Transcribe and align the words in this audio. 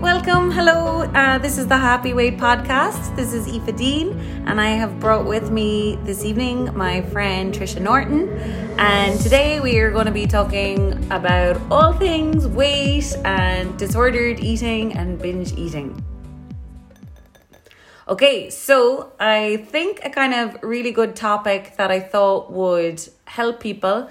welcome. 0.00 0.50
Hello. 0.50 1.02
Uh, 1.02 1.36
this 1.36 1.58
is 1.58 1.66
the 1.66 1.76
Happy 1.76 2.14
Weight 2.14 2.38
podcast. 2.38 3.14
This 3.16 3.34
is 3.34 3.46
Aoife 3.46 3.76
Dean, 3.76 4.18
and 4.46 4.58
I 4.58 4.70
have 4.70 4.98
brought 4.98 5.26
with 5.26 5.50
me 5.50 5.98
this 6.04 6.24
evening 6.24 6.74
my 6.74 7.02
friend 7.02 7.52
Trisha 7.52 7.82
Norton. 7.82 8.30
And 8.78 9.20
today 9.20 9.60
we 9.60 9.78
are 9.78 9.90
going 9.90 10.06
to 10.06 10.12
be 10.12 10.26
talking 10.26 10.94
about 11.12 11.60
all 11.70 11.92
things 11.92 12.46
weight 12.46 13.14
and 13.26 13.78
disordered 13.78 14.40
eating 14.40 14.94
and 14.94 15.18
binge 15.18 15.52
eating. 15.52 16.02
Okay, 18.08 18.48
so 18.48 19.12
I 19.20 19.66
think 19.68 20.00
a 20.02 20.08
kind 20.08 20.32
of 20.32 20.62
really 20.62 20.92
good 20.92 21.14
topic 21.14 21.76
that 21.76 21.90
I 21.90 22.00
thought 22.00 22.50
would 22.50 23.06
help 23.26 23.60
people 23.60 24.08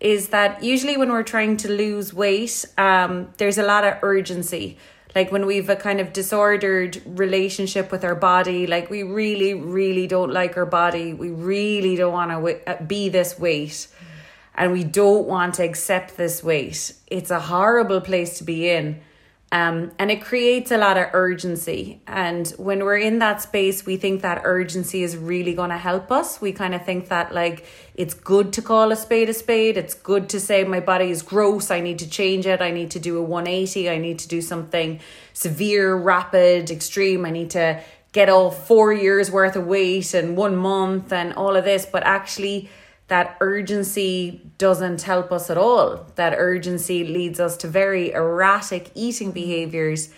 is 0.00 0.30
that 0.30 0.64
usually 0.64 0.96
when 0.96 1.10
we're 1.12 1.22
trying 1.22 1.56
to 1.58 1.68
lose 1.68 2.12
weight, 2.12 2.66
um, 2.76 3.28
there's 3.36 3.58
a 3.58 3.64
lot 3.64 3.84
of 3.84 3.94
urgency. 4.02 4.78
Like 5.14 5.32
when 5.32 5.46
we've 5.46 5.68
a 5.68 5.76
kind 5.76 6.00
of 6.00 6.12
disordered 6.12 7.02
relationship 7.06 7.90
with 7.90 8.04
our 8.04 8.14
body, 8.14 8.66
like 8.66 8.90
we 8.90 9.02
really, 9.02 9.54
really 9.54 10.06
don't 10.06 10.32
like 10.32 10.56
our 10.56 10.66
body. 10.66 11.14
We 11.14 11.30
really 11.30 11.96
don't 11.96 12.12
want 12.12 12.30
to 12.30 12.70
uh, 12.70 12.82
be 12.82 13.08
this 13.08 13.38
weight 13.38 13.88
and 14.54 14.72
we 14.72 14.84
don't 14.84 15.26
want 15.26 15.54
to 15.54 15.62
accept 15.62 16.16
this 16.16 16.42
weight. 16.42 16.92
It's 17.06 17.30
a 17.30 17.40
horrible 17.40 18.00
place 18.00 18.38
to 18.38 18.44
be 18.44 18.68
in. 18.68 19.00
Um, 19.50 19.92
and 19.98 20.10
it 20.10 20.20
creates 20.20 20.70
a 20.70 20.76
lot 20.76 20.98
of 20.98 21.06
urgency. 21.14 22.02
And 22.06 22.46
when 22.58 22.84
we're 22.84 22.98
in 22.98 23.18
that 23.20 23.40
space, 23.40 23.86
we 23.86 23.96
think 23.96 24.20
that 24.20 24.42
urgency 24.44 25.02
is 25.02 25.16
really 25.16 25.54
going 25.54 25.70
to 25.70 25.78
help 25.78 26.12
us. 26.12 26.38
We 26.38 26.52
kind 26.52 26.74
of 26.74 26.84
think 26.84 27.08
that, 27.08 27.32
like, 27.32 27.64
it's 27.94 28.12
good 28.12 28.52
to 28.54 28.62
call 28.62 28.92
a 28.92 28.96
spade 28.96 29.30
a 29.30 29.34
spade. 29.34 29.78
It's 29.78 29.94
good 29.94 30.28
to 30.30 30.40
say, 30.40 30.64
my 30.64 30.80
body 30.80 31.10
is 31.10 31.22
gross. 31.22 31.70
I 31.70 31.80
need 31.80 31.98
to 32.00 32.10
change 32.10 32.46
it. 32.46 32.60
I 32.60 32.72
need 32.72 32.90
to 32.90 32.98
do 32.98 33.16
a 33.16 33.22
180. 33.22 33.88
I 33.88 33.96
need 33.96 34.18
to 34.18 34.28
do 34.28 34.42
something 34.42 35.00
severe, 35.32 35.94
rapid, 35.94 36.70
extreme. 36.70 37.24
I 37.24 37.30
need 37.30 37.50
to 37.50 37.82
get 38.12 38.28
all 38.28 38.50
four 38.50 38.92
years 38.92 39.30
worth 39.30 39.56
of 39.56 39.66
weight 39.66 40.14
in 40.14 40.36
one 40.36 40.56
month 40.56 41.10
and 41.10 41.32
all 41.32 41.56
of 41.56 41.64
this. 41.64 41.86
But 41.86 42.02
actually, 42.04 42.68
that 43.08 43.36
urgency 43.40 44.42
doesn't 44.58 45.02
help 45.02 45.32
us 45.32 45.50
at 45.50 45.58
all. 45.58 46.06
That 46.14 46.34
urgency 46.36 47.04
leads 47.04 47.40
us 47.40 47.56
to 47.58 47.68
very 47.68 48.12
erratic 48.12 48.90
eating 48.94 49.32
behaviors 49.32 50.10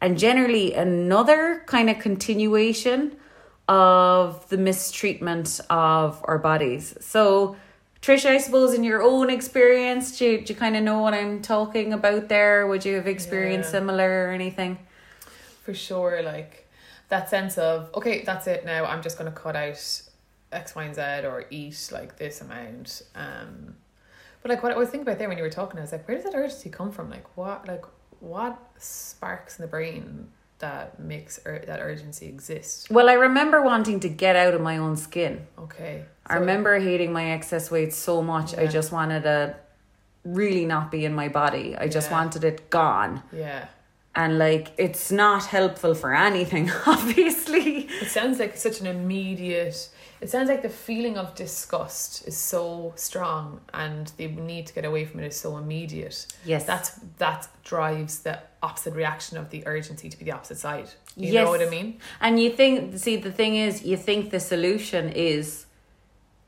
and 0.00 0.18
generally 0.18 0.72
another 0.72 1.62
kind 1.66 1.90
of 1.90 1.98
continuation 1.98 3.16
of 3.68 4.48
the 4.48 4.56
mistreatment 4.56 5.60
of 5.68 6.24
our 6.24 6.38
bodies. 6.38 6.96
So, 7.00 7.56
Trisha, 8.00 8.30
I 8.30 8.38
suppose 8.38 8.72
in 8.72 8.82
your 8.82 9.02
own 9.02 9.28
experience, 9.28 10.18
do 10.18 10.24
you, 10.24 10.40
do 10.40 10.54
you 10.54 10.58
kind 10.58 10.74
of 10.76 10.82
know 10.82 11.00
what 11.00 11.12
I'm 11.12 11.42
talking 11.42 11.92
about 11.92 12.28
there? 12.28 12.66
Would 12.66 12.84
you 12.86 12.94
have 12.94 13.06
experienced 13.06 13.68
yeah. 13.68 13.80
similar 13.80 14.28
or 14.28 14.30
anything? 14.30 14.78
For 15.64 15.74
sure, 15.74 16.22
like 16.22 16.66
that 17.08 17.28
sense 17.28 17.58
of, 17.58 17.90
okay, 17.94 18.22
that's 18.22 18.46
it 18.46 18.64
now, 18.64 18.86
I'm 18.86 19.02
just 19.02 19.18
going 19.18 19.30
to 19.30 19.38
cut 19.38 19.56
out 19.56 20.07
X, 20.52 20.74
Y, 20.74 20.84
and 20.84 20.94
Z 20.94 21.02
or 21.26 21.44
eat 21.50 21.90
like 21.92 22.16
this 22.16 22.40
amount. 22.40 23.02
Um, 23.14 23.76
but 24.42 24.50
like 24.50 24.62
what 24.62 24.72
I 24.72 24.76
was 24.76 24.88
thinking 24.88 25.06
about 25.06 25.18
there 25.18 25.28
when 25.28 25.36
you 25.36 25.44
were 25.44 25.50
talking, 25.50 25.78
I 25.78 25.82
was 25.82 25.92
like, 25.92 26.06
where 26.06 26.16
does 26.16 26.24
that 26.24 26.34
urgency 26.34 26.70
come 26.70 26.90
from? 26.90 27.10
Like 27.10 27.36
what, 27.36 27.66
like 27.66 27.84
what 28.20 28.58
sparks 28.78 29.58
in 29.58 29.62
the 29.62 29.68
brain 29.68 30.28
that 30.58 30.98
makes 30.98 31.40
ur- 31.44 31.64
that 31.66 31.80
urgency 31.80 32.26
exist? 32.26 32.90
Well, 32.90 33.08
I 33.08 33.14
remember 33.14 33.62
wanting 33.62 34.00
to 34.00 34.08
get 34.08 34.36
out 34.36 34.54
of 34.54 34.60
my 34.60 34.78
own 34.78 34.96
skin. 34.96 35.46
Okay. 35.58 36.04
So, 36.26 36.34
I 36.34 36.38
remember 36.38 36.78
hating 36.78 37.12
my 37.12 37.32
excess 37.32 37.70
weight 37.70 37.92
so 37.92 38.22
much. 38.22 38.52
Yeah. 38.52 38.62
I 38.62 38.66
just 38.66 38.92
wanted 38.92 39.24
to 39.24 39.56
really 40.24 40.66
not 40.66 40.90
be 40.90 41.04
in 41.04 41.14
my 41.14 41.28
body. 41.28 41.76
I 41.76 41.88
just 41.88 42.10
yeah. 42.10 42.18
wanted 42.18 42.44
it 42.44 42.70
gone. 42.70 43.22
Yeah 43.32 43.66
and 44.14 44.36
like 44.38 44.72
it's 44.76 45.12
not 45.12 45.44
helpful 45.46 45.94
for 45.94 46.14
anything 46.14 46.70
obviously 46.86 47.88
it 48.00 48.08
sounds 48.08 48.38
like 48.38 48.56
such 48.56 48.80
an 48.80 48.86
immediate 48.86 49.88
it 50.20 50.28
sounds 50.30 50.48
like 50.48 50.62
the 50.62 50.68
feeling 50.68 51.16
of 51.16 51.34
disgust 51.34 52.26
is 52.26 52.36
so 52.36 52.92
strong 52.96 53.60
and 53.72 54.12
the 54.16 54.28
need 54.28 54.66
to 54.66 54.74
get 54.74 54.84
away 54.84 55.04
from 55.04 55.20
it 55.20 55.26
is 55.26 55.36
so 55.36 55.56
immediate 55.56 56.26
yes 56.44 56.64
that's 56.64 56.90
that 57.18 57.48
drives 57.64 58.20
the 58.20 58.38
opposite 58.62 58.94
reaction 58.94 59.38
of 59.38 59.50
the 59.50 59.66
urgency 59.66 60.08
to 60.08 60.18
be 60.18 60.24
the 60.24 60.32
opposite 60.32 60.58
side 60.58 60.88
you 61.16 61.32
yes. 61.32 61.44
know 61.44 61.50
what 61.50 61.62
i 61.62 61.68
mean 61.68 61.98
and 62.20 62.40
you 62.40 62.50
think 62.50 62.98
see 62.98 63.16
the 63.16 63.32
thing 63.32 63.56
is 63.56 63.84
you 63.84 63.96
think 63.96 64.30
the 64.30 64.40
solution 64.40 65.08
is 65.10 65.66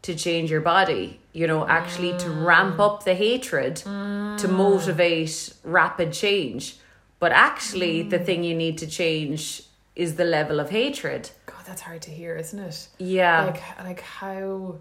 to 0.03 0.15
change 0.15 0.51
your 0.51 0.61
body 0.61 1.21
you 1.33 1.47
know 1.47 1.67
actually 1.69 2.13
mm. 2.13 2.19
to 2.19 2.31
ramp 2.31 2.81
up 2.81 3.05
the 3.05 3.15
hatred 3.15 3.77
mm. 3.77 4.39
to 4.39 4.49
motivate 4.49 5.53
rapid 5.63 6.13
change 6.13 6.77
but 7.21 7.33
actually, 7.33 8.03
mm. 8.03 8.11
the 8.11 8.19
thing 8.19 8.43
you 8.43 8.55
need 8.57 8.79
to 8.79 8.87
change 8.87 9.63
is 9.95 10.17
the 10.17 10.25
level 10.25 10.59
of 10.59 10.71
hatred. 10.71 11.31
That's 11.71 11.83
hard 11.83 12.03
to 12.03 12.11
hear, 12.11 12.35
isn't 12.35 12.59
it? 12.59 12.89
Yeah. 12.99 13.45
Like, 13.45 13.79
like 13.79 14.01
how, 14.01 14.79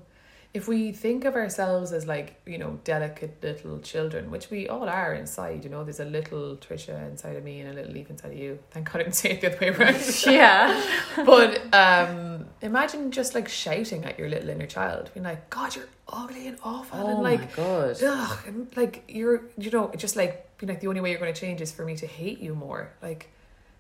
if 0.56 0.68
we 0.68 0.92
think 0.92 1.24
of 1.24 1.36
ourselves 1.36 1.92
as 1.92 2.08
like, 2.08 2.42
you 2.48 2.58
know, 2.58 2.80
delicate 2.84 3.44
little 3.44 3.78
children, 3.78 4.32
which 4.32 4.50
we 4.50 4.68
all 4.68 4.90
are 4.90 5.14
inside, 5.14 5.64
you 5.64 5.70
know, 5.70 5.84
there's 5.84 6.00
a 6.00 6.06
little 6.06 6.56
Trisha 6.56 7.08
inside 7.08 7.36
of 7.36 7.44
me 7.44 7.60
and 7.60 7.70
a 7.70 7.74
little 7.74 7.96
Aoife 7.96 8.10
inside 8.10 8.32
of 8.32 8.40
you. 8.40 8.58
Thank 8.72 8.92
God 8.92 9.02
I 9.02 9.04
didn't 9.04 9.16
say 9.18 9.30
it 9.34 9.42
the 9.42 9.56
other 9.56 9.60
way 9.60 9.70
around. 9.70 10.02
yeah. 10.26 10.84
but 11.28 11.62
um, 11.76 12.48
imagine 12.64 13.12
just 13.12 13.36
like 13.36 13.48
shouting 13.48 14.04
at 14.06 14.18
your 14.18 14.28
little 14.28 14.50
inner 14.50 14.66
child, 14.66 15.12
being 15.14 15.26
like, 15.26 15.48
God, 15.52 15.76
you're 15.76 15.90
ugly 16.08 16.48
and 16.48 16.58
awful. 16.64 17.00
Oh 17.00 17.08
and 17.08 17.22
like, 17.22 17.56
my 17.56 17.64
God. 17.64 18.02
Ugh, 18.04 18.40
and 18.48 18.76
like, 18.76 19.04
you're, 19.08 19.44
you 19.60 19.70
know, 19.70 19.92
just 19.96 20.16
like, 20.16 20.58
being 20.58 20.70
like 20.70 20.80
the 20.80 20.88
only 20.88 21.02
way 21.02 21.12
you're 21.12 21.20
going 21.20 21.32
to 21.32 21.40
change 21.40 21.62
is 21.62 21.72
for 21.72 21.86
me 21.86 21.96
to 21.98 22.08
hate 22.08 22.40
you 22.40 22.56
more. 22.56 22.90
Like 23.04 23.30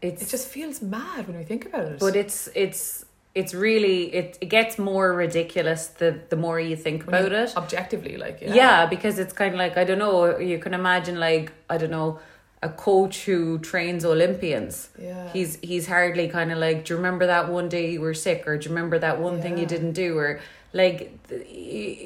it's 0.01 0.21
it 0.23 0.29
just 0.29 0.47
feels 0.47 0.81
mad 0.81 1.27
when 1.27 1.37
we 1.37 1.43
think 1.43 1.65
about 1.65 1.85
it. 1.85 1.99
But 1.99 2.15
it's 2.15 2.49
it's 2.55 3.05
it's 3.35 3.53
really 3.53 4.13
it, 4.13 4.37
it 4.41 4.47
gets 4.47 4.79
more 4.79 5.13
ridiculous 5.13 5.87
the 5.87 6.19
the 6.29 6.35
more 6.35 6.59
you 6.59 6.75
think 6.75 7.05
when 7.05 7.15
about 7.15 7.31
you, 7.31 7.37
it 7.37 7.57
objectively 7.57 8.17
like 8.17 8.41
yeah. 8.41 8.53
yeah 8.53 8.85
because 8.85 9.19
it's 9.19 9.33
kind 9.33 9.53
of 9.53 9.59
like 9.59 9.77
i 9.77 9.83
don't 9.83 9.99
know 9.99 10.39
you 10.39 10.57
can 10.57 10.73
imagine 10.73 11.19
like 11.19 11.51
i 11.69 11.77
don't 11.77 11.91
know 11.91 12.19
a 12.63 12.69
coach 12.69 13.25
who 13.25 13.59
trains 13.59 14.03
olympians 14.03 14.89
yeah 14.99 15.31
he's 15.31 15.59
he's 15.61 15.87
hardly 15.87 16.27
kind 16.27 16.51
of 16.51 16.57
like 16.57 16.85
do 16.85 16.93
you 16.93 16.97
remember 16.97 17.27
that 17.27 17.49
one 17.49 17.69
day 17.69 17.91
you 17.91 18.01
were 18.01 18.15
sick 18.15 18.47
or 18.47 18.57
do 18.57 18.67
you 18.67 18.75
remember 18.75 18.97
that 18.97 19.21
one 19.21 19.35
yeah. 19.35 19.41
thing 19.43 19.57
you 19.57 19.65
didn't 19.65 19.93
do 19.93 20.17
or 20.17 20.39
like 20.71 21.19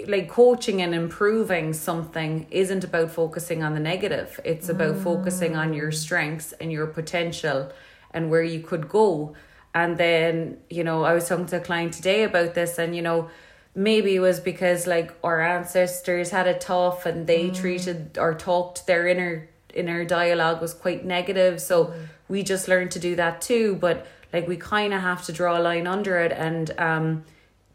like 0.08 0.30
coaching 0.30 0.82
and 0.82 0.96
improving 0.96 1.74
something 1.74 2.48
isn't 2.50 2.84
about 2.84 3.12
focusing 3.12 3.62
on 3.62 3.74
the 3.74 3.80
negative 3.80 4.40
it's 4.46 4.70
about 4.70 4.96
mm. 4.96 5.04
focusing 5.04 5.56
on 5.56 5.74
your 5.74 5.92
strengths 5.92 6.54
and 6.54 6.72
your 6.72 6.88
potential 6.88 7.70
and 8.12 8.30
where 8.30 8.44
you 8.44 8.62
could 8.62 8.88
go 8.88 9.36
and 9.76 9.98
then 9.98 10.58
you 10.70 10.84
know 10.84 11.04
i 11.04 11.14
was 11.14 11.28
talking 11.28 11.46
to 11.46 11.58
a 11.58 11.60
client 11.60 11.94
today 11.94 12.24
about 12.24 12.54
this 12.54 12.78
and 12.78 12.96
you 12.96 13.02
know 13.02 13.30
maybe 13.76 14.16
it 14.16 14.20
was 14.20 14.40
because 14.40 14.88
like 14.88 15.14
our 15.24 15.42
ancestors 15.42 16.30
had 16.30 16.48
it 16.48 16.62
tough 16.62 17.06
and 17.06 17.28
they 17.28 17.50
mm. 17.50 17.56
treated 17.56 18.18
or 18.18 18.34
talked 18.34 18.88
their 18.88 19.08
inner 19.08 19.50
inner 19.74 20.06
dialogue 20.06 20.62
was 20.62 20.74
quite 20.74 21.04
negative 21.04 21.60
so 21.60 21.88
mm. 21.88 22.08
we 22.30 22.44
just 22.44 22.70
learned 22.70 22.92
to 22.92 23.00
do 23.00 23.14
that 23.14 23.42
too 23.42 23.76
but 23.76 24.08
like 24.32 24.48
we 24.48 24.56
kind 24.56 24.94
of 24.94 25.02
have 25.02 25.26
to 25.26 25.34
draw 25.34 25.58
a 25.58 25.62
line 25.62 25.86
under 25.86 26.18
it 26.18 26.32
and 26.32 26.72
um 26.80 27.26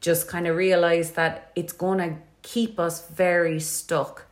just 0.00 0.28
kind 0.28 0.47
of 0.47 0.56
realize 0.56 1.12
that 1.12 1.50
it's 1.54 1.72
going 1.72 1.98
to 1.98 2.16
keep 2.42 2.78
us 2.78 3.06
very 3.09 3.60
stuck 3.60 4.26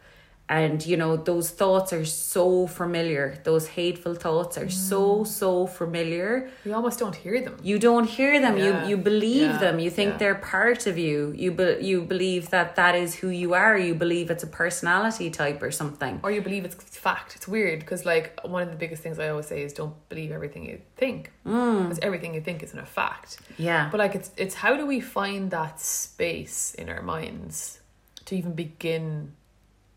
and 0.49 0.87
you 0.87 0.97
know 0.97 1.17
those 1.17 1.51
thoughts 1.51 1.93
are 1.93 2.05
so 2.05 2.67
familiar. 2.67 3.39
Those 3.43 3.67
hateful 3.67 4.15
thoughts 4.15 4.57
are 4.57 4.67
mm. 4.67 4.73
so 4.73 5.25
so 5.25 5.67
familiar. 5.67 6.51
You 6.65 6.75
almost 6.75 7.01
don't 7.01 7.17
hear 7.17 7.41
them. 7.41 7.57
You 7.63 7.79
don't 7.79 8.09
hear 8.09 8.41
them. 8.41 8.57
Yeah. 8.57 8.85
you 8.85 8.91
you 8.91 8.97
believe 8.97 9.51
yeah. 9.51 9.59
them. 9.59 9.81
You 9.81 9.91
think 9.91 10.13
yeah. 10.13 10.19
they're 10.19 10.35
part 10.37 10.87
of 10.87 10.99
you. 10.99 11.35
You 11.37 11.51
be, 11.51 11.79
you 11.81 12.03
believe 12.03 12.51
that 12.51 12.77
that 12.77 12.95
is 12.95 13.17
who 13.17 13.29
you 13.29 13.55
are. 13.55 13.77
You 13.77 13.95
believe 13.95 14.31
it's 14.31 14.45
a 14.45 14.47
personality 14.47 15.31
type 15.31 15.63
or 15.63 15.73
something. 15.73 16.21
Or 16.23 16.31
you 16.31 16.43
believe 16.43 16.65
it's 16.65 16.77
fact. 16.97 17.35
It's 17.35 17.49
weird 17.49 17.81
because 17.81 18.05
like 18.05 18.39
one 18.45 18.63
of 18.63 18.71
the 18.71 18.77
biggest 18.77 19.03
things 19.03 19.19
i 19.19 19.29
always 19.29 19.47
say 19.47 19.63
is 19.63 19.73
don't 19.73 19.97
believe 20.09 20.31
everything 20.31 20.65
you 20.65 20.81
think. 20.97 21.33
Because 21.43 21.99
mm. 21.99 22.05
everything 22.05 22.35
you 22.35 22.41
think 22.41 22.63
isn't 22.63 22.79
a 22.79 22.87
fact. 22.87 23.41
Yeah. 23.59 23.89
But 23.91 23.99
like 23.99 24.15
it's 24.15 24.31
it's 24.37 24.55
how 24.55 24.77
do 24.77 24.87
we 24.87 25.01
find 25.01 25.51
that 25.51 25.81
space 25.81 26.75
in 26.75 26.89
our 26.89 27.03
minds 27.03 27.81
to 28.27 28.37
even 28.37 28.53
begin 28.53 29.33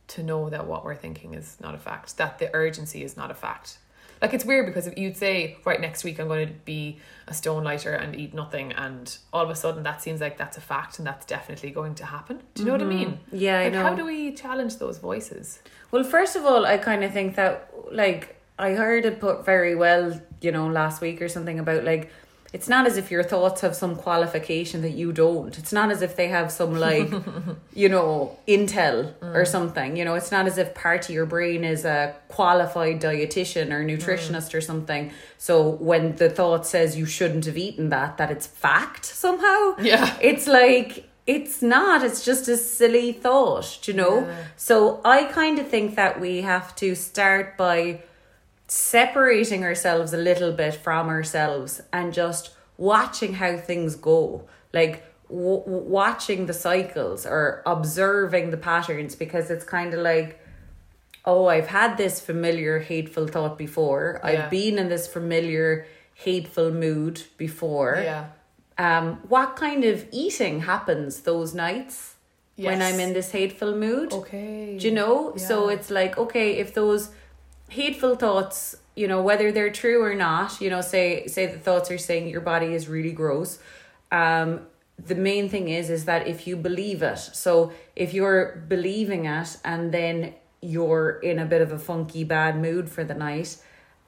to 0.10 0.24
know 0.24 0.50
that 0.50 0.68
what 0.68 0.84
we're 0.84 0.96
thinking 0.96 1.34
is 1.34 1.58
not 1.62 1.76
a 1.76 1.78
fact, 1.78 2.18
that 2.18 2.40
the 2.40 2.54
urgency 2.54 3.04
is 3.04 3.16
not 3.16 3.32
a 3.32 3.34
fact. 3.34 3.78
Like 4.22 4.34
it's 4.34 4.44
weird 4.44 4.66
because 4.66 4.86
if 4.86 4.98
you'd 4.98 5.16
say, 5.16 5.58
right, 5.66 5.80
next 5.80 6.04
week 6.04 6.20
I'm 6.20 6.28
going 6.28 6.48
to 6.48 6.54
be 6.66 7.00
a 7.28 7.34
stone 7.34 7.64
lighter 7.64 7.94
and 7.94 8.16
eat 8.16 8.34
nothing, 8.34 8.74
and 8.74 9.18
all 9.32 9.44
of 9.44 9.50
a 9.50 9.56
sudden 9.56 9.84
that 9.84 10.02
seems 10.02 10.20
like 10.20 10.38
that's 10.38 10.58
a 10.58 10.62
fact 10.62 11.00
and 11.00 11.08
that's 11.08 11.26
definitely 11.26 11.72
going 11.72 11.96
to 11.96 12.06
happen. 12.06 12.42
Do 12.54 12.64
you 12.64 12.68
know 12.68 12.78
mm-hmm. 12.78 12.88
what 12.88 12.96
I 12.96 13.00
mm-hmm. 13.00 13.12
mean? 13.12 13.20
Yeah, 13.32 13.58
like, 13.60 13.68
I 13.68 13.70
know. 13.70 13.84
How 13.84 13.96
do 13.96 14.06
we 14.06 14.34
challenge 14.34 14.78
those 14.78 14.98
voices? 14.98 15.62
Well, 15.92 16.04
first 16.04 16.36
of 16.36 16.44
all, 16.44 16.66
I 16.66 16.78
kind 16.78 17.04
of 17.04 17.14
think 17.14 17.36
that, 17.36 17.74
like, 17.92 18.36
I 18.60 18.72
heard 18.72 19.06
it 19.06 19.22
put 19.22 19.46
very 19.46 19.74
well, 19.74 20.20
you 20.42 20.52
know, 20.52 20.68
last 20.68 21.02
week 21.02 21.22
or 21.22 21.30
something 21.30 21.60
about 21.60 21.86
like 21.86 22.12
it's 22.52 22.68
not 22.68 22.88
as 22.88 22.98
if 22.98 23.12
your 23.12 23.24
thoughts 23.24 23.62
have 23.62 23.76
some 23.76 23.96
qualification 23.96 24.82
that 24.82 24.92
you 24.92 25.12
don't. 25.12 25.56
It's 25.58 25.72
not 25.72 25.92
as 25.92 26.02
if 26.02 26.16
they 26.16 26.30
have 26.30 26.52
some 26.52 26.76
like, 26.76 27.12
you 27.74 27.90
know, 27.90 28.38
intel 28.48 29.14
or 29.22 29.44
mm. 29.44 29.48
something. 29.48 29.96
You 29.96 30.04
know, 30.04 30.16
it's 30.16 30.32
not 30.32 30.48
as 30.48 30.58
if 30.58 30.74
part 30.74 31.08
of 31.08 31.14
your 31.14 31.28
brain 31.28 31.64
is 31.64 31.86
a 31.86 32.16
qualified 32.28 33.02
dietitian 33.02 33.72
or 33.72 33.86
nutritionist 33.86 34.50
mm. 34.50 34.56
or 34.56 34.62
something. 34.62 35.12
So 35.38 35.70
when 35.70 36.16
the 36.16 36.30
thought 36.30 36.66
says 36.66 36.98
you 36.98 37.06
shouldn't 37.06 37.46
have 37.46 37.58
eaten 37.58 37.90
that, 37.90 38.18
that 38.18 38.32
it's 38.32 38.48
fact 38.48 39.06
somehow. 39.06 39.76
Yeah. 39.80 40.18
It's 40.20 40.48
like 40.48 41.08
it's 41.28 41.62
not. 41.62 42.04
It's 42.04 42.26
just 42.26 42.48
a 42.48 42.58
silly 42.58 43.12
thought, 43.12 43.88
you 43.88 43.94
know? 43.94 44.22
Yeah. 44.22 44.44
So 44.56 45.02
I 45.06 45.26
kind 45.26 45.60
of 45.60 45.68
think 45.68 45.96
that 45.96 46.20
we 46.20 46.42
have 46.42 46.76
to 46.78 46.96
start 46.96 47.58
by 47.58 48.02
separating 48.70 49.64
ourselves 49.64 50.14
a 50.14 50.18
little 50.18 50.52
bit 50.52 50.76
from 50.76 51.10
ourselves 51.10 51.82
and 51.92 52.14
just 52.14 52.52
watching 52.78 53.34
how 53.34 53.58
things 53.58 53.96
go 53.96 54.44
like 54.74 55.04
w- 55.28 55.64
watching 55.66 56.46
the 56.46 56.54
cycles 56.54 57.26
or 57.26 57.64
observing 57.66 58.52
the 58.52 58.58
patterns 58.58 59.16
because 59.16 59.50
it's 59.50 59.66
kind 59.66 59.94
of 59.94 60.00
like 60.02 60.40
oh 61.26 61.48
i've 61.48 61.68
had 61.68 61.98
this 61.98 62.22
familiar 62.22 62.78
hateful 62.80 63.28
thought 63.28 63.58
before 63.58 64.20
Yeah. 64.24 64.28
i've 64.30 64.50
been 64.52 64.78
in 64.78 64.88
this 64.88 65.08
familiar 65.08 65.88
hateful 66.14 66.70
mood 66.72 67.24
before 67.38 68.00
Yeah. 68.04 68.26
um 68.78 69.16
what 69.28 69.56
kind 69.56 69.84
of 69.84 70.06
eating 70.12 70.62
happens 70.62 71.22
those 71.22 71.56
nights 71.56 72.16
when 72.56 72.82
i'm 72.82 73.00
in 73.00 73.14
this 73.14 73.32
hateful 73.32 73.76
mood 73.76 74.14
Okay. 74.14 74.78
do 74.80 74.88
you 74.88 74.94
know? 74.94 75.34
So 75.38 75.70
it's 75.70 75.90
like, 75.90 76.18
okay, 76.18 76.48
if 76.64 76.74
those 76.74 77.10
hateful 77.70 78.16
thoughts, 78.16 78.76
you 78.96 79.08
know, 79.08 79.22
whether 79.22 79.52
they're 79.52 79.72
true 79.72 80.04
or 80.04 80.14
not, 80.14 80.60
you 80.60 80.70
know, 80.70 80.82
say 80.82 81.28
say 81.28 81.46
the 81.46 81.60
thoughts 81.60 81.90
are 81.90 81.98
saying 81.98 82.28
your 82.28 82.42
body 82.42 82.74
is 82.74 82.88
really 82.88 83.12
gross. 83.12 83.60
Um, 84.12 84.62
the 84.98 85.16
main 85.16 85.50
thing 85.50 85.70
is 85.70 85.90
is 85.90 86.06
that 86.06 86.28
if 86.28 86.46
you 86.46 86.56
believe 86.58 87.02
it, 87.02 87.18
so 87.18 87.72
if 87.96 88.14
you're 88.14 88.64
believing 88.68 89.26
it 89.26 89.58
and 89.64 89.94
then 89.94 90.34
you're 90.62 91.20
in 91.24 91.40
a 91.40 91.46
bit 91.46 91.62
of 91.62 91.72
a 91.72 91.80
funky 91.80 92.24
bad 92.24 92.60
mood 92.60 92.90
for 92.90 93.04
the 93.04 93.14
night, 93.14 93.58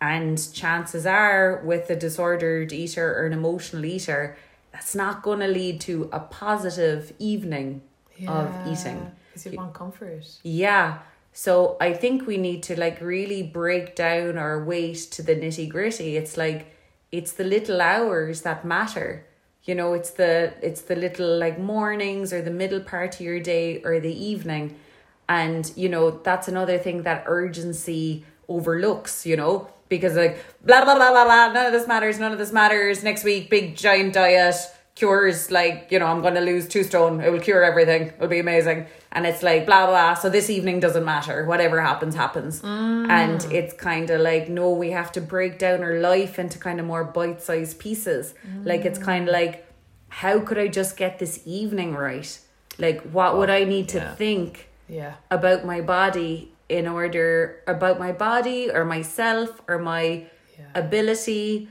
and 0.01 0.51
chances 0.53 1.05
are 1.05 1.61
with 1.63 1.89
a 1.89 1.95
disordered 1.95 2.73
eater 2.73 3.17
or 3.17 3.25
an 3.25 3.33
emotional 3.33 3.85
eater, 3.85 4.35
that's 4.73 4.95
not 4.95 5.21
going 5.21 5.39
to 5.39 5.47
lead 5.47 5.79
to 5.81 6.09
a 6.11 6.19
positive 6.19 7.13
evening 7.19 7.81
of 8.27 8.49
eating. 8.67 9.11
Because 9.29 9.45
you 9.45 9.57
want 9.57 9.73
comfort. 9.73 10.25
Yeah. 10.43 10.99
So 11.33 11.77
I 11.79 11.93
think 11.93 12.27
we 12.27 12.37
need 12.37 12.63
to 12.63 12.79
like 12.79 12.99
really 13.01 13.43
break 13.43 13.95
down 13.95 14.37
our 14.37 14.63
weight 14.63 14.97
to 15.11 15.23
the 15.23 15.35
nitty 15.35 15.69
gritty. 15.69 16.17
It's 16.17 16.37
like 16.37 16.75
it's 17.11 17.33
the 17.33 17.43
little 17.43 17.81
hours 17.81 18.41
that 18.41 18.65
matter. 18.65 19.25
You 19.63 19.75
know, 19.75 19.93
it's 19.93 20.11
the 20.11 20.53
it's 20.61 20.81
the 20.81 20.95
little 20.95 21.37
like 21.37 21.59
mornings 21.59 22.33
or 22.33 22.41
the 22.41 22.51
middle 22.51 22.81
part 22.81 23.15
of 23.15 23.21
your 23.21 23.39
day 23.39 23.81
or 23.83 23.99
the 23.99 24.13
evening. 24.13 24.75
And 25.29 25.71
you 25.75 25.87
know, 25.87 26.11
that's 26.11 26.47
another 26.47 26.77
thing 26.77 27.03
that 27.03 27.23
urgency 27.27 28.25
overlooks, 28.49 29.25
you 29.25 29.37
know, 29.37 29.69
because 29.87 30.15
like 30.15 30.43
blah 30.65 30.83
blah 30.83 30.95
blah 30.95 31.11
blah 31.11 31.23
blah, 31.23 31.53
none 31.53 31.67
of 31.67 31.71
this 31.71 31.87
matters, 31.87 32.19
none 32.19 32.33
of 32.33 32.39
this 32.39 32.51
matters. 32.51 33.03
Next 33.03 33.23
week, 33.23 33.49
big 33.49 33.77
giant 33.77 34.13
diet 34.13 34.55
cures 35.01 35.49
like, 35.49 35.87
you 35.91 35.97
know, 35.99 36.05
I'm 36.05 36.21
gonna 36.21 36.41
lose 36.51 36.67
two 36.67 36.83
stone, 36.83 37.21
it 37.21 37.31
will 37.31 37.39
cure 37.39 37.63
everything, 37.63 38.03
it'll 38.15 38.27
be 38.27 38.43
amazing. 38.47 38.85
And 39.11 39.25
it's 39.25 39.41
like 39.49 39.65
blah 39.65 39.87
blah, 39.87 39.95
blah. 39.95 40.13
so 40.13 40.29
this 40.29 40.47
evening 40.57 40.79
doesn't 40.79 41.03
matter. 41.03 41.37
Whatever 41.45 41.81
happens, 41.81 42.13
happens. 42.13 42.61
Mm. 42.61 43.09
And 43.09 43.39
it's 43.51 43.73
kinda 43.73 44.19
like, 44.19 44.47
no, 44.47 44.69
we 44.83 44.91
have 44.91 45.11
to 45.13 45.21
break 45.21 45.57
down 45.57 45.81
our 45.87 45.97
life 46.11 46.37
into 46.43 46.59
kind 46.59 46.79
of 46.79 46.85
more 46.85 47.03
bite 47.03 47.41
sized 47.41 47.79
pieces. 47.79 48.35
Like 48.63 48.85
it's 48.89 48.99
kinda 48.99 49.31
mm. 49.31 49.39
like, 49.39 49.55
how 50.21 50.35
could 50.39 50.59
I 50.59 50.67
just 50.67 50.97
get 50.97 51.17
this 51.17 51.41
evening 51.45 51.95
right? 51.95 52.31
Like 52.77 53.01
what 53.15 53.37
would 53.37 53.49
I 53.49 53.63
need 53.63 53.87
to 53.95 53.97
yeah. 53.97 54.15
think? 54.15 54.67
Yeah. 54.87 55.13
about 55.31 55.65
my 55.65 55.79
body 55.79 56.51
in 56.67 56.85
order 56.85 57.61
about 57.65 57.97
my 58.05 58.11
body 58.11 58.69
or 58.75 58.83
myself 58.83 59.49
or 59.69 59.77
my 59.79 60.05
Yeah. 60.59 60.65
ability 60.83 61.69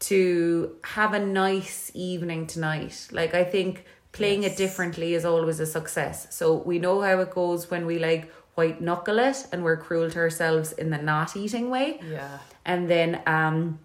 to 0.00 0.76
have 0.84 1.12
a 1.14 1.18
nice 1.18 1.90
evening 1.94 2.46
tonight 2.46 3.08
like 3.12 3.34
i 3.34 3.44
think 3.44 3.84
playing 4.12 4.42
Yes. 4.42 4.52
it 4.52 4.56
differently 4.58 5.14
is 5.14 5.24
always 5.24 5.60
a 5.60 5.66
success 5.66 6.26
so 6.30 6.54
we 6.54 6.78
know 6.78 7.00
how 7.00 7.20
it 7.20 7.30
goes 7.30 7.70
when 7.70 7.86
we 7.86 7.98
like 7.98 8.32
white 8.54 8.80
knuckle 8.80 9.18
it 9.18 9.46
and 9.52 9.62
we're 9.62 9.76
cruel 9.76 10.10
to 10.10 10.18
ourselves 10.18 10.72
in 10.72 10.90
the 10.90 10.98
not 10.98 11.36
eating 11.36 11.70
way 11.70 12.00
Yeah. 12.10 12.38
and 12.64 12.88
then 12.90 13.20
um 13.26 13.78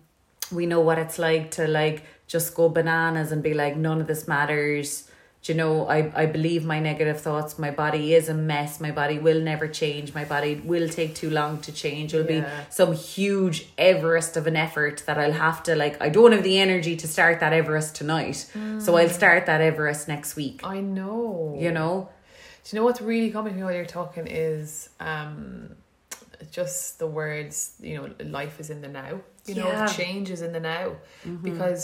we 0.51 0.65
know 0.65 0.79
what 0.81 0.97
it's 0.97 1.19
like 1.19 1.51
to 1.51 1.67
like 1.67 2.03
just 2.27 2.56
go 2.56 2.69
bananas 2.69 3.31
and 3.31 3.44
be 3.44 3.53
like 3.53 3.75
none 3.77 4.00
of 4.01 4.07
this 4.07 4.27
matters 4.27 5.09
Do 5.45 5.53
you 5.53 5.57
know 5.57 5.88
i 5.95 5.97
i 6.21 6.25
believe 6.25 6.65
my 6.65 6.80
negative 6.80 7.19
thoughts 7.21 7.59
my 7.63 7.69
body 7.80 8.15
is 8.19 8.30
a 8.30 8.33
mess 8.33 8.80
my 8.86 8.89
body 9.00 9.18
will 9.25 9.42
never 9.47 9.68
change 9.68 10.07
my 10.15 10.24
body 10.25 10.56
will 10.71 10.88
take 10.89 11.13
too 11.19 11.30
long 11.30 11.59
to 11.68 11.71
change 11.71 12.15
it'll 12.15 12.31
Yeah. 12.31 12.39
be 12.42 12.71
some 12.77 12.94
huge 12.94 13.57
everest 13.77 14.38
of 14.38 14.47
an 14.47 14.56
effort 14.56 15.03
that 15.06 15.19
i'll 15.25 15.38
have 15.47 15.62
to 15.68 15.75
like 15.83 16.01
i 16.07 16.09
don't 16.18 16.31
have 16.38 16.42
the 16.50 16.57
energy 16.57 16.95
to 17.03 17.07
start 17.07 17.39
that 17.42 17.53
everest 17.62 17.95
tonight 18.01 18.39
so 18.88 18.95
i'll 18.97 19.13
start 19.21 19.45
that 19.51 19.62
everest 19.62 20.07
next 20.07 20.36
week 20.36 20.62
I 20.63 20.80
know. 20.81 21.56
you 21.65 21.71
know 21.80 21.94
Do 22.63 22.68
you 22.71 22.75
know 22.80 22.86
what's 22.88 23.01
really 23.13 23.30
coming 23.38 23.53
to 23.53 23.57
me 23.59 23.63
while 23.65 23.75
you're 23.80 23.94
talking 24.01 24.25
is 24.50 24.89
um 25.00 25.75
just 26.51 27.00
the 27.00 27.07
words, 27.07 27.56
you 27.81 27.95
know, 27.97 28.06
life 28.39 28.59
is 28.59 28.69
in 28.69 28.80
the 28.81 28.88
now. 28.88 29.13
You 29.50 29.56
know, 29.56 29.68
Yeah. 29.71 29.88
change 30.00 30.27
is 30.36 30.42
in 30.42 30.51
the 30.57 30.59
now. 30.59 30.88
Because 31.50 31.81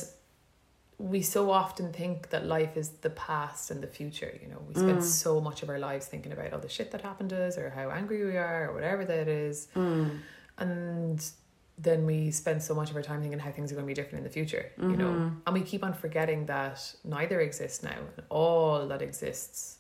we 1.02 1.22
so 1.22 1.50
often 1.50 1.92
think 1.92 2.30
that 2.30 2.46
life 2.46 2.78
is 2.78 2.90
the 2.90 3.10
past 3.10 3.72
and 3.72 3.82
the 3.82 3.88
future. 3.88 4.38
You 4.42 4.50
know, 4.50 4.62
we 4.68 4.76
spend 4.76 5.00
mm. 5.00 5.04
so 5.04 5.42
much 5.42 5.64
of 5.64 5.70
our 5.70 5.80
lives 5.80 6.06
thinking 6.06 6.32
about 6.32 6.54
all 6.54 6.60
the 6.60 6.70
shit 6.70 6.92
that 6.92 7.02
happened 7.02 7.32
to 7.32 7.44
us 7.44 7.58
or 7.58 7.70
how 7.70 7.90
angry 7.90 8.24
we 8.24 8.38
are 8.38 8.70
or 8.70 8.74
whatever 8.74 9.04
that 9.06 9.28
is. 9.28 9.68
Mm. 9.76 10.20
And 10.60 11.32
then 11.78 12.06
we 12.06 12.30
spend 12.30 12.62
so 12.62 12.76
much 12.76 12.92
of 12.92 12.96
our 12.96 13.02
time 13.02 13.22
thinking 13.22 13.40
how 13.40 13.52
things 13.52 13.72
are 13.72 13.76
going 13.76 13.86
to 13.86 13.88
be 13.88 13.96
different 13.96 14.20
in 14.20 14.24
the 14.24 14.30
future, 14.30 14.72
you 14.78 14.96
know. 14.96 15.10
Mm-hmm. 15.10 15.36
And 15.48 15.54
we 15.54 15.62
keep 15.62 15.84
on 15.84 15.94
forgetting 15.94 16.46
that 16.46 16.94
neither 17.04 17.40
exists 17.42 17.82
now. 17.82 17.98
And 18.16 18.26
all 18.30 18.88
that 18.88 19.02
exists 19.02 19.80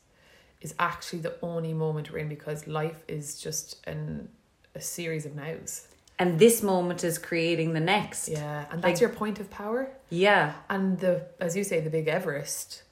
is 0.62 0.73
actually 0.79 1.19
the 1.19 1.35
only 1.44 1.73
moment 1.73 2.12
we're 2.12 2.19
in 2.19 2.29
because 2.29 2.65
life 2.68 3.03
is 3.07 3.39
just 3.39 3.85
an 3.85 4.29
a 4.73 4.81
series 4.81 5.25
of 5.25 5.35
nows. 5.35 5.88
And 6.21 6.38
this 6.38 6.62
moment 6.62 7.03
is 7.03 7.18
creating 7.18 7.73
the 7.73 7.79
next 7.79 8.29
Yeah. 8.29 8.65
And 8.71 8.81
that's 8.81 8.94
Like- 8.94 9.01
your 9.01 9.09
point 9.09 9.39
of 9.39 9.50
power. 9.50 9.89
yeah 10.09 10.53
And 10.69 11.00
the 11.00 11.25
as 11.39 11.56
you 11.57 11.63
say, 11.63 11.79
the 11.79 11.89
big 11.89 12.07
Everest 12.07 12.83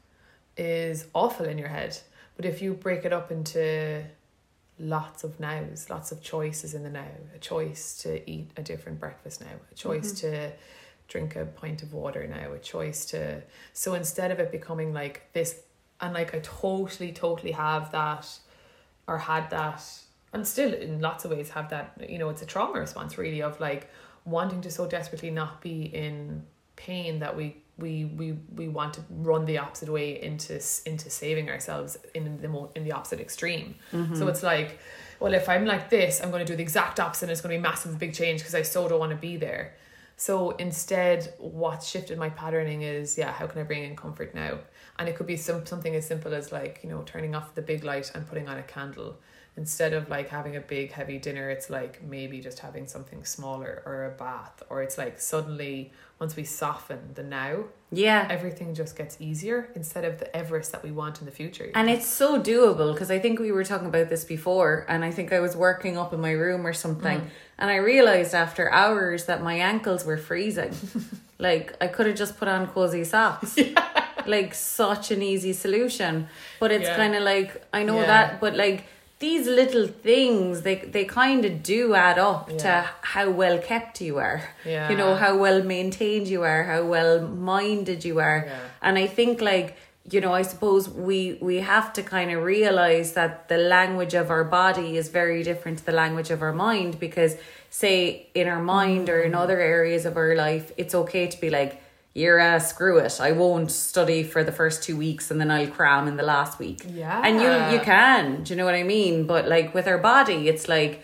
is 0.58 1.08
awful 1.14 1.46
in 1.46 1.58
your 1.58 1.70
head. 1.70 2.00
But 2.36 2.46
if 2.46 2.62
you 2.62 2.74
break 2.74 3.06
it 3.06 3.14
up 3.14 3.32
into 3.32 4.04
lots 4.80 5.24
of 5.24 5.40
nows, 5.40 5.90
lots 5.90 6.12
of 6.12 6.22
choices 6.22 6.74
in 6.74 6.84
the 6.84 6.90
now, 6.90 7.12
a 7.36 7.40
choice 7.40 8.02
to 8.04 8.10
eat 8.30 8.50
a 8.58 8.64
different 8.64 9.00
breakfast 9.00 9.42
now, 9.42 9.56
a 9.72 9.76
choice 9.76 10.14
mm-hmm. 10.14 10.32
to 10.32 10.52
drink 11.08 11.36
a 11.36 11.46
pint 11.46 11.84
of 11.84 11.94
water 11.94 12.26
now, 12.28 12.54
a 12.54 12.60
choice 12.60 13.06
to 13.06 13.44
so 13.74 13.94
instead 13.94 14.32
of 14.32 14.40
it 14.40 14.52
becoming 14.52 14.94
like 14.94 15.22
this 15.34 15.62
and 16.02 16.14
like 16.14 16.34
I 16.34 16.40
totally, 16.40 17.12
totally 17.12 17.52
have 17.52 17.92
that 17.92 18.26
or 19.06 19.18
had 19.18 19.50
that 19.50 19.84
and 20.34 20.48
still 20.48 20.74
in 20.74 21.00
lots 21.02 21.26
of 21.26 21.32
ways 21.32 21.50
have 21.50 21.70
that, 21.70 21.98
you 22.08 22.18
know, 22.20 22.30
it's 22.30 22.42
a 22.42 22.46
trauma 22.46 22.80
response 22.80 23.18
really 23.18 23.42
of 23.42 23.60
like 23.60 23.90
wanting 24.26 24.62
to 24.62 24.72
so 24.72 24.88
desperately 24.88 25.32
not 25.32 25.62
be 25.62 25.84
in 25.84 26.44
pain 26.76 27.20
that 27.20 27.36
we 27.36 27.58
we 27.78 28.06
we 28.06 28.34
we 28.56 28.68
want 28.68 28.94
to 28.94 29.02
run 29.10 29.46
the 29.46 29.58
opposite 29.58 29.90
way 29.90 30.22
into 30.22 30.54
into 30.86 31.10
saving 31.10 31.50
ourselves 31.50 31.98
in 32.14 32.42
the 32.42 32.48
mo- 32.48 32.72
in 32.76 32.84
the 32.84 32.92
opposite 32.92 33.20
extreme. 33.20 33.76
Mm-hmm. 33.92 34.16
So 34.16 34.28
it's 34.28 34.44
like, 34.44 34.80
well, 35.20 35.34
if 35.34 35.50
I'm 35.50 35.66
like 35.66 35.90
this, 35.90 36.22
I'm 36.22 36.30
going 36.30 36.46
to 36.46 36.52
do 36.52 36.56
the 36.56 36.64
exact 36.64 37.00
opposite. 37.00 37.26
and 37.26 37.32
It's 37.32 37.42
going 37.42 37.54
to 37.54 37.58
be 37.58 37.62
massive, 37.62 37.98
big 37.98 38.14
change 38.14 38.42
because 38.42 38.56
I 38.56 38.62
so 38.62 38.88
don't 38.88 39.00
want 39.00 39.12
to 39.12 39.18
be 39.18 39.38
there. 39.38 39.76
So 40.18 40.52
instead, 40.52 41.34
what's 41.40 41.88
shifted 41.88 42.18
my 42.18 42.30
patterning 42.30 42.82
is, 42.82 43.18
yeah, 43.18 43.32
how 43.32 43.48
can 43.48 43.62
I 43.62 43.64
bring 43.64 43.86
in 43.86 43.96
comfort 43.96 44.36
now? 44.36 44.60
And 44.98 45.08
it 45.08 45.16
could 45.16 45.28
be 45.28 45.38
some 45.38 45.66
something 45.66 45.96
as 45.96 46.06
simple 46.06 46.34
as 46.34 46.52
like 46.52 46.82
you 46.84 46.90
know 46.90 47.04
turning 47.04 47.34
off 47.36 47.56
the 47.56 47.62
big 47.62 47.84
light 47.84 48.12
and 48.14 48.28
putting 48.28 48.50
on 48.50 48.58
a 48.58 48.64
candle 48.64 49.18
instead 49.60 49.92
of 49.94 50.10
like 50.10 50.30
having 50.30 50.56
a 50.56 50.64
big 50.76 50.88
heavy 50.98 51.18
dinner 51.28 51.46
it's 51.56 51.70
like 51.70 51.94
maybe 52.16 52.38
just 52.40 52.60
having 52.60 52.86
something 52.96 53.22
smaller 53.26 53.84
or 53.86 53.96
a 54.06 54.14
bath 54.26 54.64
or 54.70 54.82
it's 54.86 54.98
like 54.98 55.20
suddenly 55.20 55.92
once 56.22 56.34
we 56.40 56.46
soften 56.46 57.00
the 57.16 57.24
now 57.24 57.56
yeah 57.92 58.22
everything 58.30 58.70
just 58.74 58.94
gets 59.02 59.14
easier 59.20 59.60
instead 59.76 60.06
of 60.10 60.14
the 60.22 60.30
everest 60.42 60.72
that 60.72 60.82
we 60.88 60.92
want 61.02 61.20
in 61.20 61.26
the 61.26 61.36
future 61.42 61.70
And 61.76 61.90
it's 61.90 62.06
so 62.22 62.28
doable 62.52 62.90
because 62.94 63.12
I 63.12 63.20
think 63.24 63.34
we 63.48 63.52
were 63.58 63.66
talking 63.72 63.90
about 63.94 64.08
this 64.14 64.24
before, 64.36 64.86
and 64.92 65.00
I 65.10 65.12
think 65.18 65.28
I 65.34 65.40
was 65.48 65.54
working 65.68 65.98
up 66.02 66.14
in 66.16 66.22
my 66.30 66.32
room 66.46 66.62
or 66.70 66.74
something, 66.86 67.20
mm. 67.22 67.30
and 67.60 67.68
I 67.70 67.78
realized 67.94 68.34
after 68.46 68.64
hours 68.84 69.26
that 69.30 69.40
my 69.50 69.56
ankles 69.72 70.02
were 70.10 70.18
freezing. 70.30 70.74
like 71.48 71.66
I 71.86 71.88
could 71.94 72.06
have 72.10 72.18
just 72.24 72.34
put 72.40 72.48
on 72.56 72.62
cozy 72.76 73.04
socks. 73.04 73.52
Like 74.36 74.54
such 74.54 75.06
an 75.16 75.22
easy 75.34 75.54
solution, 75.54 76.14
but 76.62 76.70
it's 76.76 76.90
Yeah. 76.90 77.02
kind 77.02 77.14
of 77.18 77.24
like 77.34 77.50
I 77.80 77.82
know 77.90 78.00
Yeah. 78.02 78.14
that, 78.14 78.28
but 78.44 78.54
like 78.66 78.80
these 79.20 79.48
little 79.48 79.86
things 79.88 80.62
they 80.62 80.76
they 80.76 81.04
kind 81.06 81.44
of 81.46 81.62
do 81.64 81.94
add 81.94 82.18
up 82.18 82.50
Yeah. 82.50 82.58
to 82.64 82.90
how 83.02 83.30
well 83.30 83.58
kept 83.60 84.00
you 84.02 84.18
are 84.18 84.42
Yeah. 84.66 84.90
you 84.90 84.96
know 84.96 85.16
how 85.16 85.38
well 85.38 85.62
maintained 85.64 86.28
you 86.28 86.42
are 86.44 86.64
how 86.64 86.84
well 86.86 87.22
minded 87.54 88.06
you 88.06 88.20
are 88.20 88.46
Yeah. 88.48 88.60
and 88.82 88.98
i 88.98 89.08
think 89.08 89.42
like 89.42 89.76
you 90.14 90.22
know 90.22 90.34
i 90.34 90.44
suppose 90.44 90.88
we 91.10 91.38
we 91.42 91.56
have 91.74 91.92
to 91.98 92.02
kind 92.02 92.32
of 92.32 92.44
realize 92.44 93.10
that 93.20 93.50
the 93.50 93.58
language 93.58 94.14
of 94.22 94.30
our 94.36 94.46
body 94.46 94.96
is 95.02 95.10
very 95.10 95.44
different 95.44 95.80
to 95.80 95.86
the 95.86 95.92
language 96.04 96.30
of 96.32 96.42
our 96.42 96.54
mind 96.54 96.98
because 97.00 97.36
say 97.70 98.28
in 98.34 98.48
our 98.48 98.62
mind 98.78 99.10
or 99.10 99.20
in 99.28 99.34
Mm. 99.34 99.42
other 99.44 99.60
areas 99.60 100.06
of 100.06 100.16
our 100.18 100.34
life 100.36 100.72
it's 100.78 100.96
okay 100.96 101.28
to 101.28 101.38
be 101.42 101.50
like 101.50 101.74
you're 102.14 102.40
uh, 102.40 102.60
screw 102.60 102.98
it. 102.98 103.20
I 103.22 103.32
won't 103.32 103.70
study 103.72 104.24
for 104.24 104.44
the 104.44 104.52
first 104.52 104.84
two 104.84 104.98
weeks 104.98 105.30
and 105.32 105.40
then 105.40 105.52
i'll 105.52 105.68
cram 105.68 106.08
in 106.08 106.18
the 106.18 106.24
last 106.24 106.60
week. 106.60 106.82
Yeah. 106.88 107.22
and 107.24 107.40
you 107.42 107.50
you 107.78 107.84
can 107.84 108.44
do 108.44 108.54
you 108.54 108.58
know 108.58 108.66
what 108.66 108.76
i 108.76 108.84
mean? 108.84 109.26
But 109.28 109.48
like 109.48 109.74
with 109.74 109.88
our 109.88 109.98
body 110.00 110.48
it's 110.48 110.68
like 110.68 111.02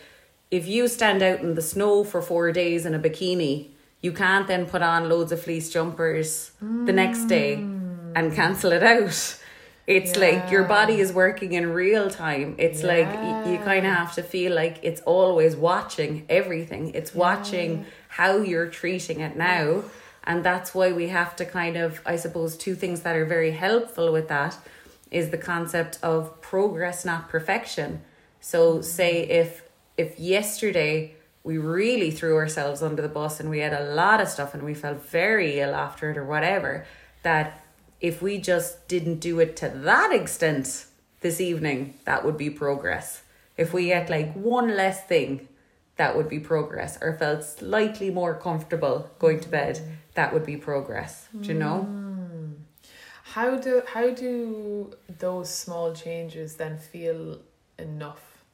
if 0.52 0.68
you 0.68 0.88
stand 0.88 1.22
out 1.22 1.40
in 1.42 1.56
the 1.56 1.62
snow 1.62 2.04
for 2.04 2.22
four 2.22 2.52
days 2.52 2.86
in 2.86 2.94
a 2.96 3.00
bikini 3.00 3.70
you 4.02 4.12
can't 4.12 4.48
then 4.48 4.66
put 4.66 4.82
on 4.82 5.10
loads 5.10 5.32
of 5.32 5.42
fleece 5.42 5.70
jumpers 5.72 6.52
the 6.62 6.94
next 6.94 7.26
day 7.26 7.54
and 8.18 8.34
cancel 8.34 8.72
it 8.72 8.84
out. 8.84 9.38
It's 9.88 10.16
like 10.18 10.50
your 10.52 10.64
body 10.64 11.00
is 11.00 11.12
working 11.14 11.54
in 11.54 11.72
real 11.72 12.10
time. 12.10 12.56
It's 12.58 12.82
like 12.84 13.08
y- 13.08 13.52
you 13.52 13.58
kind 13.60 13.86
of 13.86 13.94
have 13.94 14.14
to 14.16 14.24
feel 14.24 14.54
like 14.54 14.80
it's 14.82 15.02
always 15.02 15.56
watching 15.56 16.26
everything. 16.30 16.92
It's 16.96 17.14
watching 17.14 17.86
how 18.10 18.38
you're 18.38 18.68
treating 18.68 19.20
it 19.20 19.36
now 19.38 19.84
and 20.28 20.44
that's 20.44 20.74
why 20.74 20.92
we 20.92 21.08
have 21.10 21.36
to 21.36 21.46
kind 21.46 21.78
of 21.78 22.02
i 22.06 22.16
suppose 22.16 22.58
two 22.58 22.76
things 22.76 23.02
that 23.02 23.16
are 23.16 23.26
very 23.26 23.52
helpful 23.52 24.12
with 24.12 24.28
that 24.28 24.58
is 25.12 25.30
the 25.30 25.38
concept 25.38 25.98
of 26.04 26.42
progress 26.42 27.06
not 27.06 27.30
perfection. 27.30 28.02
So 28.42 28.82
say 28.82 29.22
if 29.24 29.64
if 29.98 30.20
yesterday 30.20 31.16
we 31.44 31.58
really 31.58 32.12
threw 32.12 32.36
ourselves 32.36 32.82
under 32.82 33.02
the 33.02 33.08
bus 33.08 33.40
and 33.40 33.50
we 33.50 33.60
had 33.60 33.74
a 33.74 33.94
lot 33.94 34.20
of 34.20 34.28
stuff 34.28 34.54
and 34.54 34.64
we 34.64 34.74
felt 34.74 35.10
very 35.10 35.60
ill 35.60 35.74
after 35.74 36.12
it 36.12 36.18
or 36.18 36.26
whatever 36.26 36.86
that 37.24 37.64
if 38.02 38.22
we 38.22 38.38
just 38.38 38.88
didn't 38.90 39.20
do 39.20 39.40
it 39.40 39.56
to 39.56 39.70
that 39.70 40.12
extent 40.12 40.86
this 41.22 41.40
evening 41.40 41.94
that 42.04 42.26
would 42.26 42.38
be 42.38 42.50
progress. 42.50 43.22
If 43.58 43.74
we 43.74 43.94
ate 43.94 44.10
like 44.10 44.34
one 44.34 44.76
less 44.76 45.06
thing 45.06 45.48
that 45.98 46.16
would 46.16 46.30
be 46.30 46.40
progress 46.40 46.98
or 47.02 47.14
felt 47.14 47.44
slightly 47.44 48.10
more 48.10 48.36
comfortable 48.36 49.10
going 49.20 49.40
to 49.40 49.50
bed 49.50 49.80
that 50.14 50.34
would 50.34 50.46
be 50.46 50.58
progress 50.58 51.28
do 51.42 51.50
you 51.50 51.54
know 51.54 51.82
hmm. 51.82 52.06
How 53.36 53.58
do 53.58 53.82
how 53.86 54.12
do 54.12 54.94
those 55.20 55.54
small 55.54 55.94
changes 55.94 56.56
then 56.56 56.78
feel 56.78 57.40
enough? 57.78 58.46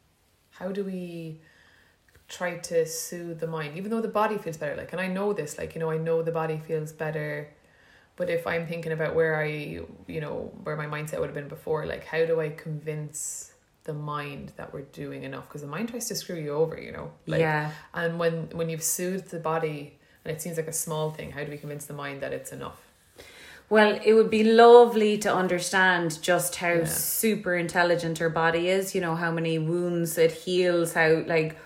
How 0.50 0.72
do 0.72 0.84
we 0.84 1.40
try 2.28 2.58
to 2.58 2.88
soothe 2.88 3.40
the 3.42 3.46
mind, 3.46 3.78
even 3.78 3.92
though 3.92 4.02
the 4.02 4.08
body 4.08 4.40
feels 4.40 4.58
better? 4.58 4.76
Like, 4.76 4.92
and 4.92 5.00
I 5.00 5.06
know 5.06 5.34
this, 5.34 5.60
like 5.60 5.76
you 5.76 5.80
know, 5.82 5.92
I 5.92 5.98
know 5.98 6.24
the 6.24 6.32
body 6.32 6.58
feels 6.58 6.92
better, 6.92 7.54
but 8.16 8.32
if 8.32 8.48
I'm 8.48 8.66
thinking 8.66 8.92
about 8.92 9.14
where 9.14 9.40
I, 9.40 9.82
you 10.08 10.22
know, 10.22 10.52
where 10.64 10.76
my 10.76 10.88
mindset 10.88 11.20
would 11.20 11.28
have 11.28 11.36
been 11.36 11.48
before, 11.48 11.86
like 11.86 12.06
how 12.06 12.26
do 12.26 12.42
I 12.42 12.50
convince 12.50 13.51
the 13.84 13.94
mind 13.94 14.54
that 14.58 14.74
we're 14.74 14.82
doing 14.82 15.24
enough? 15.24 15.48
Because 15.48 15.62
the 15.62 15.68
mind 15.68 15.90
tries 15.90 16.08
to 16.10 16.16
screw 16.16 16.36
you 16.36 16.52
over, 16.52 16.80
you 16.80 16.92
know. 16.92 17.12
Like, 17.28 17.40
yeah 17.42 17.72
And 17.94 18.20
when 18.20 18.50
when 18.54 18.70
you've 18.70 18.84
soothed 18.84 19.30
the 19.32 19.40
body, 19.40 19.98
and 20.24 20.36
it 20.36 20.42
seems 20.42 20.58
like 20.58 20.68
a 20.68 20.74
small 20.74 21.12
thing, 21.12 21.32
how 21.32 21.44
do 21.44 21.52
we 21.52 21.58
convince 21.58 21.86
the 21.86 21.94
mind 21.94 22.22
that 22.22 22.34
it's 22.34 22.52
enough? 22.52 22.80
Well, 23.70 24.00
it 24.04 24.14
would 24.14 24.30
be 24.30 24.44
lovely 24.44 25.18
to 25.20 25.34
understand 25.34 26.22
just 26.22 26.58
how 26.58 26.74
Yeah. 26.74 26.84
super 26.86 27.56
intelligent 27.56 28.22
our 28.22 28.30
body 28.30 28.68
is, 28.68 28.94
you 28.94 29.00
know, 29.02 29.16
how 29.16 29.32
many 29.32 29.58
wounds 29.60 30.18
it 30.18 30.32
heals, 30.32 30.94
how 30.94 31.24
like 31.26 31.58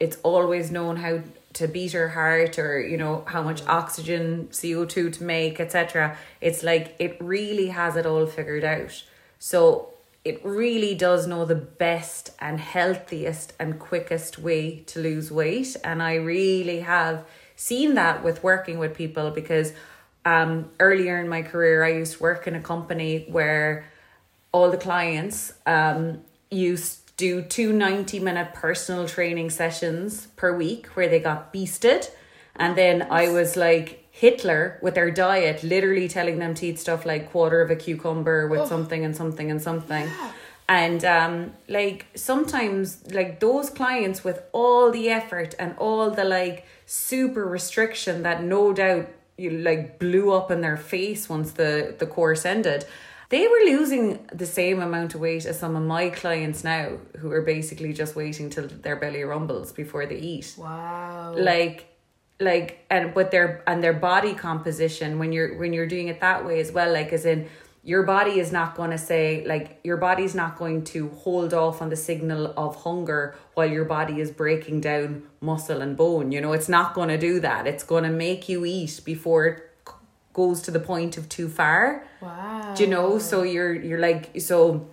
it's 0.00 0.16
always 0.22 0.70
known 0.70 0.96
how 0.96 1.20
to 1.52 1.68
beat 1.68 1.92
her 1.92 2.08
heart 2.08 2.58
or, 2.58 2.80
you 2.80 2.96
know, 2.96 3.24
how 3.26 3.42
much 3.42 3.62
oxygen, 3.66 4.48
CO2 4.50 5.12
to 5.12 5.22
make, 5.22 5.60
etc. 5.60 6.16
It's 6.40 6.62
like 6.64 6.96
it 6.98 7.16
really 7.20 7.68
has 7.68 7.94
it 7.96 8.06
all 8.06 8.26
figured 8.26 8.64
out. 8.64 9.04
So 9.38 9.93
it 10.24 10.40
really 10.42 10.94
does 10.94 11.26
know 11.26 11.44
the 11.44 11.54
best 11.54 12.30
and 12.40 12.58
healthiest 12.58 13.52
and 13.60 13.78
quickest 13.78 14.38
way 14.38 14.80
to 14.86 14.98
lose 14.98 15.30
weight. 15.30 15.76
And 15.84 16.02
I 16.02 16.14
really 16.14 16.80
have 16.80 17.26
seen 17.56 17.94
that 17.94 18.24
with 18.24 18.42
working 18.42 18.78
with 18.78 18.94
people 18.94 19.30
because 19.30 19.72
um, 20.24 20.70
earlier 20.80 21.18
in 21.18 21.28
my 21.28 21.42
career, 21.42 21.84
I 21.84 21.92
used 21.92 22.14
to 22.14 22.22
work 22.22 22.46
in 22.46 22.54
a 22.54 22.60
company 22.60 23.26
where 23.28 23.84
all 24.50 24.70
the 24.70 24.78
clients 24.78 25.52
um, 25.66 26.22
used 26.50 27.06
to 27.06 27.14
do 27.16 27.42
two 27.42 27.72
90 27.72 28.18
minute 28.20 28.54
personal 28.54 29.06
training 29.06 29.50
sessions 29.50 30.26
per 30.36 30.56
week 30.56 30.86
where 30.88 31.08
they 31.08 31.20
got 31.20 31.52
beasted. 31.52 32.10
And 32.56 32.76
then 32.76 33.02
I 33.02 33.28
was 33.28 33.56
like 33.56 34.03
Hitler 34.16 34.78
with 34.80 34.94
their 34.94 35.10
diet, 35.10 35.64
literally 35.64 36.06
telling 36.08 36.38
them 36.38 36.54
to 36.54 36.66
eat 36.66 36.78
stuff 36.78 37.04
like 37.04 37.32
quarter 37.32 37.60
of 37.60 37.70
a 37.70 37.74
cucumber 37.76 38.46
with 38.46 38.68
something 38.68 39.04
and 39.04 39.14
something 39.16 39.50
and 39.50 39.60
something. 39.60 40.08
And 40.68 41.04
um, 41.04 41.52
like 41.68 42.06
sometimes, 42.14 42.84
like 43.12 43.40
those 43.40 43.70
clients 43.70 44.22
with 44.22 44.40
all 44.52 44.92
the 44.92 45.08
effort 45.10 45.56
and 45.58 45.74
all 45.78 46.10
the 46.12 46.24
like 46.24 46.64
super 46.86 47.44
restriction 47.44 48.22
that 48.22 48.42
no 48.44 48.72
doubt 48.72 49.08
you 49.36 49.50
like 49.50 49.98
blew 49.98 50.32
up 50.32 50.50
in 50.52 50.60
their 50.60 50.76
face 50.76 51.28
once 51.28 51.50
the 51.52 51.92
the 51.98 52.06
course 52.06 52.44
ended 52.46 52.84
they 53.30 53.48
were 53.48 53.64
losing 53.66 54.04
the 54.32 54.46
same 54.46 54.80
amount 54.80 55.12
of 55.14 55.20
weight 55.20 55.44
as 55.44 55.58
some 55.58 55.74
of 55.74 55.82
my 55.82 56.08
clients 56.08 56.62
now 56.62 56.90
who 57.18 57.32
are 57.32 57.42
basically 57.42 57.92
just 57.92 58.14
waiting 58.14 58.48
till 58.48 58.68
their 58.68 58.94
belly 58.94 59.24
rumbles 59.24 59.72
before 59.72 60.06
they 60.06 60.18
eat 60.18 60.54
Wow. 60.56 61.34
like 61.36 61.86
like 62.44 62.84
and 62.90 63.14
but 63.14 63.30
their 63.30 63.62
and 63.66 63.82
their 63.82 63.92
body 63.92 64.34
composition 64.34 65.18
when 65.18 65.32
you're 65.32 65.58
when 65.58 65.72
you're 65.72 65.86
doing 65.86 66.08
it 66.08 66.20
that 66.20 66.44
way 66.44 66.60
as 66.60 66.70
well 66.70 66.92
like 66.92 67.12
as 67.12 67.24
in 67.24 67.48
your 67.84 68.02
body 68.02 68.38
is 68.40 68.50
not 68.50 68.74
going 68.74 68.90
to 68.90 68.98
say 68.98 69.44
like 69.46 69.78
your 69.84 69.98
body's 69.98 70.34
not 70.34 70.56
going 70.56 70.82
to 70.82 71.10
hold 71.10 71.52
off 71.52 71.82
on 71.82 71.90
the 71.90 71.96
signal 71.96 72.52
of 72.56 72.76
hunger 72.76 73.36
while 73.52 73.70
your 73.70 73.84
body 73.84 74.20
is 74.20 74.30
breaking 74.30 74.80
down 74.80 75.22
muscle 75.40 75.82
and 75.82 75.96
bone 75.96 76.32
you 76.32 76.40
know? 76.40 76.52
It's 76.52 76.68
not 76.68 76.94
going 76.94 77.10
to 77.10 77.18
do 77.18 77.40
that. 77.40 77.66
It's 77.66 77.84
going 77.84 78.04
to 78.04 78.10
make 78.10 78.48
you 78.48 78.64
eat 78.64 79.00
before 79.04 79.46
it 79.46 79.70
goes 80.32 80.62
to 80.62 80.70
the 80.70 80.80
point 80.80 81.16
of 81.18 81.28
too 81.28 81.48
far. 81.48 82.04
Wow. 82.20 82.74
do 82.74 82.84
you 82.84 82.88
know? 82.88 83.18
So 83.18 83.42
you're 83.42 83.74
you're 83.74 84.00
like 84.00 84.40
so 84.40 84.88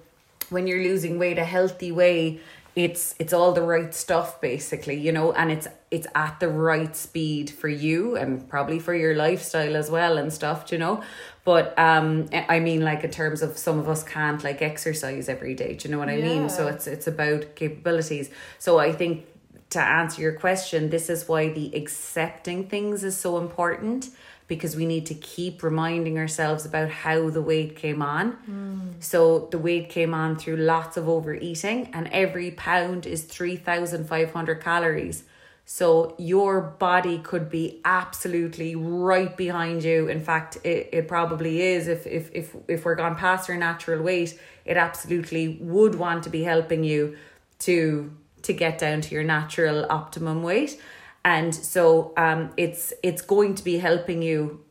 when 0.50 0.67
you're 0.67 0.84
losing 0.84 1.17
weight 1.17 1.38
a 1.38 1.46
healthy 1.46 1.93
way 1.93 2.41
it's 2.75 3.16
it's 3.20 3.34
all 3.34 3.51
the 3.51 3.62
right 3.62 3.94
stuff 3.94 4.40
basically 4.40 4.98
you 4.98 5.12
know 5.12 5.34
and 5.34 5.51
it's 5.51 5.68
it's 5.90 6.08
at 6.16 6.40
the 6.40 6.48
right 6.48 6.96
speed 6.96 7.50
for 7.50 7.68
you 7.68 8.16
and 8.16 8.48
probably 8.48 8.80
for 8.80 8.94
your 8.96 9.13
lifestyle 9.13 9.75
as 9.75 9.90
well 9.90 10.18
and 10.18 10.32
stuff 10.32 10.72
you 10.72 10.78
know? 10.78 11.04
But 11.44 11.78
um 11.78 12.30
i 12.34 12.60
mean 12.60 12.82
like 12.82 13.04
in 13.04 13.12
terms 13.12 13.42
of 13.42 13.58
some 13.58 13.78
of 13.78 13.90
us 13.90 14.04
can't 14.04 14.42
like 14.44 14.62
exercise 14.62 15.28
every 15.28 15.54
day 15.54 15.75
do 15.75 15.88
you 15.88 15.92
know 15.94 16.00
what 16.00 16.10
i 16.10 16.18
mean? 16.18 16.50
So 16.50 16.68
it's 16.68 16.88
it's 16.88 17.08
about 17.08 17.56
capabilities. 17.56 18.30
So 18.58 18.80
i 18.80 18.92
think 18.94 19.25
to 19.72 19.82
answer 19.82 20.22
your 20.22 20.34
question 20.34 20.90
this 20.90 21.10
is 21.10 21.28
why 21.28 21.50
the 21.50 21.74
accepting 21.75 22.68
things 22.68 23.04
is 23.04 23.18
so 23.18 23.38
important 23.38 24.10
because 24.51 24.75
we 24.75 24.86
need 24.86 25.05
to 25.05 25.13
keep 25.13 25.63
reminding 25.63 26.17
ourselves 26.17 26.65
about 26.65 26.89
how 26.89 27.29
the 27.29 27.41
weight 27.41 27.77
came 27.77 28.01
on. 28.01 28.34
Mm. 28.34 29.01
So 29.01 29.48
the 29.50 29.58
weight 29.58 29.88
came 29.88 30.13
on 30.13 30.36
through 30.36 30.58
lots 30.58 30.98
of 30.98 31.08
overeating, 31.08 31.89
and 31.93 32.10
every 32.12 32.51
pound 32.51 33.05
is 33.05 33.24
3,500 33.24 34.62
calories. 34.62 35.24
So 35.63 36.15
your 36.20 36.60
body 36.60 37.20
could 37.20 37.50
be 37.50 37.79
absolutely 37.86 38.75
right 38.75 39.38
behind 39.38 39.86
you. 39.86 40.10
In 40.10 40.20
fact, 40.20 40.58
it, 40.65 40.89
it 40.91 41.08
probably 41.08 41.62
is. 41.62 41.88
If, 41.88 42.05
if, 42.05 42.29
if, 42.34 42.53
if 42.67 42.84
we're 42.84 42.96
gone 42.96 43.15
past 43.15 43.50
our 43.50 43.55
natural 43.55 44.01
weight, 44.01 44.38
it 44.65 44.75
absolutely 44.75 45.60
would 45.62 45.96
want 45.96 46.25
to 46.25 46.29
be 46.29 46.43
helping 46.43 46.84
you 46.84 47.15
to 47.60 48.12
to 48.41 48.53
get 48.53 48.79
down 48.79 49.00
to 49.01 49.13
your 49.13 49.24
natural 49.24 49.86
optimum 49.91 50.41
weight 50.41 50.81
and 51.24 51.54
so 51.54 52.13
um 52.18 52.51
it's 52.58 52.94
it's 53.04 53.22
going 53.22 53.56
to 53.56 53.63
be 53.63 53.78
helping 53.78 54.22
you 54.22 54.63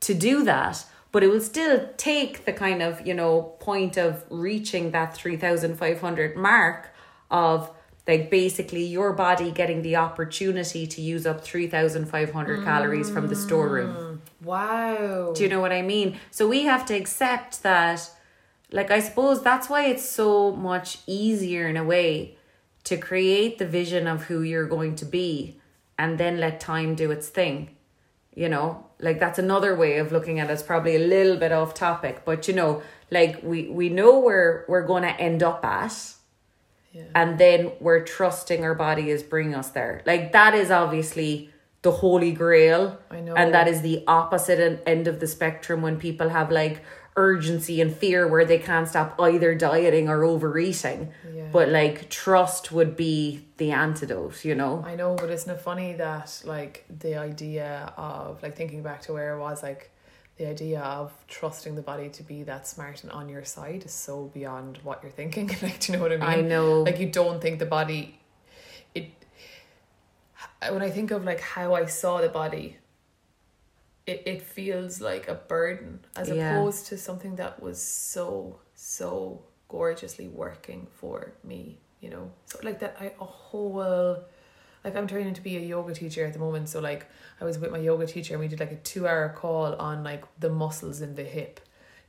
to 0.00 0.14
do 0.14 0.44
that 0.44 0.84
but 1.12 1.22
it 1.22 1.28
will 1.28 1.40
still 1.40 1.88
take 1.96 2.44
the 2.44 2.52
kind 2.52 2.82
of 2.82 3.06
you 3.06 3.14
know 3.14 3.42
point 3.60 3.96
of 3.96 4.24
reaching 4.30 4.90
that 4.90 5.14
3500 5.16 6.36
mark 6.36 6.90
of 7.30 7.70
like 8.06 8.30
basically 8.30 8.84
your 8.84 9.12
body 9.12 9.50
getting 9.50 9.82
the 9.82 9.96
opportunity 9.96 10.86
to 10.86 11.00
use 11.00 11.26
up 11.26 11.42
3500 11.42 12.62
calories 12.64 13.10
from 13.10 13.26
the 13.28 13.34
storeroom 13.36 14.22
Wow. 14.42 15.32
do 15.34 15.42
you 15.42 15.48
know 15.48 15.60
what 15.60 15.72
I 15.72 15.82
mean? 15.82 16.20
So 16.30 16.46
we 16.46 16.64
have 16.64 16.86
to 16.86 16.94
accept 16.94 17.62
that, 17.62 18.08
like, 18.70 18.90
I 18.90 19.00
suppose 19.00 19.42
that's 19.42 19.68
why 19.68 19.86
it's 19.86 20.08
so 20.08 20.52
much 20.52 20.98
easier 21.06 21.66
in 21.66 21.76
a 21.76 21.84
way 21.84 22.36
to 22.84 22.96
create 22.96 23.58
the 23.58 23.66
vision 23.66 24.06
of 24.06 24.24
who 24.24 24.42
you're 24.42 24.66
going 24.68 24.94
to 24.96 25.04
be 25.04 25.58
and 25.98 26.18
then 26.18 26.38
let 26.38 26.60
time 26.60 26.94
do 26.94 27.10
its 27.10 27.28
thing. 27.28 27.70
You 28.34 28.50
know, 28.50 28.84
like 29.00 29.18
that's 29.18 29.38
another 29.38 29.74
way 29.74 29.96
of 29.96 30.12
looking 30.12 30.40
at 30.40 30.50
it. 30.50 30.52
It's 30.52 30.62
probably 30.62 30.94
a 30.96 30.98
little 31.06 31.36
bit 31.38 31.52
off 31.52 31.72
topic, 31.72 32.22
but 32.26 32.46
you 32.48 32.54
know, 32.54 32.82
like 33.10 33.42
we 33.42 33.68
we 33.68 33.88
know 33.88 34.18
where 34.20 34.66
we're 34.68 34.86
going 34.86 35.04
to 35.04 35.20
end 35.20 35.42
up 35.42 35.64
at 35.64 36.14
Yeah. 36.92 37.04
and 37.14 37.38
then 37.38 37.72
we're 37.80 38.04
trusting 38.04 38.62
our 38.64 38.74
body 38.74 39.10
is 39.10 39.22
bringing 39.22 39.54
us 39.54 39.70
there. 39.70 40.02
Like 40.06 40.32
that 40.32 40.54
is 40.54 40.70
obviously 40.70 41.50
the 41.82 41.92
holy 41.92 42.32
grail. 42.32 42.98
I 43.10 43.20
know. 43.20 43.34
And 43.34 43.54
that 43.54 43.68
is 43.68 43.80
the 43.80 44.02
opposite 44.06 44.82
end 44.86 45.06
of 45.08 45.20
the 45.20 45.26
spectrum 45.26 45.82
when 45.82 45.98
people 45.98 46.28
have 46.30 46.50
like 46.50 46.82
urgency 47.16 47.80
and 47.80 47.94
fear 47.94 48.28
where 48.28 48.44
they 48.44 48.58
can't 48.58 48.86
stop 48.86 49.18
either 49.20 49.54
dieting 49.54 50.08
or 50.08 50.24
overeating. 50.24 51.12
Yeah. 51.34 51.48
But 51.50 51.70
like 51.70 52.10
trust 52.10 52.72
would 52.72 52.96
be 52.96 53.46
the 53.56 53.72
antidote, 53.72 54.44
you 54.44 54.54
know? 54.54 54.84
I 54.86 54.94
know, 54.94 55.14
but 55.14 55.30
isn't 55.30 55.50
it 55.50 55.60
funny 55.60 55.94
that 55.94 56.42
like 56.44 56.84
the 56.88 57.16
idea 57.16 57.92
of 57.96 58.42
like 58.42 58.56
thinking 58.56 58.82
back 58.82 59.02
to 59.02 59.12
where 59.14 59.34
I 59.34 59.38
was 59.38 59.62
like 59.62 59.90
the 60.36 60.46
idea 60.46 60.80
of 60.80 61.12
trusting 61.28 61.74
the 61.76 61.82
body 61.82 62.10
to 62.10 62.22
be 62.22 62.42
that 62.42 62.68
smart 62.68 63.02
and 63.02 63.10
on 63.10 63.28
your 63.28 63.44
side 63.44 63.84
is 63.86 63.92
so 63.92 64.30
beyond 64.34 64.78
what 64.82 65.02
you're 65.02 65.10
thinking. 65.10 65.48
like, 65.62 65.80
do 65.80 65.92
you 65.92 65.98
know 65.98 66.02
what 66.02 66.12
I 66.12 66.16
mean? 66.16 66.28
I 66.28 66.40
know. 66.42 66.82
Like 66.82 67.00
you 67.00 67.10
don't 67.10 67.40
think 67.40 67.58
the 67.58 67.66
body 67.66 68.18
it 68.94 69.10
when 70.70 70.82
I 70.82 70.90
think 70.90 71.10
of 71.10 71.24
like 71.24 71.40
how 71.40 71.74
I 71.74 71.86
saw 71.86 72.20
the 72.20 72.28
body 72.28 72.76
it, 74.06 74.22
it 74.26 74.42
feels 74.42 75.00
like 75.00 75.28
a 75.28 75.34
burden 75.34 76.00
as 76.16 76.28
Yeah. 76.28 76.52
opposed 76.52 76.86
to 76.86 76.98
something 76.98 77.36
that 77.36 77.62
was 77.62 77.82
so 77.82 78.60
so 78.74 79.42
gorgeously 79.68 80.28
working 80.28 80.86
for 80.94 81.32
me 81.42 81.78
you 82.00 82.10
know? 82.10 82.30
So 82.46 82.58
like 82.62 82.78
that 82.80 82.96
I 83.00 83.06
a 83.20 83.24
whole 83.24 84.24
like 84.84 84.94
I'm 84.96 85.06
training 85.06 85.34
to 85.34 85.40
be 85.40 85.56
a 85.56 85.60
yoga 85.60 85.94
teacher 85.94 86.24
at 86.24 86.32
the 86.32 86.38
moment. 86.38 86.68
So 86.68 86.80
like 86.80 87.06
I 87.40 87.44
was 87.44 87.58
with 87.58 87.72
my 87.72 87.78
yoga 87.78 88.06
teacher 88.06 88.34
and 88.34 88.40
we 88.40 88.48
did 88.48 88.60
like 88.60 88.72
a 88.72 88.76
two 88.76 89.08
hour 89.08 89.28
call 89.30 89.74
on 89.74 90.04
like 90.04 90.24
the 90.38 90.50
muscles 90.50 91.00
in 91.00 91.14
the 91.14 91.24
hip. 91.24 91.60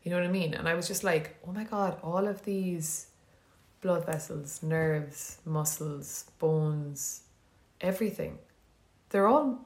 You 0.03 0.11
know 0.11 0.17
what 0.17 0.27
I 0.27 0.31
mean? 0.31 0.53
And 0.53 0.67
I 0.69 0.73
was 0.75 0.87
just 0.87 1.03
like 1.03 1.35
oh 1.47 1.51
my 1.51 1.63
god 1.63 1.97
all 2.03 2.27
of 2.27 2.43
these 2.43 3.07
blood 3.81 4.05
vessels 4.05 4.61
nerves 4.63 5.37
muscles 5.45 6.25
bones 6.39 7.21
everything 7.79 8.39
they're 9.09 9.27
all 9.27 9.59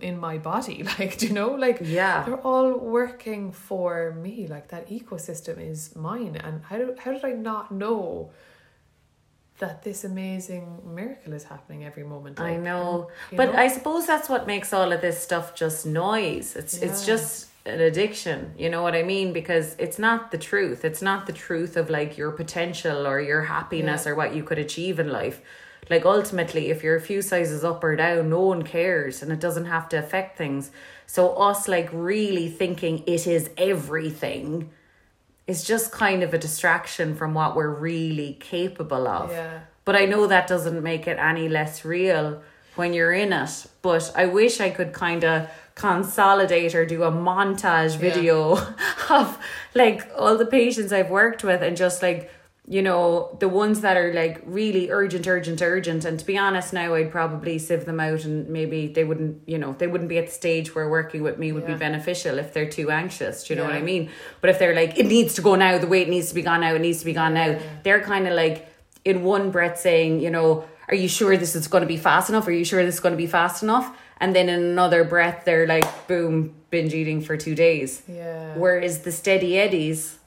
in 0.00 0.18
my 0.18 0.36
body 0.38 0.82
like 0.98 1.16
do 1.18 1.26
you 1.28 1.32
know 1.32 1.50
like 1.52 1.78
Yeah. 1.82 2.24
they're 2.24 2.40
all 2.52 2.72
working 2.78 3.52
for 3.52 4.12
me 4.24 4.46
like 4.48 4.68
that 4.68 4.88
ecosystem 4.88 5.56
is 5.72 5.94
mine 5.94 6.34
and 6.36 6.62
how, 6.64 6.76
do, 6.78 6.94
how 6.98 7.12
did 7.12 7.24
i 7.24 7.32
not 7.32 7.70
know 7.70 8.30
that 9.58 9.82
this 9.82 10.04
amazing 10.04 10.80
miracle 10.94 11.32
is 11.34 11.44
happening 11.44 11.84
every 11.84 12.02
moment 12.02 12.40
I 12.40 12.56
know. 12.56 13.10
But 13.36 13.52
know? 13.52 13.58
I 13.58 13.68
suppose 13.68 14.06
that's 14.06 14.26
what 14.28 14.46
makes 14.46 14.72
all 14.72 14.90
of 14.90 15.02
this 15.02 15.18
stuff 15.22 15.54
just 15.54 15.84
noise. 15.84 16.56
It's 16.56 16.78
it's 16.78 17.04
just 17.04 17.48
an 17.66 17.78
addiction. 17.80 18.54
You 18.56 18.70
know 18.70 18.82
what 18.82 18.94
I 18.94 19.02
mean? 19.02 19.34
Because 19.34 19.76
it's 19.78 19.98
not 19.98 20.30
the 20.30 20.38
truth. 20.38 20.82
It's 20.82 21.02
not 21.02 21.26
the 21.26 21.34
truth 21.34 21.76
of 21.76 21.90
like 21.90 22.16
your 22.16 22.30
potential 22.32 23.06
or 23.06 23.20
your 23.20 23.42
happiness 23.42 24.06
Yeah. 24.06 24.12
or 24.12 24.14
what 24.14 24.34
you 24.34 24.42
could 24.44 24.58
achieve 24.58 24.98
in 24.98 25.08
life. 25.12 25.42
Like 25.90 26.04
ultimately 26.04 26.70
if 26.70 26.82
you're 26.84 26.96
a 26.96 27.00
few 27.00 27.20
sizes 27.20 27.64
up 27.64 27.82
or 27.82 27.96
down, 27.96 28.30
no 28.30 28.40
one 28.40 28.62
cares 28.62 29.22
and 29.22 29.32
it 29.32 29.40
doesn't 29.40 29.66
have 29.66 29.88
to 29.90 29.98
affect 29.98 30.38
things. 30.38 30.70
So 31.06 31.34
us 31.34 31.66
like 31.66 31.90
really 31.92 32.48
thinking 32.48 33.02
it 33.06 33.26
is 33.26 33.50
everything 33.58 34.70
is 35.48 35.64
just 35.64 35.90
kind 35.90 36.22
of 36.22 36.32
a 36.32 36.38
distraction 36.38 37.16
from 37.16 37.34
what 37.34 37.56
we're 37.56 37.74
really 37.74 38.34
capable 38.40 39.08
of. 39.08 39.32
yeah 39.32 39.60
But 39.84 39.96
I 39.96 40.04
know 40.06 40.28
that 40.28 40.46
doesn't 40.46 40.80
make 40.80 41.08
it 41.08 41.18
any 41.18 41.48
less 41.48 41.84
real 41.84 42.40
when 42.76 42.92
you're 42.94 43.12
in 43.12 43.32
it. 43.32 43.66
But 43.82 44.12
I 44.14 44.26
wish 44.26 44.60
I 44.60 44.70
could 44.70 44.92
kind 44.92 45.24
of 45.24 45.50
consolidate 45.74 46.74
or 46.74 46.86
do 46.86 47.02
a 47.02 47.10
montage 47.10 47.96
video 47.96 48.58
of 49.10 49.38
like 49.74 50.08
all 50.16 50.36
the 50.36 50.46
patients 50.46 50.92
I've 50.92 51.10
worked 51.10 51.42
with 51.42 51.62
and 51.62 51.76
just 51.76 52.00
like, 52.02 52.30
you 52.70 52.82
know, 52.82 53.36
the 53.40 53.48
ones 53.48 53.80
that 53.80 53.96
are 53.96 54.12
like 54.12 54.40
really 54.44 54.92
urgent, 54.92 55.26
urgent, 55.26 55.60
urgent. 55.60 56.04
And 56.04 56.20
to 56.20 56.24
be 56.24 56.38
honest, 56.38 56.72
now 56.72 56.94
I'd 56.94 57.10
probably 57.10 57.58
sieve 57.58 57.84
them 57.84 57.98
out 57.98 58.24
and 58.24 58.48
maybe 58.48 58.86
they 58.86 59.02
wouldn't, 59.02 59.42
you 59.44 59.58
know, 59.58 59.72
they 59.72 59.88
wouldn't 59.88 60.08
be 60.08 60.18
at 60.18 60.28
the 60.28 60.32
stage 60.32 60.72
where 60.72 60.88
working 60.88 61.24
with 61.24 61.36
me 61.36 61.50
would 61.50 61.66
be 61.66 61.74
beneficial 61.74 62.38
if 62.38 62.54
they're 62.54 62.70
too 62.70 62.92
anxious. 62.92 63.42
Do 63.42 63.54
you 63.54 63.58
know 63.58 63.66
what 63.66 63.74
I 63.74 63.82
mean? 63.82 64.08
But 64.40 64.50
if 64.50 64.60
they're 64.60 64.76
like, 64.76 64.96
it 64.96 65.06
needs 65.06 65.34
to 65.34 65.42
go 65.42 65.56
now, 65.56 65.78
the 65.78 65.88
weight 65.88 66.08
needs 66.08 66.28
to 66.28 66.34
be 66.36 66.42
gone 66.42 66.60
now, 66.60 66.72
it 66.72 66.80
needs 66.80 67.00
to 67.00 67.04
be 67.06 67.12
gone 67.12 67.34
now, 67.34 67.58
they're 67.82 68.02
kind 68.02 68.28
of 68.28 68.34
like 68.34 68.72
in 69.04 69.24
one 69.24 69.50
breath 69.50 69.80
saying, 69.80 70.20
you 70.20 70.30
know, 70.30 70.64
are 70.86 70.94
you 70.94 71.08
sure 71.08 71.36
this 71.36 71.56
is 71.56 71.66
going 71.66 71.82
to 71.82 71.88
be 71.88 71.96
fast 71.96 72.30
enough? 72.30 72.46
Are 72.46 72.52
you 72.52 72.64
sure 72.64 72.84
this 72.84 72.94
is 72.94 73.00
going 73.00 73.14
to 73.14 73.18
be 73.18 73.26
fast 73.26 73.64
enough? 73.64 73.98
And 74.18 74.32
then 74.32 74.48
in 74.48 74.62
another 74.62 75.02
breath, 75.02 75.44
they're 75.44 75.66
like, 75.66 76.06
boom, 76.06 76.54
binge 76.70 76.94
eating 76.94 77.20
for 77.20 77.36
two 77.36 77.56
days. 77.56 78.02
yeah 78.06 78.54
Whereas 78.54 79.00
the 79.00 79.10
steady 79.10 79.58
eddies 79.58 80.18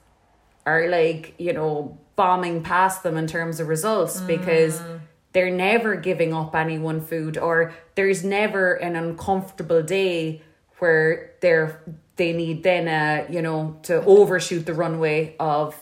are 0.66 0.88
like, 0.88 1.34
you 1.38 1.54
know, 1.54 1.98
bombing 2.16 2.62
past 2.62 3.02
them 3.02 3.16
in 3.16 3.26
terms 3.26 3.60
of 3.60 3.68
results 3.68 4.20
because 4.20 4.80
they're 5.32 5.50
never 5.50 5.96
giving 5.96 6.32
up 6.32 6.54
any 6.54 6.78
one 6.78 7.00
food 7.00 7.36
or 7.36 7.72
there's 7.96 8.22
never 8.24 8.74
an 8.74 8.94
uncomfortable 8.96 9.82
day 9.82 10.40
where 10.78 11.32
they're 11.40 11.80
they 12.16 12.32
need 12.32 12.62
then 12.62 12.86
uh 12.86 13.26
you 13.30 13.42
know 13.42 13.76
to 13.82 14.02
overshoot 14.04 14.64
the 14.66 14.74
runway 14.74 15.34
of 15.40 15.74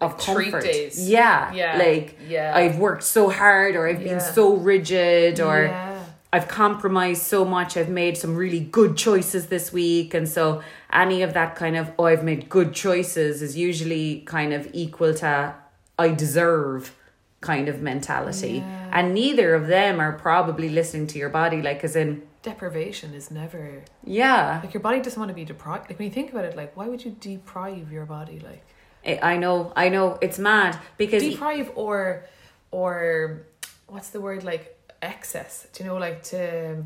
of 0.00 0.16
comfort. 0.18 0.62
days. 0.62 1.08
Yeah. 1.08 1.52
Yeah. 1.52 1.76
Like 1.78 2.18
Yeah. 2.28 2.52
I've 2.54 2.78
worked 2.78 3.02
so 3.02 3.30
hard 3.30 3.74
or 3.76 3.88
I've 3.88 4.00
Yeah. 4.02 4.08
been 4.14 4.20
so 4.20 4.54
rigid 4.54 5.40
or 5.40 5.64
yeah 5.64 5.94
I've 6.30 6.46
compromised 6.46 7.22
so 7.22 7.42
much. 7.44 7.74
I've 7.78 7.88
made 7.88 8.18
some 8.18 8.36
really 8.36 8.60
good 8.60 8.98
choices 8.98 9.46
this 9.46 9.72
week. 9.72 10.12
And 10.12 10.28
so 10.28 10.60
any 10.92 11.22
of 11.22 11.32
that 11.32 11.56
kind 11.56 11.74
of, 11.74 11.90
oh, 11.98 12.04
I've 12.04 12.22
made 12.22 12.50
good 12.50 12.74
choices 12.74 13.40
is 13.40 13.56
usually 13.56 14.20
kind 14.26 14.52
of 14.52 14.68
equal 14.74 15.14
to 15.14 15.54
I 15.98 16.08
deserve 16.10 16.94
kind 17.40 17.68
of 17.68 17.82
mentality. 17.82 18.58
Yeah. 18.58 18.90
And 18.92 19.14
neither 19.14 19.54
of 19.54 19.66
them 19.66 20.00
are 20.00 20.12
probably 20.12 20.68
listening 20.68 21.06
to 21.08 21.18
your 21.18 21.28
body, 21.28 21.62
like, 21.62 21.84
as 21.84 21.96
in, 21.96 22.22
deprivation 22.42 23.14
is 23.14 23.30
never 23.30 23.82
yeah, 24.04 24.60
like 24.62 24.72
your 24.72 24.80
body 24.80 25.00
doesn't 25.00 25.18
want 25.18 25.28
to 25.28 25.34
be 25.34 25.44
deprived 25.44 25.90
like 25.90 25.98
when 25.98 26.06
you 26.06 26.14
think 26.14 26.30
about 26.30 26.44
it 26.44 26.56
like 26.56 26.76
why 26.76 26.86
would 26.86 27.04
you 27.04 27.10
deprive 27.20 27.90
your 27.90 28.06
body 28.06 28.38
like 28.38 28.64
I 29.04 29.34
I 29.34 29.36
know, 29.36 29.72
I 29.76 29.88
know, 29.88 30.18
it's 30.20 30.38
mad 30.38 30.78
because 30.96 31.22
deprive 31.22 31.72
or 31.74 32.24
or 32.70 33.46
what's 33.88 34.10
the 34.10 34.20
word 34.20 34.44
like 34.44 34.78
excess 35.02 35.66
do 35.72 35.82
you 35.82 35.90
know 35.90 35.96
like 35.96 36.22
to 36.24 36.84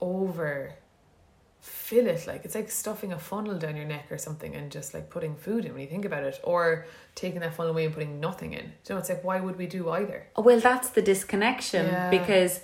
over 0.00 0.74
fill 1.68 2.06
it 2.06 2.26
like 2.26 2.44
it's 2.44 2.54
like 2.54 2.70
stuffing 2.70 3.12
a 3.12 3.18
funnel 3.18 3.58
down 3.58 3.76
your 3.76 3.84
neck 3.84 4.06
or 4.10 4.18
something 4.18 4.54
and 4.54 4.70
just 4.70 4.94
like 4.94 5.10
putting 5.10 5.34
food 5.36 5.64
in 5.64 5.72
when 5.72 5.82
you 5.82 5.86
think 5.86 6.04
about 6.04 6.22
it 6.22 6.40
or 6.42 6.86
taking 7.14 7.40
that 7.40 7.54
funnel 7.54 7.72
away 7.72 7.84
and 7.84 7.94
putting 7.94 8.18
nothing 8.20 8.52
in 8.52 8.72
know 8.88 8.96
it's 8.96 9.08
like 9.08 9.22
why 9.22 9.38
would 9.40 9.56
we 9.56 9.66
do 9.66 9.90
either 9.90 10.26
oh, 10.36 10.42
Well, 10.42 10.60
that's 10.60 10.90
the 10.90 11.02
disconnection 11.02 11.86
Yeah. 11.86 12.10
because 12.10 12.60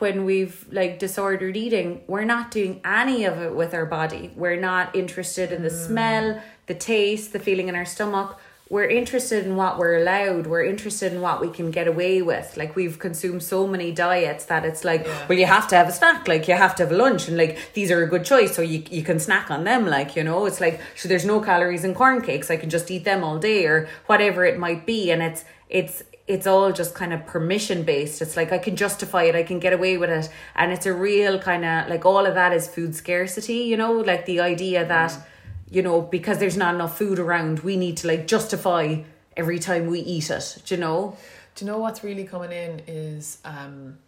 when 0.00 0.24
we've 0.24 0.66
like 0.70 0.98
disordered 0.98 1.56
eating, 1.56 2.02
we're 2.06 2.24
not 2.24 2.50
doing 2.50 2.80
any 2.84 3.24
of 3.24 3.38
it 3.38 3.54
with 3.54 3.74
our 3.74 3.86
body. 3.86 4.32
We're 4.34 4.60
not 4.60 4.96
interested 4.96 5.52
in 5.52 5.62
the 5.62 5.68
hmm. 5.68 5.86
smell, 5.86 6.42
the 6.66 6.74
taste, 6.74 7.32
the 7.32 7.38
feeling 7.38 7.68
in 7.68 7.74
our 7.74 7.84
stomach. 7.84 8.38
We're 8.70 8.88
interested 8.88 9.44
in 9.44 9.56
what 9.56 9.78
we're 9.78 9.96
allowed. 9.96 10.46
We're 10.46 10.62
interested 10.64 11.12
in 11.12 11.20
what 11.20 11.40
we 11.40 11.48
can 11.50 11.72
get 11.72 11.88
away 11.88 12.22
with. 12.22 12.56
Like 12.56 12.76
we've 12.76 13.00
consumed 13.00 13.42
so 13.42 13.66
many 13.66 13.90
diets 13.90 14.44
that 14.44 14.64
it's 14.64 14.84
like, 14.84 15.04
Yeah. 15.04 15.26
well, 15.28 15.36
you 15.36 15.46
have 15.46 15.66
to 15.68 15.76
have 15.76 15.88
a 15.88 15.92
snack, 15.92 16.28
like 16.28 16.46
you 16.46 16.54
have 16.54 16.76
to 16.76 16.84
have 16.84 16.92
a 16.92 16.96
lunch, 16.96 17.26
and 17.26 17.36
like 17.36 17.58
these 17.74 17.90
are 17.90 18.00
a 18.04 18.06
good 18.06 18.24
choice, 18.24 18.54
so 18.54 18.62
you 18.62 18.84
you 18.88 19.02
can 19.02 19.18
snack 19.18 19.50
on 19.50 19.64
them. 19.64 19.86
Like 19.86 20.14
you 20.14 20.22
know, 20.22 20.46
it's 20.46 20.60
like 20.60 20.80
so 20.94 21.08
there's 21.08 21.24
no 21.24 21.40
calories 21.40 21.82
in 21.82 21.94
corn 21.94 22.22
cakes. 22.22 22.48
I 22.48 22.56
can 22.56 22.70
just 22.70 22.88
eat 22.92 23.02
them 23.04 23.24
all 23.24 23.38
day 23.40 23.66
or 23.66 23.88
whatever 24.06 24.44
it 24.44 24.56
might 24.56 24.86
be, 24.86 25.10
and 25.10 25.20
it's 25.20 25.44
it's 25.68 26.04
it's 26.28 26.46
all 26.46 26.70
just 26.70 26.94
kind 26.94 27.12
of 27.12 27.26
permission 27.26 27.82
based. 27.82 28.22
It's 28.22 28.36
like 28.36 28.52
I 28.52 28.58
can 28.58 28.76
justify 28.76 29.24
it, 29.24 29.34
I 29.34 29.42
can 29.42 29.58
get 29.58 29.72
away 29.72 29.96
with 29.96 30.10
it. 30.10 30.28
And 30.54 30.70
it's 30.70 30.86
a 30.86 30.94
real 30.94 31.40
kind 31.40 31.64
of 31.64 31.88
like 31.88 32.04
all 32.06 32.24
of 32.24 32.34
that 32.34 32.52
is 32.52 32.68
food 32.68 32.94
scarcity, 32.94 33.64
you 33.70 33.76
know, 33.76 33.90
like 33.94 34.26
the 34.26 34.38
idea 34.38 34.86
that, 34.86 35.10
mm. 35.10 35.22
You 35.70 35.82
know, 35.82 36.02
because 36.02 36.38
there's 36.38 36.56
not 36.56 36.74
enough 36.74 36.98
food 36.98 37.18
around, 37.18 37.60
we 37.60 37.76
need 37.76 37.96
to 37.98 38.08
like 38.08 38.26
justify 38.26 39.02
every 39.36 39.58
time 39.58 39.86
we 39.86 40.00
eat 40.00 40.30
it, 40.30 40.58
do 40.66 40.74
you 40.74 40.80
know? 40.80 41.16
Do 41.54 41.64
you 41.64 41.70
know 41.70 41.78
what's 41.78 42.02
really 42.04 42.24
coming 42.24 42.52
in 42.52 42.82
is 42.86 43.38
um, 43.44 43.98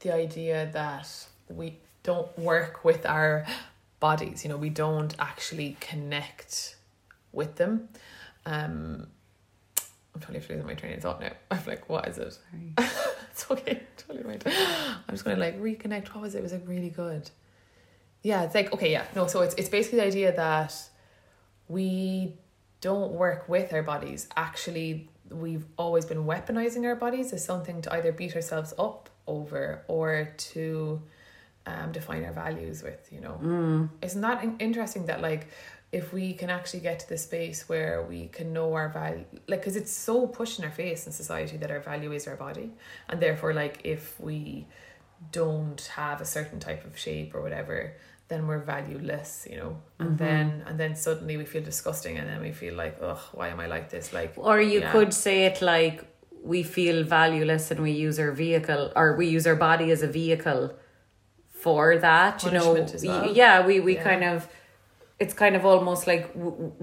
the 0.00 0.12
idea 0.14 0.70
that 0.72 1.08
we 1.48 1.78
don't 2.02 2.36
work 2.38 2.84
with 2.84 3.06
our 3.06 3.46
bodies. 4.00 4.44
You 4.44 4.50
know, 4.50 4.56
we 4.56 4.68
don't 4.68 5.14
actually 5.18 5.76
connect 5.80 6.76
with 7.32 7.56
them. 7.56 7.88
Um, 8.44 9.06
I'm 10.14 10.20
totally 10.20 10.40
losing 10.40 10.66
my 10.66 10.74
train 10.74 10.94
of 10.94 11.00
thought 11.00 11.20
now. 11.20 11.32
I'm 11.50 11.60
like, 11.66 11.88
what 11.88 12.06
is 12.08 12.18
it? 12.18 12.38
it's 13.30 13.50
okay. 13.50 13.80
Totally 13.96 14.24
right. 14.24 14.42
I'm 14.46 15.14
just 15.14 15.24
gonna 15.24 15.36
like 15.36 15.58
reconnect. 15.60 16.08
What 16.08 16.22
was 16.22 16.34
it? 16.34 16.38
It 16.38 16.42
was 16.42 16.52
like 16.52 16.66
really 16.66 16.90
good. 16.90 17.30
Yeah, 18.22 18.42
it's 18.42 18.54
like 18.54 18.72
okay, 18.72 18.90
yeah. 18.90 19.04
No, 19.16 19.26
so 19.26 19.40
it's 19.40 19.54
it's 19.54 19.68
basically 19.68 20.00
the 20.00 20.06
idea 20.06 20.36
that 20.36 20.74
we 21.72 22.34
don't 22.82 23.12
work 23.12 23.48
with 23.48 23.72
our 23.72 23.82
bodies. 23.82 24.28
Actually, 24.36 25.08
we've 25.30 25.64
always 25.78 26.04
been 26.04 26.24
weaponizing 26.24 26.84
our 26.84 26.96
bodies 26.96 27.32
as 27.32 27.42
something 27.44 27.80
to 27.82 27.92
either 27.94 28.12
beat 28.12 28.36
ourselves 28.36 28.74
up 28.78 29.08
over 29.26 29.82
or 29.88 30.34
to 30.36 31.00
um, 31.64 31.92
define 31.92 32.24
our 32.24 32.32
values 32.32 32.82
with, 32.82 33.08
you 33.10 33.20
know. 33.20 33.40
Mm. 33.42 33.88
Isn't 34.02 34.20
that 34.20 34.44
interesting 34.58 35.06
that, 35.06 35.22
like, 35.22 35.48
if 35.92 36.12
we 36.12 36.32
can 36.32 36.50
actually 36.50 36.80
get 36.80 36.98
to 37.00 37.08
the 37.08 37.18
space 37.18 37.68
where 37.68 38.02
we 38.02 38.26
can 38.28 38.52
know 38.52 38.72
our 38.72 38.88
value 38.88 39.26
like 39.46 39.60
because 39.60 39.76
it's 39.76 39.92
so 39.92 40.26
pushed 40.26 40.58
in 40.58 40.64
our 40.64 40.70
face 40.70 41.06
in 41.06 41.12
society 41.12 41.58
that 41.58 41.70
our 41.70 41.80
value 41.80 42.12
is 42.12 42.26
our 42.26 42.34
body 42.34 42.70
and 43.10 43.20
therefore 43.20 43.52
like 43.52 43.78
if 43.84 44.18
we 44.18 44.66
don't 45.30 45.82
have 45.94 46.22
a 46.22 46.24
certain 46.24 46.58
type 46.58 46.86
of 46.86 46.98
shape 46.98 47.34
or 47.34 47.42
whatever 47.42 47.94
then 48.32 48.42
we're 48.48 48.64
valueless 48.74 49.30
you 49.50 49.56
know 49.62 49.72
and 49.98 50.08
Mm-hmm. 50.10 50.24
then 50.24 50.46
and 50.66 50.74
then 50.82 50.92
suddenly 51.06 51.36
we 51.42 51.46
feel 51.52 51.64
disgusting 51.72 52.14
and 52.18 52.26
then 52.30 52.40
we 52.48 52.52
feel 52.62 52.74
like 52.84 52.94
oh, 53.08 53.20
why 53.38 53.46
am 53.54 53.60
i 53.64 53.66
like 53.76 53.86
this 53.96 54.06
like 54.18 54.32
Or 54.50 54.56
you 54.72 54.80
yeah. 54.80 54.92
could 54.94 55.12
say 55.24 55.36
it 55.50 55.60
like 55.74 55.96
we 56.52 56.60
feel 56.76 56.98
valueless 57.04 57.64
and 57.72 57.80
we 57.88 57.92
use 58.06 58.16
our 58.24 58.32
vehicle 58.44 58.84
or 59.00 59.06
we 59.20 59.26
use 59.36 59.46
our 59.50 59.58
body 59.68 59.90
as 59.96 60.02
a 60.02 60.08
vehicle 60.22 60.62
for 61.50 61.96
that. 61.98 62.42
You 62.44 62.50
know, 62.50 62.70
well. 63.04 63.32
yeah, 63.42 63.64
we 63.68 63.74
we 63.88 63.94
Yeah. 63.94 64.02
kind 64.10 64.24
of 64.24 64.48
it's 65.22 65.34
kind 65.34 65.54
of 65.58 65.64
almost 65.64 66.02
like 66.12 66.24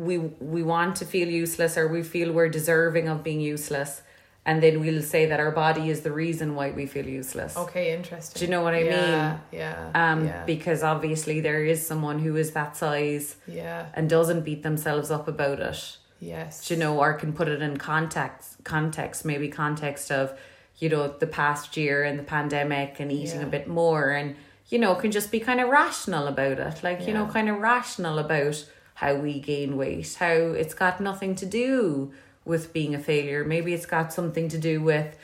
we 0.07 0.17
we 0.55 0.62
want 0.63 0.95
to 1.01 1.05
feel 1.13 1.27
useless 1.27 1.77
or 1.77 1.85
we 1.97 2.01
feel 2.03 2.27
we're 2.31 2.53
deserving 2.59 3.09
of 3.09 3.17
being 3.27 3.41
useless, 3.41 4.01
and 4.49 4.63
then 4.63 4.79
we'll 4.79 5.03
say 5.03 5.27
that 5.27 5.39
our 5.39 5.51
body 5.51 5.91
is 5.91 6.01
the 6.01 6.12
reason 6.12 6.55
why 6.55 6.71
we 6.71 6.88
feel 6.88 7.05
useless. 7.05 7.55
okay 7.55 7.93
interesting. 7.93 8.39
Do 8.39 8.45
you 8.45 8.51
know 8.51 8.63
what 8.63 8.73
I 8.73 8.81
yeah, 8.81 9.38
mean? 9.51 9.62
yeah 9.62 9.91
Um, 9.93 10.25
yeah, 10.25 10.43
because 10.45 10.81
obviously 10.81 11.39
there 11.39 11.63
is 11.63 11.85
someone 11.85 12.17
who 12.17 12.35
is 12.35 12.49
that 12.51 12.75
size 12.75 13.35
yeah. 13.45 13.85
and 13.93 14.09
doesn't 14.09 14.41
beat 14.41 14.63
themselves 14.63 15.12
up 15.12 15.27
about 15.27 15.59
it. 15.59 15.97
Yes. 16.19 16.67
Do 16.67 16.73
you 16.73 16.79
know, 16.79 16.97
or 16.97 17.13
can 17.13 17.31
put 17.31 17.47
it 17.47 17.62
in 17.62 17.77
context, 17.77 18.55
context, 18.63 19.23
maybe 19.23 19.49
context 19.49 20.12
of, 20.12 20.35
you 20.79 20.89
know, 20.89 21.07
the 21.07 21.27
past 21.27 21.77
year 21.77 22.03
and 22.03 22.17
the 22.17 22.23
pandemic 22.23 22.99
and 22.99 23.12
eating 23.12 23.43
a 23.43 23.51
bit 23.57 23.67
more 23.67 24.09
and, 24.09 24.35
you 24.69 24.79
know, 24.79 24.95
can 24.95 25.12
just 25.12 25.31
be 25.31 25.39
kind 25.39 25.62
of 25.62 25.69
rational 25.69 26.25
about 26.25 26.57
it. 26.57 26.81
Like, 26.81 27.05
you 27.07 27.13
know, 27.13 27.27
kind 27.27 27.49
of 27.49 27.59
rational 27.59 28.17
about 28.17 28.65
how 28.95 29.13
we 29.13 29.39
gain 29.39 29.77
weight, 29.77 30.15
how 30.19 30.33
it's 30.62 30.73
got 30.73 30.99
nothing 30.99 31.35
to 31.35 31.45
do 31.45 32.12
with 32.49 32.73
being 32.73 32.93
a 32.95 32.99
failure. 32.99 33.45
Maybe 33.45 33.73
it's 33.73 33.85
got 33.85 34.12
something 34.12 34.49
to 34.49 34.57
do 34.57 34.81
with 34.81 35.15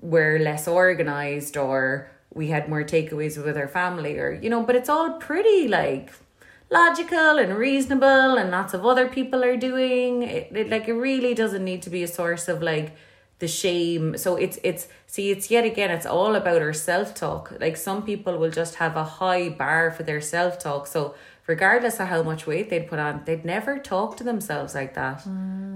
we're 0.00 0.38
less 0.38 0.68
organized 0.68 1.56
or 1.56 2.10
we 2.34 2.48
had 2.48 2.68
more 2.68 2.84
takeaways 2.84 3.42
with 3.42 3.56
our 3.56 3.68
family 3.68 4.18
or, 4.18 4.32
you 4.42 4.50
know, 4.50 4.62
but 4.62 4.76
it's 4.76 4.88
all 4.88 5.12
pretty 5.28 5.68
like 5.68 6.12
logical 6.70 7.38
and 7.38 7.56
reasonable 7.56 8.36
and 8.36 8.50
lots 8.50 8.74
of 8.74 8.84
other 8.84 9.08
people 9.08 9.44
are 9.44 9.56
doing. 9.56 10.22
It, 10.24 10.50
it 10.54 10.68
like 10.68 10.88
it 10.88 10.94
really 10.94 11.32
doesn't 11.32 11.64
need 11.64 11.82
to 11.82 11.90
be 11.90 12.02
a 12.02 12.08
source 12.08 12.48
of 12.48 12.60
like 12.60 12.96
the 13.38 13.48
shame. 13.48 14.18
So 14.18 14.36
it's 14.36 14.58
it's 14.62 14.88
see 15.06 15.30
it's 15.30 15.50
yet 15.50 15.64
again 15.64 15.90
it's 15.90 16.06
all 16.06 16.34
about 16.34 16.60
our 16.60 16.72
self-talk. 16.72 17.54
Like 17.60 17.76
some 17.76 18.02
people 18.02 18.36
will 18.36 18.50
just 18.50 18.74
have 18.76 18.96
a 18.96 19.04
high 19.04 19.48
bar 19.48 19.92
for 19.92 20.02
their 20.02 20.20
self-talk. 20.20 20.88
So 20.88 21.14
regardless 21.46 22.00
of 22.00 22.08
how 22.08 22.22
much 22.22 22.46
weight 22.46 22.70
they'd 22.70 22.88
put 22.88 22.98
on 22.98 23.22
they'd 23.24 23.44
never 23.44 23.78
talk 23.78 24.16
to 24.16 24.24
themselves 24.24 24.74
like 24.74 24.94
that 24.94 25.24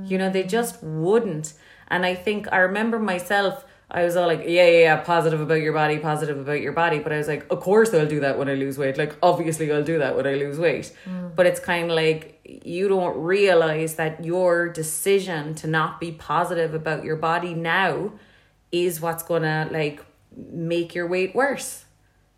you 0.05 0.17
know 0.19 0.31
they 0.31 0.43
just 0.43 0.83
wouldn't 0.83 1.53
and 1.89 2.07
i 2.07 2.15
think 2.15 2.47
i 2.53 2.59
remember 2.59 2.99
myself 2.99 3.65
I 3.91 4.05
was 4.05 4.17
all 4.17 4.27
like, 4.27 4.41
yeah, 4.41 4.67
yeah, 4.67 4.81
yeah, 4.81 4.97
positive 4.97 5.41
about 5.41 5.63
your 5.63 5.73
body, 5.73 5.99
positive 5.99 6.39
about 6.39 6.61
your 6.61 6.73
body. 6.73 6.99
But 6.99 7.13
I 7.13 7.17
was 7.17 7.27
like, 7.27 7.51
of 7.51 7.61
course 7.61 7.95
I'll 7.95 8.07
do 8.07 8.21
that 8.21 8.39
when 8.39 8.49
I 8.49 8.55
lose 8.55 8.77
weight. 8.77 8.99
Like, 8.99 9.17
obviously 9.23 9.73
I'll 9.73 9.83
do 9.83 9.99
that 9.99 10.15
when 10.15 10.27
I 10.27 10.35
lose 10.35 10.59
weight. 10.59 10.93
Mm. 11.07 11.35
But 11.35 11.47
it's 11.47 11.59
kind 11.59 11.91
of 11.91 11.97
like 11.97 12.39
you 12.45 12.89
don't 12.89 13.17
realize 13.17 13.95
that 13.95 14.25
your 14.25 14.69
decision 14.69 15.55
to 15.57 15.67
not 15.67 16.01
be 16.01 16.13
positive 16.13 16.75
about 16.75 17.03
your 17.03 17.17
body 17.17 17.55
now 17.55 18.13
is 18.71 19.01
what's 19.01 19.23
gonna 19.23 19.69
like 19.73 20.05
make 20.37 20.95
your 20.95 21.07
weight 21.07 21.35
worse. 21.35 21.87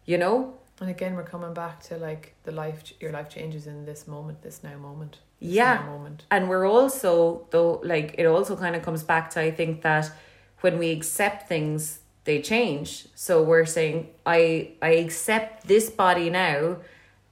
You 0.04 0.18
know? 0.18 0.54
And 0.80 0.90
again 0.90 1.14
we're 1.14 1.22
coming 1.22 1.52
back 1.54 1.80
to 1.82 1.96
like 1.96 2.34
the 2.44 2.52
life 2.52 2.92
your 3.00 3.12
life 3.12 3.28
changes 3.28 3.66
in 3.66 3.84
this 3.84 4.06
moment 4.06 4.42
this 4.42 4.62
now 4.62 4.76
moment 4.78 5.18
this 5.40 5.52
Yeah. 5.52 5.74
now 5.74 5.86
moment 5.86 6.24
And 6.30 6.48
we're 6.48 6.66
also 6.66 7.46
though 7.50 7.80
like 7.84 8.14
it 8.18 8.26
also 8.26 8.56
kind 8.56 8.74
of 8.76 8.82
comes 8.82 9.02
back 9.02 9.30
to 9.30 9.40
I 9.40 9.50
think 9.50 9.82
that 9.82 10.10
when 10.60 10.78
we 10.78 10.90
accept 10.90 11.48
things 11.48 12.00
they 12.24 12.42
change. 12.42 13.06
So 13.14 13.42
we're 13.42 13.64
saying 13.66 14.08
I 14.26 14.72
I 14.82 14.90
accept 14.90 15.66
this 15.66 15.88
body 15.90 16.28
now. 16.30 16.76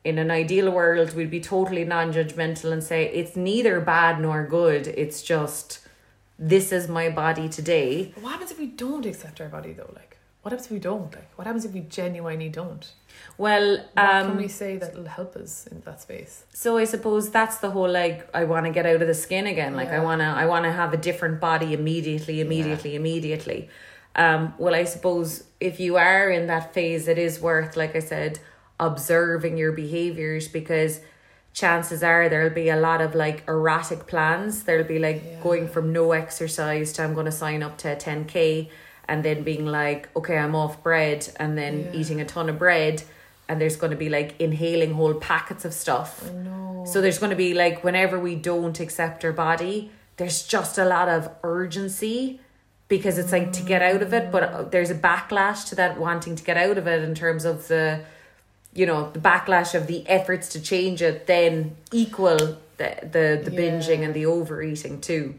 In 0.05 0.19
an 0.19 0.31
ideal 0.31 0.71
world 0.71 1.15
we'd 1.15 1.31
be 1.31 1.41
totally 1.41 1.85
non-judgmental 1.85 2.73
and 2.73 2.83
say 2.83 3.07
it's 3.13 3.37
neither 3.37 3.81
bad 3.81 4.21
nor 4.21 4.47
good. 4.47 4.87
It's 4.87 5.23
just 5.23 5.81
this 6.39 6.73
is 6.73 6.89
my 6.89 7.11
body 7.11 7.49
today. 7.49 8.13
What 8.21 8.31
happens 8.33 8.51
if 8.51 8.59
we 8.59 8.67
don't 8.67 9.05
accept 9.05 9.41
our 9.41 9.49
body 9.49 9.73
though? 9.73 9.91
Like, 9.95 10.18
what 10.49 10.53
happens 10.53 10.67
if 10.67 10.73
we 10.73 10.79
don't? 10.79 11.15
Like, 11.15 11.31
what 11.37 11.47
happens 11.47 11.65
if 11.67 11.73
we 11.73 11.81
genuinely 11.81 12.49
don't? 12.49 12.91
Well, 13.37 13.77
What 13.93 13.99
um 13.99 14.27
can 14.29 14.37
we 14.39 14.49
say 14.49 14.79
that 14.79 14.95
will 14.97 15.05
help 15.05 15.37
us 15.37 15.67
in 15.67 15.83
that 15.83 16.01
space? 16.01 16.45
So 16.55 16.79
I 16.79 16.85
suppose 16.85 17.31
that's 17.31 17.59
the 17.59 17.71
whole 17.71 17.91
like 17.91 18.29
I 18.35 18.45
want 18.45 18.65
to 18.65 18.73
get 18.73 18.87
out 18.87 19.03
of 19.03 19.09
the 19.09 19.15
skin 19.15 19.47
again. 19.47 19.75
Like 19.77 19.91
I 19.91 20.01
want 20.01 20.21
to 20.23 20.27
I 20.27 20.47
want 20.47 20.65
to 20.65 20.73
have 20.73 20.95
a 20.95 20.97
different 20.97 21.39
body 21.41 21.75
immediately, 21.75 22.41
immediately, 22.41 22.95
immediately. 22.95 23.69
Um 24.17 24.55
well 24.59 24.75
I 24.75 24.85
suppose 24.85 25.45
if 25.61 25.79
you 25.81 25.97
are 25.97 26.31
in 26.31 26.47
that 26.47 26.73
phase 26.73 27.09
it 27.09 27.19
is 27.19 27.41
worth 27.41 27.77
like 27.77 27.95
I 27.95 28.01
said 28.01 28.39
observing 28.81 29.59
your 29.59 29.73
behaviors 29.73 30.49
because 30.49 31.01
chances 31.53 32.03
are 32.03 32.29
there'll 32.31 32.55
be 32.65 32.69
a 32.71 32.77
lot 32.89 33.01
of 33.03 33.15
like 33.15 33.43
erratic 33.49 34.07
plans. 34.07 34.63
There'll 34.65 34.93
be 34.97 34.99
like 34.99 35.21
Yeah. 35.23 35.43
going 35.43 35.69
from 35.69 35.93
no 35.93 36.13
exercise 36.13 36.93
to 36.95 37.03
I'm 37.05 37.13
going 37.13 37.27
to 37.27 37.39
sign 37.45 37.63
up 37.63 37.77
to 37.83 37.93
a 37.93 37.97
10k 37.97 38.71
and 39.09 39.25
then 39.25 39.43
being 39.43 39.67
like 39.67 40.09
okay, 40.17 40.37
I'm 40.39 40.55
off 40.55 40.83
bread 40.83 41.29
and 41.37 41.57
then 41.57 41.75
Yeah. 41.93 42.01
eating 42.01 42.21
a 42.21 42.25
ton 42.25 42.49
of 42.49 42.59
bread 42.59 43.03
and 43.49 43.61
there's 43.61 43.77
going 43.77 43.91
to 43.93 43.97
be 43.97 44.11
like 44.11 44.35
inhaling 44.39 44.93
whole 44.95 45.15
packets 45.15 45.65
of 45.65 45.73
stuff. 45.73 46.23
I 46.29 46.33
know. 46.33 46.85
So 46.87 47.01
there's 47.01 47.19
going 47.19 47.31
to 47.31 47.37
be 47.37 47.55
like 47.55 47.83
whenever 47.83 48.19
we 48.19 48.35
don't 48.37 48.79
accept 48.81 49.25
our 49.25 49.33
body, 49.33 49.91
there's 50.19 50.47
just 50.47 50.77
a 50.79 50.85
lot 50.85 51.09
of 51.09 51.31
urgency 51.43 52.41
because 52.89 53.19
it's 53.19 53.33
like 53.33 53.53
to 53.53 53.63
get 53.63 53.83
out 53.83 54.03
of 54.03 54.13
it, 54.15 54.31
but 54.33 54.43
uh, 54.43 54.63
there's 54.65 54.91
a 54.91 54.95
backlash 54.95 55.67
to 55.69 55.75
that 55.77 55.99
wanting 55.99 56.37
to 56.37 56.43
get 56.45 56.57
out 56.57 56.79
of 56.79 56.87
it 56.87 57.03
in 57.03 57.15
terms 57.15 57.45
of 57.45 57.69
the 57.69 58.01
you 58.75 58.85
know, 58.87 59.11
the 59.13 59.19
backlash 59.19 59.75
of 59.75 59.87
the 59.87 60.07
efforts 60.09 60.49
to 60.51 60.61
change 60.61 61.01
it 61.03 61.27
then 61.27 61.75
equal 61.91 62.37
the 62.77 62.91
the, 63.01 63.41
the 63.45 63.51
Yeah. 63.51 63.61
binging 63.61 64.05
and 64.05 64.13
the 64.13 64.27
overeating 64.27 65.01
too. 65.01 65.35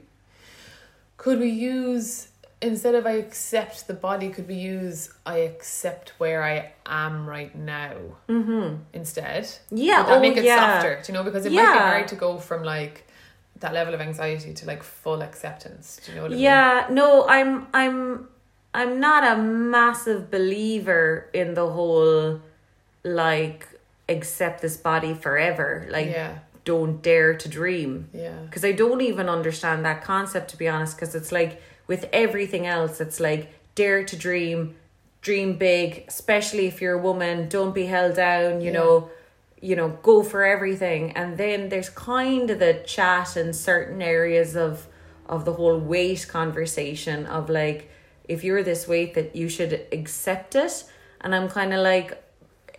Could 1.18 1.40
we 1.40 1.50
use 1.50 2.29
instead 2.62 2.95
of 2.95 3.06
I 3.06 3.12
accept 3.13 3.88
the 3.88 3.93
body? 3.93 4.30
Could 4.30 4.48
we 4.48 4.56
use 4.56 5.13
I 5.26 5.38
accept 5.39 6.13
where 6.17 6.43
I 6.43 6.74
am 6.86 7.26
right 7.28 7.54
now 7.56 7.95
Mm-hmm. 8.28 8.76
instead? 8.93 9.48
Yeah, 9.72 10.00
Would 10.02 10.08
that 10.10 10.17
oh, 10.17 10.22
make 10.22 10.38
it 10.38 10.43
yeah. 10.43 10.74
softer? 10.80 11.02
Do 11.04 11.12
you 11.12 11.17
know? 11.17 11.24
Because 11.24 11.45
it 11.45 11.52
might 11.52 11.74
be 11.74 11.80
hard 11.80 12.08
to 12.10 12.15
go 12.15 12.38
from 12.38 12.63
like 12.63 13.06
that 13.60 13.74
level 13.74 13.93
of 13.93 14.02
anxiety 14.02 14.54
to 14.54 14.65
like 14.65 14.84
full 14.84 15.22
acceptance. 15.22 16.00
Do 16.06 16.12
you 16.12 16.15
know 16.17 16.24
what 16.24 16.32
I 16.32 16.36
mean? 16.36 16.43
Yeah, 16.43 16.88
no, 16.91 17.28
I'm 17.28 17.67
I'm 17.74 18.28
I'm 18.74 19.00
not 19.00 19.24
a 19.38 19.41
massive 19.41 20.30
believer 20.32 21.30
in 21.34 21.54
the 21.56 21.69
whole 21.69 22.39
like 23.04 23.67
accept 24.08 24.62
this 24.62 24.78
body 24.78 25.13
forever. 25.13 25.88
Like 25.89 26.08
yeah, 26.08 26.39
don't 26.65 27.02
dare 27.02 27.34
to 27.36 27.50
dream. 27.50 28.10
yeah, 28.13 28.32
Because 28.45 28.63
I 28.65 28.72
don't 28.72 29.02
even 29.02 29.30
understand 29.30 29.86
that 29.86 30.04
concept 30.04 30.50
to 30.52 30.58
be 30.58 30.67
honest. 30.67 30.95
Because 30.98 31.15
it's 31.15 31.32
like 31.32 31.62
with 31.89 32.08
everything 32.13 32.67
else, 32.67 33.02
it's 33.02 33.19
like 33.19 33.52
dare 33.73 34.04
to 34.06 34.15
dream, 34.15 34.75
dream 35.21 35.58
big, 35.58 36.06
especially 36.08 36.67
if 36.67 36.82
you're 36.82 36.99
a 36.99 37.02
woman. 37.02 37.49
Don't 37.49 37.73
be 37.73 37.88
held 37.88 38.15
down. 38.15 38.62
You 38.62 38.67
Yeah. 38.71 38.80
know, 38.80 39.10
you 39.60 39.75
know, 39.75 39.89
go 40.04 40.23
for 40.23 40.45
everything. 40.45 41.12
And 41.19 41.38
then 41.38 41.69
there's 41.69 41.89
kind 41.89 42.49
of 42.52 42.60
the 42.60 42.75
chat 42.86 43.36
in 43.36 43.52
certain 43.54 44.02
areas 44.02 44.56
of 44.56 44.88
of 45.28 45.45
the 45.45 45.54
whole 45.54 45.78
weight 45.78 46.28
conversation 46.28 47.25
of 47.25 47.49
like 47.49 47.89
if 48.28 48.43
you're 48.43 48.63
this 48.63 48.88
weight 48.88 49.13
that 49.15 49.36
you 49.36 49.47
should 49.49 49.73
accept 49.91 50.56
it. 50.56 50.75
And 51.21 51.36
I'm 51.36 51.49
kind 51.49 51.73
of 51.73 51.82
like 51.82 52.10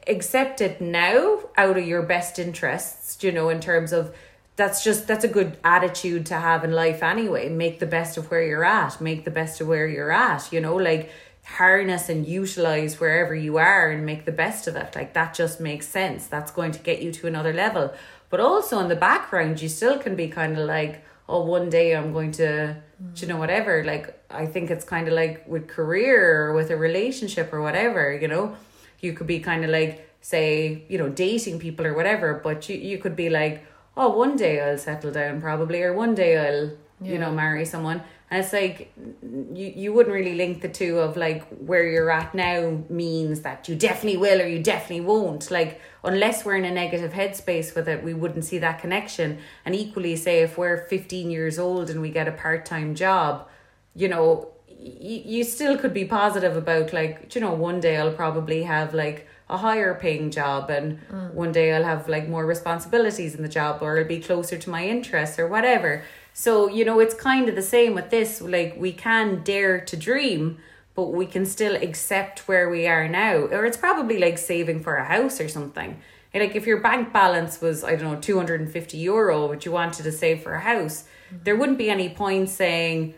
accept 0.06 0.60
it 0.60 0.80
now 0.80 1.40
out 1.56 1.76
of 1.76 1.84
your 1.86 2.02
best 2.02 2.38
interests, 2.38 3.22
you 3.22 3.32
know, 3.32 3.48
in 3.50 3.60
terms 3.60 3.92
of 3.92 4.14
that's 4.56 4.84
just 4.84 5.06
that's 5.06 5.24
a 5.24 5.28
good 5.28 5.56
attitude 5.64 6.26
to 6.26 6.34
have 6.34 6.64
in 6.64 6.72
life 6.72 7.02
anyway. 7.02 7.48
Make 7.48 7.78
the 7.78 7.86
best 7.86 8.16
of 8.16 8.30
where 8.30 8.42
you're 8.42 8.64
at, 8.64 9.00
make 9.00 9.24
the 9.24 9.30
best 9.30 9.60
of 9.60 9.68
where 9.68 9.88
you're 9.88 10.12
at, 10.12 10.52
you 10.52 10.60
know, 10.60 10.76
like 10.76 11.10
harness 11.44 12.08
and 12.08 12.26
utilize 12.26 13.00
wherever 13.00 13.34
you 13.34 13.56
are 13.58 13.90
and 13.90 14.06
make 14.06 14.24
the 14.24 14.32
best 14.32 14.68
of 14.68 14.76
it. 14.76 14.94
Like 14.94 15.14
that 15.14 15.34
just 15.34 15.60
makes 15.60 15.88
sense. 15.88 16.26
That's 16.26 16.52
going 16.52 16.72
to 16.72 16.78
get 16.78 17.02
you 17.02 17.12
to 17.12 17.26
another 17.26 17.52
level. 17.52 17.92
But 18.28 18.40
also 18.40 18.78
in 18.78 18.88
the 18.88 18.96
background, 18.96 19.60
you 19.60 19.68
still 19.68 19.98
can 19.98 20.14
be 20.14 20.28
kind 20.28 20.56
of 20.56 20.66
like, 20.66 21.04
oh, 21.28 21.44
one 21.44 21.68
day 21.68 21.96
I'm 21.96 22.12
going 22.12 22.32
to, 22.32 22.76
you 23.16 23.26
know, 23.26 23.36
whatever. 23.36 23.84
Like, 23.84 24.16
I 24.30 24.46
think 24.46 24.70
it's 24.70 24.84
kind 24.84 25.08
of 25.08 25.14
like 25.14 25.46
with 25.48 25.66
career 25.66 26.44
or 26.44 26.54
with 26.54 26.70
a 26.70 26.76
relationship 26.76 27.52
or 27.52 27.60
whatever, 27.60 28.12
you 28.12 28.28
know, 28.28 28.54
you 29.00 29.12
could 29.12 29.26
be 29.26 29.40
kind 29.40 29.64
of 29.64 29.70
like, 29.70 30.08
say, 30.20 30.84
you 30.88 30.98
know, 30.98 31.08
dating 31.08 31.58
people 31.58 31.86
or 31.86 31.94
whatever, 31.94 32.40
but 32.44 32.68
you, 32.68 32.76
you 32.76 32.98
could 32.98 33.16
be 33.16 33.30
like, 33.30 33.64
oh, 34.00 34.08
one 34.08 34.34
day 34.34 34.60
I'll 34.60 34.78
settle 34.78 35.12
down 35.12 35.42
probably, 35.42 35.82
or 35.82 35.92
one 35.92 36.14
day 36.14 36.38
I'll, 36.38 36.70
you 37.02 37.18
know, 37.18 37.30
marry 37.30 37.66
someone. 37.66 38.02
And 38.30 38.42
it's 38.44 38.52
like 38.52 38.92
you 39.22 39.72
you 39.82 39.92
wouldn't 39.92 40.14
really 40.14 40.34
link 40.34 40.62
the 40.62 40.68
two 40.68 41.00
of 41.00 41.16
like 41.16 41.44
where 41.58 41.84
you're 41.84 42.10
at 42.10 42.32
now 42.32 42.84
means 42.88 43.40
that 43.40 43.68
you 43.68 43.74
definitely 43.74 44.18
will 44.18 44.40
or 44.40 44.46
you 44.46 44.62
definitely 44.62 45.04
won't. 45.04 45.50
Like 45.50 45.80
unless 46.04 46.44
we're 46.44 46.54
in 46.54 46.64
a 46.64 46.70
negative 46.70 47.12
headspace 47.12 47.74
with 47.74 47.88
it, 47.88 48.04
we 48.04 48.14
wouldn't 48.14 48.44
see 48.44 48.58
that 48.58 48.80
connection. 48.80 49.38
And 49.64 49.74
equally, 49.74 50.14
say 50.16 50.42
if 50.42 50.56
we're 50.56 50.86
fifteen 50.86 51.30
years 51.30 51.58
old 51.58 51.90
and 51.90 52.00
we 52.00 52.10
get 52.10 52.28
a 52.28 52.32
part 52.32 52.64
time 52.64 52.94
job, 52.94 53.48
you 53.96 54.06
know, 54.08 54.52
you, 54.68 55.22
you 55.24 55.44
still 55.44 55.76
could 55.76 55.92
be 55.92 56.04
positive 56.04 56.56
about 56.56 56.92
like 56.92 57.34
you 57.34 57.40
know 57.40 57.52
one 57.52 57.80
day 57.80 57.96
I'll 57.96 58.12
probably 58.12 58.62
have 58.62 58.94
like 58.94 59.26
a 59.50 59.58
higher 59.58 59.94
paying 59.94 60.30
job 60.30 60.70
and 60.70 60.98
mm. 61.10 61.34
one 61.34 61.52
day 61.52 61.74
I'll 61.74 61.84
have 61.84 62.08
like 62.08 62.28
more 62.28 62.46
responsibilities 62.46 63.34
in 63.34 63.42
the 63.42 63.48
job 63.48 63.82
or 63.82 63.98
it'll 63.98 64.08
be 64.08 64.20
closer 64.20 64.56
to 64.56 64.70
my 64.70 64.86
interests 64.86 65.38
or 65.38 65.48
whatever. 65.48 66.04
So, 66.32 66.68
you 66.68 66.84
know, 66.84 67.00
it's 67.00 67.14
kind 67.14 67.48
of 67.48 67.56
the 67.56 67.62
same 67.62 67.94
with 67.94 68.10
this. 68.10 68.40
Like, 68.40 68.76
we 68.78 68.92
can 68.92 69.42
dare 69.42 69.80
to 69.80 69.96
dream, 69.96 70.58
but 70.94 71.06
we 71.06 71.26
can 71.26 71.44
still 71.44 71.74
accept 71.74 72.46
where 72.48 72.70
we 72.70 72.86
are 72.86 73.08
now. 73.08 73.34
Or 73.34 73.66
it's 73.66 73.76
probably 73.76 74.18
like 74.18 74.38
saving 74.38 74.82
for 74.82 74.96
a 74.96 75.04
house 75.04 75.40
or 75.40 75.48
something. 75.48 76.00
Like, 76.32 76.54
if 76.54 76.66
your 76.66 76.80
bank 76.80 77.12
balance 77.12 77.60
was, 77.60 77.82
I 77.82 77.96
don't 77.96 78.12
know, 78.14 78.20
250 78.20 78.96
euro, 78.96 79.48
but 79.48 79.66
you 79.66 79.72
wanted 79.72 80.04
to 80.04 80.12
save 80.12 80.42
for 80.42 80.54
a 80.54 80.60
house, 80.60 81.04
there 81.44 81.56
wouldn't 81.56 81.78
be 81.78 81.90
any 81.90 82.08
point 82.08 82.48
saying, 82.48 83.14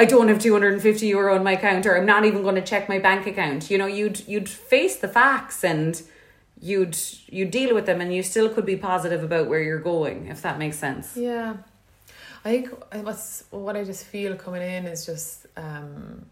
I 0.00 0.06
don't 0.06 0.28
have 0.28 0.38
250 0.38 1.06
euro 1.08 1.36
in 1.36 1.44
my 1.44 1.52
account 1.52 1.84
or 1.84 1.94
I'm 1.94 2.06
not 2.06 2.24
even 2.24 2.40
going 2.42 2.54
to 2.54 2.62
check 2.62 2.88
my 2.88 2.98
bank 2.98 3.26
account. 3.26 3.70
You 3.70 3.76
know, 3.76 3.86
you'd 3.86 4.26
you'd 4.26 4.48
face 4.48 4.96
the 4.96 5.08
facts 5.08 5.62
and 5.62 6.00
you'd 6.58 6.96
you 7.26 7.44
deal 7.44 7.74
with 7.74 7.84
them 7.84 8.00
and 8.00 8.10
you 8.14 8.22
still 8.22 8.48
could 8.48 8.64
be 8.64 8.76
positive 8.76 9.22
about 9.22 9.46
where 9.46 9.62
you're 9.62 9.86
going 9.94 10.28
if 10.28 10.40
that 10.40 10.58
makes 10.58 10.78
sense. 10.78 11.18
Yeah. 11.18 11.58
I 12.46 12.48
think 12.50 12.70
what's 13.04 13.44
what 13.50 13.76
I 13.76 13.84
just 13.84 14.06
feel 14.06 14.36
coming 14.36 14.62
in 14.62 14.86
is 14.86 15.04
just 15.04 15.46
um 15.58 16.24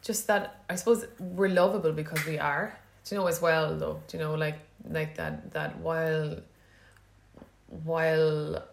just 0.00 0.26
that 0.28 0.62
I 0.70 0.76
suppose 0.76 1.04
we're 1.18 1.50
lovable 1.50 1.92
because 1.92 2.24
we 2.24 2.38
are. 2.38 2.78
Do 3.04 3.14
you 3.14 3.20
know 3.20 3.26
as 3.26 3.42
well 3.42 3.76
though? 3.76 4.00
Do 4.08 4.16
you 4.16 4.22
know 4.24 4.36
like 4.36 4.60
like 4.88 5.16
that 5.16 5.52
that 5.52 5.76
while 5.80 6.38
while 7.84 8.64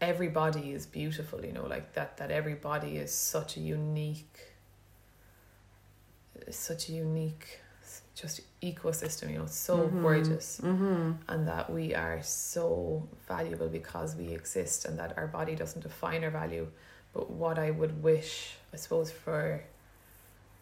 everybody 0.00 0.72
is 0.72 0.86
beautiful, 0.86 1.44
you 1.44 1.52
know, 1.52 1.66
like 1.66 1.94
that 1.94 2.16
that 2.18 2.30
everybody 2.30 2.96
is 2.96 3.12
such 3.12 3.56
a 3.56 3.60
unique 3.60 4.38
such 6.50 6.88
a 6.88 6.92
unique 6.92 7.60
just 8.14 8.42
ecosystem, 8.62 9.32
you 9.32 9.38
know, 9.38 9.46
so 9.46 9.78
mm-hmm. 9.78 10.02
gorgeous. 10.02 10.60
Mm-hmm. 10.62 11.12
And 11.28 11.48
that 11.48 11.70
we 11.70 11.94
are 11.94 12.22
so 12.22 13.08
valuable 13.26 13.68
because 13.68 14.14
we 14.14 14.28
exist 14.28 14.84
and 14.84 14.98
that 14.98 15.16
our 15.16 15.26
body 15.26 15.54
doesn't 15.56 15.82
define 15.82 16.22
our 16.22 16.30
value. 16.30 16.68
But 17.12 17.30
what 17.30 17.58
I 17.58 17.70
would 17.70 18.02
wish, 18.02 18.54
I 18.72 18.76
suppose, 18.76 19.10
for 19.10 19.62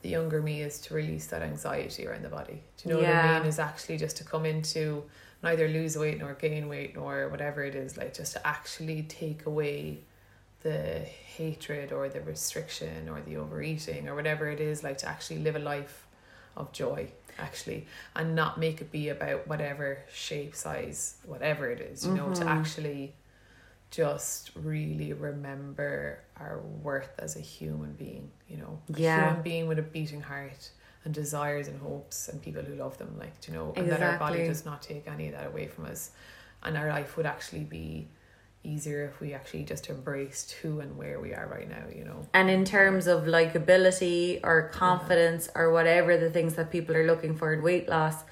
the 0.01 0.09
younger 0.09 0.43
me 0.43 0.63
is 0.63 0.81
to 0.83 0.95
release 0.95 1.27
that 1.27 1.43
anxiety 1.43 2.07
around 2.07 2.23
the 2.23 2.29
body. 2.29 2.63
Do 2.77 2.89
you 2.89 2.95
know 2.95 3.01
yeah. 3.01 3.27
what 3.27 3.35
I 3.35 3.39
mean? 3.41 3.49
Is 3.49 3.59
actually 3.59 3.99
just 3.99 4.17
to 4.19 4.25
come 4.25 4.45
into 4.47 5.05
neither 5.43 5.69
lose 5.69 5.97
weight 5.97 6.19
nor 6.19 6.35
gain 6.35 6.69
weight 6.69 6.95
nor 6.95 7.29
whatever 7.29 7.65
it 7.65 7.75
is, 7.75 7.97
like 7.97 8.15
just 8.15 8.33
to 8.35 8.47
actually 8.47 9.03
take 9.03 9.47
away 9.47 9.99
the 10.63 11.01
hatred 11.37 11.93
or 11.93 12.09
the 12.09 12.21
restriction 12.21 13.09
or 13.09 13.21
the 13.23 13.37
overeating 13.37 14.09
or 14.09 14.15
whatever 14.15 14.49
it 14.49 14.61
is, 14.61 14.85
like 14.85 14.99
to 14.99 15.09
actually 15.09 15.39
live 15.39 15.57
a 15.57 15.59
life 15.59 16.07
of 16.57 16.73
joy 16.73 17.09
actually 17.39 17.87
and 18.15 18.35
not 18.35 18.59
make 18.59 18.81
it 18.81 18.93
be 18.93 19.09
about 19.09 19.47
whatever 19.49 19.99
shape 20.13 20.55
size 20.55 21.17
whatever 21.25 21.71
it 21.71 21.81
is 21.81 22.05
you 22.05 22.13
mm-hmm. 22.13 22.29
know 22.29 22.35
to 22.35 22.41
mm-hmm. 22.41 22.49
actually 22.49 23.15
just 23.91 24.51
really 24.57 25.13
remember 25.13 26.19
our 26.39 26.61
worth 26.83 27.13
as 27.19 27.37
a 27.37 27.41
human 27.41 27.93
being 27.93 28.31
you 28.49 28.57
know 28.57 28.79
a 28.95 29.01
yeah. 29.01 29.29
human 29.29 29.43
being 29.43 29.67
with 29.67 29.79
a 29.79 29.83
beating 29.83 30.21
heart 30.21 30.71
and 31.05 31.13
desires 31.13 31.69
and 31.69 31.81
hopes 31.81 32.29
and 32.29 32.41
people 32.41 32.63
who 32.63 32.75
love 32.75 32.97
them 32.99 33.17
like 33.19 33.33
you 33.47 33.55
know 33.55 33.71
exactly. 33.71 33.83
and 33.83 33.93
that 33.93 34.03
our 34.03 34.19
body 34.19 34.47
does 34.47 34.65
not 34.65 34.83
take 34.83 35.07
any 35.09 35.27
of 35.27 35.33
that 35.33 35.47
away 35.47 35.67
from 35.67 35.87
us 35.87 36.11
and 36.63 36.77
our 36.77 36.89
life 36.89 37.17
would 37.17 37.27
actually 37.27 37.65
be 37.65 38.07
easier 38.65 39.05
if 39.05 39.21
we 39.21 39.35
actually 39.35 39.65
just 39.65 39.89
embraced 39.89 40.53
who 40.53 40.81
and 40.81 40.97
where 40.97 41.19
we 41.19 41.35
are 41.35 41.47
right 41.47 41.69
now, 41.69 41.85
you 41.95 42.05
know. 42.05 42.27
And 42.33 42.49
in 42.49 42.65
terms 42.65 43.07
of 43.07 43.25
likability 43.25 44.41
or 44.45 44.69
confidence 44.69 45.49
yeah. 45.55 45.63
or 45.63 45.73
whatever 45.73 46.17
the 46.17 46.31
things 46.31 46.55
that 46.55 46.71
people 46.71 46.97
are 46.97 47.07
looking 47.07 47.35
for 47.35 47.53
in 47.53 47.63
weight 47.63 47.89
loss, 47.89 48.23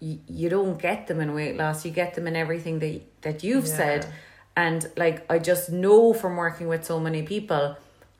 you, 0.00 0.18
you 0.26 0.48
don't 0.48 0.80
get 0.80 1.06
them 1.06 1.20
in 1.20 1.34
weight 1.34 1.56
loss. 1.56 1.84
You 1.84 1.92
get 1.92 2.14
them 2.14 2.26
in 2.26 2.34
everything 2.34 2.80
that 2.80 3.02
that 3.22 3.44
you've 3.44 3.66
yeah. 3.66 3.76
said. 3.76 4.12
And 4.56 4.90
like 4.96 5.24
I 5.30 5.38
just 5.38 5.70
know 5.70 6.12
from 6.12 6.36
working 6.36 6.66
with 6.68 6.84
so 6.84 6.98
many 6.98 7.22
people 7.22 7.76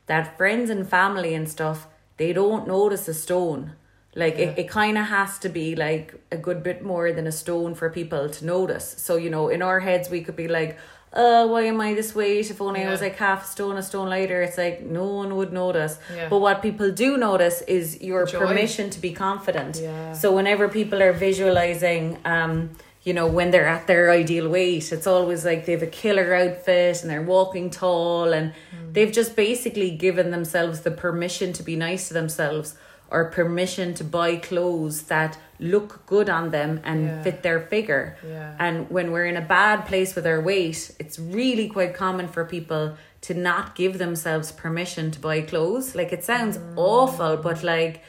that 0.06 0.36
friends 0.38 0.70
and 0.70 0.88
family 0.88 1.34
and 1.34 1.48
stuff, 1.48 1.88
they 2.16 2.32
don't 2.32 2.66
notice 2.66 3.08
a 3.08 3.14
stone. 3.14 3.72
Like 4.14 4.36
yeah. 4.36 4.46
it, 4.46 4.58
it 4.58 4.68
kind 4.68 4.98
of 4.98 5.06
has 5.06 5.38
to 5.38 5.48
be 5.48 5.74
like 5.74 6.14
a 6.30 6.36
good 6.36 6.62
bit 6.62 6.84
more 6.84 7.12
than 7.12 7.26
a 7.26 7.32
stone 7.32 7.74
for 7.74 7.88
people 7.88 8.28
to 8.28 8.44
notice. 8.44 8.94
So, 8.98 9.16
you 9.16 9.30
know, 9.30 9.48
in 9.48 9.62
our 9.62 9.80
heads, 9.80 10.10
we 10.10 10.22
could 10.22 10.36
be 10.36 10.48
like, 10.48 10.78
uh, 11.12 11.46
why 11.46 11.62
am 11.62 11.80
I 11.80 11.94
this 11.94 12.14
weight? 12.14 12.50
If 12.50 12.60
only 12.60 12.80
yeah. 12.80 12.88
I 12.88 12.90
was 12.90 13.00
like 13.00 13.16
half 13.16 13.44
a 13.44 13.46
stone, 13.46 13.76
a 13.76 13.82
stone 13.82 14.08
lighter, 14.08 14.42
it's 14.42 14.56
like 14.56 14.82
no 14.82 15.04
one 15.04 15.36
would 15.36 15.52
notice. 15.52 15.98
Yeah. 16.14 16.28
But 16.28 16.38
what 16.38 16.62
people 16.62 16.90
do 16.90 17.16
notice 17.16 17.62
is 17.62 18.00
your 18.00 18.24
Joy. 18.26 18.38
permission 18.38 18.90
to 18.90 19.00
be 19.00 19.12
confident. 19.12 19.78
Yeah. 19.80 20.14
So 20.14 20.34
whenever 20.34 20.68
people 20.68 21.02
are 21.02 21.12
visualizing, 21.12 22.18
um, 22.24 22.70
you 23.04 23.12
know, 23.12 23.26
when 23.26 23.50
they're 23.50 23.66
at 23.66 23.86
their 23.86 24.10
ideal 24.10 24.48
weight, 24.48 24.92
it's 24.92 25.06
always 25.06 25.44
like 25.44 25.66
they 25.66 25.72
have 25.72 25.82
a 25.82 25.88
killer 25.88 26.34
outfit 26.34 27.02
and 27.02 27.10
they're 27.10 27.22
walking 27.22 27.68
tall 27.68 28.32
and 28.32 28.52
mm. 28.52 28.92
they've 28.92 29.12
just 29.12 29.34
basically 29.34 29.90
given 29.90 30.30
themselves 30.30 30.82
the 30.82 30.90
permission 30.90 31.52
to 31.54 31.62
be 31.62 31.74
nice 31.74 32.08
to 32.08 32.14
themselves 32.14 32.76
or 33.10 33.26
permission 33.26 33.92
to 33.92 34.04
buy 34.04 34.36
clothes 34.36 35.02
that 35.02 35.38
look 35.58 36.04
good 36.06 36.30
on 36.30 36.50
them 36.50 36.80
and 36.82 37.04
yeah. 37.04 37.22
fit 37.22 37.42
their 37.42 37.60
figure. 37.60 38.16
Yeah. 38.26 38.56
And 38.58 38.88
when 38.88 39.12
we're 39.12 39.26
in 39.26 39.36
a 39.36 39.42
bad 39.42 39.84
place 39.84 40.14
with 40.14 40.26
our 40.26 40.40
weight, 40.40 40.92
it's 40.98 41.18
really 41.18 41.68
quite 41.68 41.94
common 41.94 42.26
for 42.26 42.44
people 42.44 42.96
to 43.22 43.34
not 43.34 43.74
give 43.74 43.98
themselves 43.98 44.50
permission 44.50 45.10
to 45.10 45.20
buy 45.20 45.42
clothes. 45.42 45.94
Like 45.94 46.12
it 46.12 46.24
sounds 46.24 46.56
mm. 46.56 46.74
awful, 46.76 47.36
but 47.36 47.62
like 47.62 48.02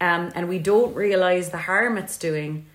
um 0.00 0.30
and 0.34 0.48
we 0.48 0.58
don't 0.58 0.94
realize 0.94 1.50
the 1.50 1.58
harm 1.58 1.96
it's 1.96 2.18
doing. 2.18 2.66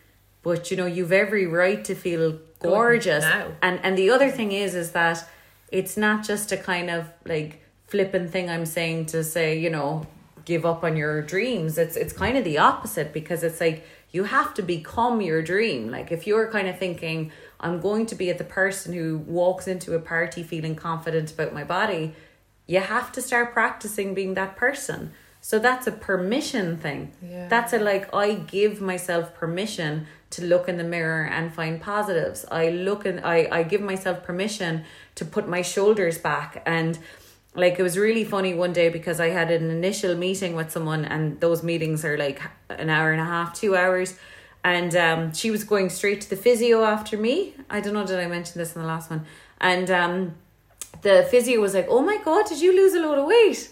But 0.44 0.72
you 0.72 0.78
know, 0.78 0.86
you've 0.86 1.12
every 1.12 1.46
right 1.46 1.84
to 1.86 1.96
feel 1.96 2.40
gorgeous. 2.60 3.24
And 3.62 3.80
and 3.84 3.98
the 3.98 4.10
other 4.10 4.30
thing 4.32 4.52
is 4.52 4.76
is 4.76 4.92
that 4.92 5.28
it's 5.72 5.98
not 5.98 6.24
just 6.24 6.52
a 6.52 6.58
kind 6.58 6.90
of 6.90 7.08
like 7.26 7.64
flippant 7.88 8.32
thing 8.32 8.50
I'm 8.50 8.66
saying 8.66 9.08
to 9.08 9.24
say, 9.24 9.58
you 9.58 9.70
know, 9.70 10.08
give 10.46 10.66
up 10.66 10.84
on 10.84 10.98
your 10.98 11.22
dreams. 11.22 11.78
It's 11.78 11.96
it's 11.96 12.14
kind 12.14 12.38
of 12.38 12.44
the 12.44 12.58
opposite 12.58 13.14
because 13.14 13.44
it's 13.44 13.62
like 13.62 13.86
you 14.12 14.26
have 14.26 14.54
to 14.56 14.62
become 14.62 15.22
your 15.22 15.42
dream. 15.42 15.90
Like 15.90 16.12
if 16.12 16.28
you're 16.28 16.50
kind 16.52 16.68
of 16.68 16.78
thinking, 16.78 17.32
I'm 17.60 17.80
going 17.80 18.06
to 18.08 18.16
be 18.16 18.30
at 18.30 18.38
the 18.38 18.44
person 18.44 18.94
who 18.94 19.18
walks 19.20 19.68
into 19.68 19.96
a 19.96 20.00
party 20.00 20.44
feeling 20.44 20.76
confident 20.76 21.32
about 21.32 21.54
my 21.54 21.64
body, 21.64 22.14
you 22.68 22.80
have 22.80 23.12
to 23.14 23.22
start 23.22 23.54
practicing 23.54 24.14
being 24.14 24.34
that 24.34 24.56
person. 24.56 25.12
So 25.40 25.58
that's 25.60 25.88
a 25.88 25.92
permission 25.92 26.78
thing. 26.78 27.14
Yeah. 27.22 27.48
That's 27.48 27.74
a 27.74 27.80
like 27.80 28.14
I 28.14 28.34
give 28.36 28.82
myself 28.82 29.34
permission 29.34 30.08
to 30.32 30.44
look 30.44 30.68
in 30.68 30.78
the 30.78 30.84
mirror 30.84 31.26
and 31.26 31.54
find 31.54 31.82
positives. 31.82 32.46
I 32.52 32.70
look 32.70 33.06
and 33.06 33.20
I, 33.20 33.48
I 33.52 33.64
give 33.64 33.82
myself 33.82 34.24
permission 34.24 34.86
to 35.16 35.26
put 35.26 35.48
my 35.48 35.62
shoulders 35.62 36.18
back 36.18 36.62
and 36.66 36.98
like 37.54 37.80
it 37.80 37.84
was 37.84 37.98
really 37.98 38.24
funny 38.24 38.54
one 38.54 38.72
day 38.72 38.90
because 38.90 39.20
I 39.20 39.28
had 39.28 39.52
an 39.52 39.70
initial 39.70 40.16
meeting 40.16 40.56
with 40.56 40.72
someone 40.72 41.04
and 41.04 41.40
those 41.42 41.64
meetings 41.64 42.06
are 42.06 42.18
like 42.18 42.42
an 42.70 42.90
hour 42.90 43.12
and 43.12 43.20
a 43.20 43.26
half, 43.26 43.54
two 43.54 43.76
hours. 43.76 44.18
And 44.64 44.96
um, 44.96 45.34
she 45.34 45.52
was 45.52 45.64
going 45.64 45.90
straight 45.90 46.22
to 46.22 46.30
the 46.30 46.38
physio 46.38 46.84
after 46.84 47.18
me. 47.18 47.56
I 47.70 47.82
don't 47.82 47.94
know, 47.94 48.06
did 48.06 48.20
I 48.20 48.28
mention 48.28 48.58
this 48.58 48.76
in 48.76 48.82
the 48.82 48.88
last 48.88 49.10
one? 49.10 49.26
And 49.60 49.92
um, 49.92 50.36
the 51.02 51.28
physio 51.30 51.60
was 51.60 51.74
like, 51.74 51.88
Oh 51.90 52.02
my 52.02 52.20
God, 52.24 52.46
did 52.46 52.62
you 52.62 52.74
lose 52.74 52.94
a 52.94 53.02
load 53.02 53.18
of 53.18 53.26
weight? 53.26 53.70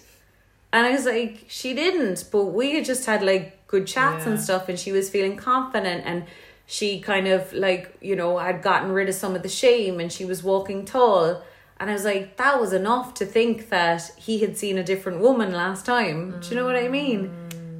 And 0.73 0.85
I 0.85 0.91
was 0.91 1.05
like, 1.05 1.45
She 1.47 1.73
didn't, 1.73 2.25
but 2.31 2.45
we 2.45 2.75
had 2.75 2.83
just 2.83 3.05
had 3.05 3.23
like 3.23 3.65
good 3.67 3.87
chats 3.87 4.25
yeah. 4.25 4.31
and 4.31 4.41
stuff, 4.41 4.67
and 4.67 4.77
she 4.77 4.91
was 4.91 5.09
feeling 5.09 5.37
confident 5.37 6.03
and 6.05 6.25
she 6.69 6.99
kind 7.01 7.27
of 7.27 7.51
like, 7.51 7.97
you 7.99 8.15
know, 8.15 8.37
had 8.37 8.61
gotten 8.61 8.91
rid 8.91 9.09
of 9.09 9.15
some 9.15 9.35
of 9.35 9.41
the 9.41 9.49
shame 9.49 9.99
and 9.99 10.13
she 10.13 10.23
was 10.23 10.43
walking 10.43 10.85
tall 10.85 11.43
and 11.79 11.89
I 11.89 11.93
was 11.93 12.03
like, 12.03 12.37
that 12.37 12.59
was 12.59 12.73
enough 12.73 13.13
to 13.15 13.25
think 13.25 13.69
that 13.69 14.11
he 14.17 14.39
had 14.39 14.57
seen 14.57 14.77
a 14.77 14.83
different 14.83 15.21
woman 15.21 15.51
last 15.51 15.85
time. 15.85 16.39
Do 16.41 16.49
you 16.49 16.55
know 16.57 16.65
what 16.65 16.75
I 16.75 16.89
mean? 16.89 17.31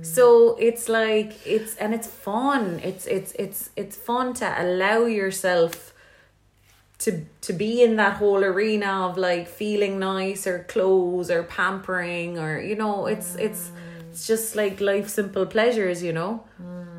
So 0.02 0.56
it's 0.58 0.88
like 0.88 1.36
it's 1.46 1.76
and 1.76 1.94
it's 1.94 2.08
fun. 2.08 2.80
It's 2.82 3.06
it's 3.06 3.34
it's 3.34 3.70
it's 3.76 3.98
fun 3.98 4.34
to 4.36 4.64
allow 4.64 5.06
yourself 5.06 5.94
to 7.00 7.26
to 7.42 7.54
be 7.54 7.84
in 7.84 7.98
that 7.98 8.14
whole 8.14 8.44
arena 8.44 9.08
of 9.08 9.18
like 9.18 9.48
feeling 9.48 10.00
nice 10.00 10.48
or 10.48 10.64
clothes 10.70 11.30
or 11.30 11.44
pampering 11.44 12.40
or 12.40 12.60
you 12.60 12.76
know 12.76 13.06
it's 13.06 13.36
mm. 13.36 13.40
it's 13.40 13.72
it's 14.12 14.28
just 14.28 14.56
like 14.58 14.82
life 14.82 15.08
simple 15.08 15.46
pleasures 15.46 16.04
you 16.04 16.12
know 16.12 16.44
mm. 16.62 16.99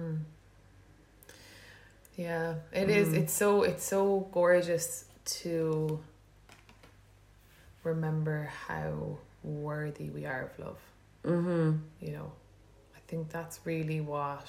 Yeah 2.21 2.55
it 2.73 2.89
mm. 2.89 2.97
is. 2.97 3.13
it's 3.13 3.33
so 3.33 3.63
it's 3.63 3.85
so 3.85 4.29
gorgeous 4.33 5.07
to 5.25 6.01
remember 7.85 8.51
how 8.67 9.19
worthy 9.43 10.11
we 10.11 10.27
are 10.27 10.43
of 10.43 10.59
love. 10.59 10.79
Mm-hmm. 11.25 11.79
You 12.01 12.13
know, 12.13 12.33
I 12.95 12.99
think 13.09 13.31
that's 13.31 13.61
really 13.65 14.01
what 14.01 14.49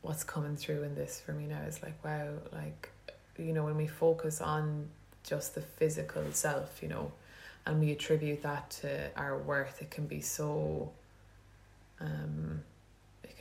what's 0.00 0.24
coming 0.24 0.56
through 0.56 0.82
in 0.82 0.94
this 0.94 1.20
for 1.20 1.32
me 1.32 1.46
now 1.46 1.60
is 1.62 1.82
like 1.82 2.02
wow, 2.04 2.28
like 2.52 2.90
you 3.38 3.52
know 3.52 3.64
when 3.64 3.76
we 3.76 3.86
focus 3.86 4.40
on 4.40 4.88
just 5.24 5.54
the 5.54 5.62
physical 5.62 6.24
self, 6.32 6.82
you 6.82 6.88
know, 6.88 7.12
and 7.66 7.80
we 7.80 7.92
attribute 7.92 8.42
that 8.42 8.70
to 8.70 9.10
our 9.16 9.38
worth, 9.38 9.80
it 9.80 9.90
can 9.90 10.06
be 10.06 10.20
so 10.20 10.90
um 12.00 12.62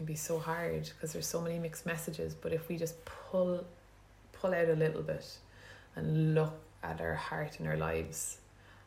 can 0.02 0.06
be 0.08 0.16
so 0.16 0.40
hard 0.40 0.84
because 0.94 1.14
there's 1.14 1.28
so 1.28 1.40
many 1.42 1.60
mixed 1.60 1.86
messages 1.86 2.34
but 2.34 2.52
if 2.52 2.68
we 2.68 2.76
just 2.76 2.96
pull 3.06 3.64
pull 4.34 4.52
out 4.54 4.68
a 4.68 4.74
little 4.74 5.04
bit 5.04 5.26
and 5.96 6.34
look 6.34 6.56
at 6.82 7.00
our 7.00 7.14
heart 7.14 7.60
and 7.60 7.68
our 7.68 7.78
lives 7.78 8.40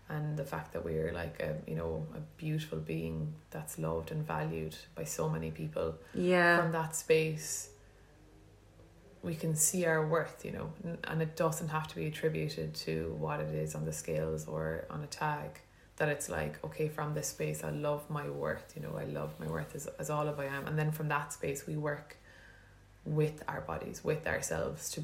and 0.08 0.36
the 0.36 0.44
fact 0.44 0.72
that 0.72 0.84
we're 0.84 1.12
like 1.12 1.40
a 1.40 1.70
you 1.70 1.76
know 1.76 2.04
a 2.16 2.20
beautiful 2.36 2.78
being 2.78 3.32
that's 3.50 3.78
loved 3.78 4.10
and 4.10 4.26
valued 4.26 4.74
by 4.96 5.04
so 5.04 5.28
many 5.28 5.50
people 5.52 5.94
Yeah. 6.14 6.60
from 6.60 6.72
that 6.72 6.96
space 6.96 7.68
we 9.22 9.34
can 9.36 9.54
see 9.54 9.86
our 9.86 10.04
worth 10.06 10.44
you 10.44 10.50
know 10.50 10.68
and 11.04 11.22
it 11.22 11.36
doesn't 11.36 11.68
have 11.68 11.86
to 11.88 11.94
be 11.94 12.06
attributed 12.06 12.74
to 12.74 13.14
what 13.20 13.38
it 13.40 13.54
is 13.54 13.74
on 13.76 13.84
the 13.84 13.92
scales 13.92 14.46
or 14.48 14.84
on 14.90 15.02
a 15.04 15.06
tag 15.06 15.60
that 15.96 16.08
it's 16.08 16.28
like 16.28 16.62
okay 16.64 16.88
from 16.88 17.14
this 17.14 17.28
space 17.28 17.62
i 17.64 17.70
love 17.70 18.08
my 18.10 18.28
worth 18.28 18.72
you 18.76 18.82
know 18.82 18.96
i 18.98 19.04
love 19.04 19.32
my 19.38 19.46
worth 19.46 19.74
as, 19.74 19.86
as 19.98 20.10
all 20.10 20.28
of 20.28 20.38
i 20.40 20.44
am 20.44 20.66
and 20.66 20.78
then 20.78 20.90
from 20.90 21.08
that 21.08 21.32
space 21.32 21.66
we 21.66 21.76
work 21.76 22.16
with 23.04 23.42
our 23.48 23.60
bodies 23.60 24.02
with 24.02 24.26
ourselves 24.26 24.90
to 24.90 25.02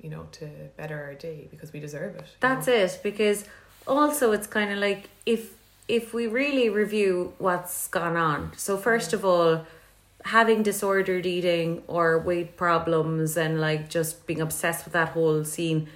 you 0.00 0.10
know 0.10 0.26
to 0.32 0.46
better 0.76 1.02
our 1.02 1.14
day 1.14 1.46
because 1.50 1.72
we 1.72 1.80
deserve 1.80 2.16
it 2.16 2.26
That's 2.40 2.66
know? 2.66 2.74
it 2.74 3.00
because 3.02 3.44
also 3.86 4.32
it's 4.32 4.46
kind 4.46 4.70
of 4.72 4.78
like 4.78 5.08
if 5.24 5.54
if 5.88 6.12
we 6.12 6.26
really 6.26 6.68
review 6.68 7.32
what's 7.38 7.88
gone 7.88 8.16
on. 8.16 8.52
So 8.56 8.76
first 8.76 9.12
of 9.12 9.24
all, 9.24 9.66
having 10.24 10.62
disordered 10.62 11.26
eating 11.26 11.82
or 11.86 12.18
weight 12.18 12.56
problems 12.56 13.36
and 13.36 13.60
like 13.60 13.88
just 13.88 14.26
being 14.26 14.40
obsessed 14.40 14.84
with 14.84 14.92
that 14.94 15.10
whole 15.10 15.44
scene, 15.44 15.88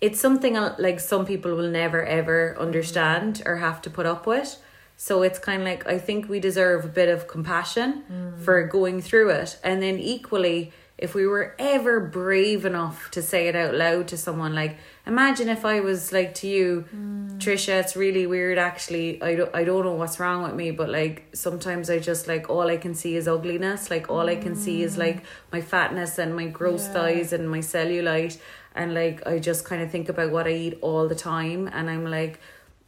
it's 0.00 0.20
something 0.20 0.56
uh, 0.56 0.74
like 0.78 1.00
some 1.00 1.26
people 1.26 1.54
will 1.54 1.70
never 1.70 2.04
ever 2.04 2.56
understand 2.58 3.42
or 3.46 3.56
have 3.56 3.82
to 3.82 3.90
put 3.90 4.06
up 4.06 4.26
with. 4.26 4.56
So 4.96 5.22
it's 5.22 5.38
kind 5.38 5.62
of 5.62 5.68
like 5.68 5.86
I 5.86 5.98
think 5.98 6.28
we 6.28 6.40
deserve 6.40 6.84
a 6.84 6.88
bit 6.88 7.08
of 7.08 7.26
compassion 7.26 8.04
mm. 8.10 8.38
for 8.40 8.62
going 8.66 9.00
through 9.00 9.30
it. 9.30 9.58
And 9.64 9.82
then 9.82 9.98
equally, 9.98 10.72
if 10.98 11.14
we 11.14 11.26
were 11.26 11.56
ever 11.58 11.98
brave 12.00 12.66
enough 12.66 13.10
to 13.12 13.22
say 13.22 13.48
it 13.48 13.56
out 13.56 13.74
loud 13.74 14.08
to 14.08 14.18
someone, 14.18 14.54
like 14.54 14.76
imagine 15.06 15.48
if 15.48 15.64
I 15.64 15.80
was 15.80 16.12
like 16.12 16.34
to 16.36 16.46
you, 16.46 16.84
mm. 16.94 17.38
Trisha, 17.38 17.80
it's 17.80 17.96
really 17.96 18.26
weird 18.26 18.58
actually. 18.58 19.22
I 19.22 19.36
don't 19.36 19.54
I 19.54 19.64
don't 19.64 19.84
know 19.86 19.94
what's 19.94 20.20
wrong 20.20 20.42
with 20.42 20.54
me, 20.54 20.70
but 20.70 20.90
like 20.90 21.28
sometimes 21.32 21.88
I 21.88 21.98
just 21.98 22.28
like 22.28 22.50
all 22.50 22.68
I 22.68 22.76
can 22.76 22.94
see 22.94 23.16
is 23.16 23.26
ugliness. 23.26 23.90
Like 23.90 24.10
all 24.10 24.28
I 24.28 24.36
can 24.36 24.54
see 24.54 24.82
is 24.82 24.96
mm. 24.96 24.98
like 24.98 25.22
my 25.50 25.62
fatness 25.62 26.18
and 26.18 26.36
my 26.36 26.46
gross 26.46 26.84
Yeah. 26.86 26.92
thighs 26.92 27.32
and 27.32 27.48
my 27.50 27.60
cellulite 27.60 28.38
and 28.80 28.94
like 28.94 29.26
I 29.26 29.38
just 29.38 29.66
kind 29.66 29.82
of 29.82 29.90
think 29.90 30.08
about 30.08 30.32
what 30.32 30.46
I 30.46 30.52
eat 30.52 30.78
all 30.80 31.06
the 31.06 31.14
time 31.14 31.68
and 31.70 31.90
I'm 31.90 32.06
like 32.06 32.40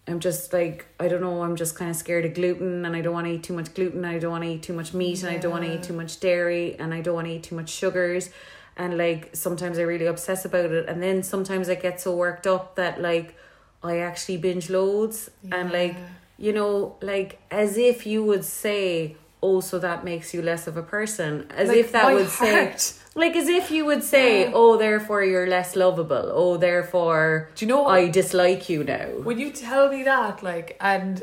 I'm 0.08 0.20
just 0.20 0.52
like 0.52 0.86
I 0.98 1.06
don't 1.06 1.20
know 1.20 1.42
I'm 1.42 1.54
just 1.54 1.76
kind 1.76 1.90
of 1.90 1.96
scared 1.96 2.24
of 2.24 2.32
gluten 2.32 2.86
and 2.86 2.96
I 2.96 3.02
don't 3.02 3.12
want 3.12 3.26
to 3.26 3.32
eat 3.34 3.42
too 3.42 3.52
much 3.52 3.74
gluten 3.74 4.02
I 4.04 4.18
don't 4.18 4.30
want 4.30 4.44
to 4.44 4.50
eat 4.50 4.62
too 4.62 4.72
much 4.72 4.94
meat 4.94 5.22
and 5.22 5.30
I 5.30 5.36
don't 5.38 5.52
want 5.52 5.64
to 5.64 5.74
eat 5.74 5.82
too 5.82 5.92
much 5.92 6.18
dairy 6.18 6.76
and 6.78 6.94
I 6.94 7.02
don't 7.02 7.14
want 7.14 7.26
to 7.26 7.34
eat 7.34 7.42
too 7.42 7.54
much 7.54 7.68
sugars 7.68 8.30
and 8.78 8.96
like 8.96 9.36
sometimes 9.36 9.78
I 9.78 9.82
really 9.82 10.06
obsess 10.06 10.46
about 10.46 10.70
it 10.70 10.88
and 10.88 11.02
then 11.02 11.22
sometimes 11.22 11.68
I 11.68 11.74
get 11.74 12.00
so 12.00 12.16
worked 12.16 12.46
up 12.46 12.76
that 12.76 13.02
like 13.02 13.36
I 13.82 13.98
actually 13.98 14.38
binge 14.38 14.70
loads 14.70 15.30
and 15.52 15.70
like 15.70 15.96
you 16.38 16.54
know 16.54 16.96
like 17.02 17.38
as 17.50 17.76
if 17.76 18.06
you 18.06 18.24
would 18.24 18.46
say 18.46 19.16
oh 19.42 19.60
so 19.60 19.78
that 19.78 20.04
makes 20.04 20.32
you 20.32 20.40
less 20.40 20.66
of 20.66 20.78
a 20.78 20.82
person 20.82 21.46
as 21.50 21.68
Like, 21.68 21.76
if 21.76 21.92
that 21.92 22.14
would 22.14 22.28
say. 22.30 22.74
Like 23.14 23.36
as 23.36 23.48
if 23.48 23.70
you 23.70 23.84
would 23.84 24.02
say. 24.02 24.50
"Oh, 24.52 24.76
therefore 24.76 25.22
you're 25.22 25.46
less 25.46 25.76
lovable. 25.76 26.30
Oh, 26.32 26.56
therefore 26.56 27.50
Do 27.54 27.64
you 27.64 27.68
know? 27.68 27.86
I 27.86 28.08
dislike 28.08 28.68
you 28.68 28.84
now." 28.84 29.06
when 29.22 29.38
you 29.38 29.50
tell 29.50 29.88
me 29.90 30.02
that, 30.04 30.42
like, 30.42 30.76
and 30.80 31.22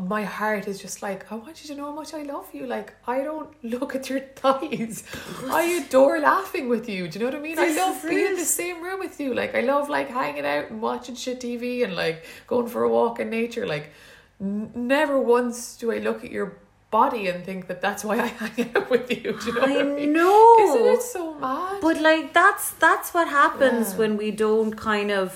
my 0.00 0.24
heart 0.24 0.66
is 0.66 0.80
just 0.80 1.02
like, 1.02 1.30
I 1.30 1.36
want 1.36 1.62
you 1.62 1.68
to 1.72 1.76
know 1.80 1.84
how 1.86 1.92
much 1.92 2.14
I 2.14 2.22
love 2.22 2.48
you. 2.52 2.66
Like, 2.66 2.94
I 3.06 3.22
don't 3.22 3.50
look 3.62 3.94
at 3.94 4.10
your 4.10 4.20
thighs. 4.20 5.04
I 5.48 5.62
adore 5.86 6.18
laughing 6.18 6.68
with 6.68 6.88
you. 6.88 7.06
Do 7.08 7.18
you 7.18 7.24
know 7.24 7.30
what 7.30 7.38
I 7.38 7.42
mean? 7.42 7.58
I 7.58 7.68
love 7.76 8.02
being 8.02 8.26
in 8.26 8.34
the 8.36 8.44
same 8.44 8.82
room 8.82 8.98
with 8.98 9.20
you. 9.20 9.34
Like, 9.34 9.54
I 9.54 9.60
love 9.60 9.88
like 9.88 10.08
hanging 10.08 10.44
out 10.46 10.70
and 10.70 10.82
watching 10.82 11.14
shit 11.14 11.40
TV 11.40 11.84
and 11.84 11.94
like 11.94 12.24
going 12.48 12.66
for 12.66 12.82
a 12.82 12.88
walk 12.88 13.20
in 13.20 13.30
nature. 13.30 13.66
Like, 13.68 13.90
n- 14.40 14.72
never 14.74 15.20
once 15.20 15.76
do 15.76 15.92
I 15.92 15.98
look 15.98 16.24
at 16.24 16.32
your 16.32 16.58
body 16.94 17.22
and 17.30 17.44
think 17.48 17.60
that 17.70 17.80
that's 17.86 18.02
why 18.08 18.16
I 18.26 18.28
hang 18.42 18.70
out 18.76 18.88
with 18.94 19.08
you. 19.10 19.28
Do 19.40 19.46
you 19.46 19.54
know 19.54 19.62
I 19.62 19.76
what 19.76 19.86
I 19.86 19.96
mean? 20.00 20.12
know. 20.18 20.56
Isn't 20.66 20.86
it 20.96 21.02
so 21.16 21.22
mad? 21.44 21.80
But 21.86 21.96
like 22.10 22.26
that's 22.40 22.64
that's 22.86 23.08
what 23.14 23.26
happens 23.40 23.84
Yeah. 23.92 23.98
when 24.00 24.12
we 24.22 24.28
don't 24.30 24.74
kind 24.90 25.10
of 25.20 25.26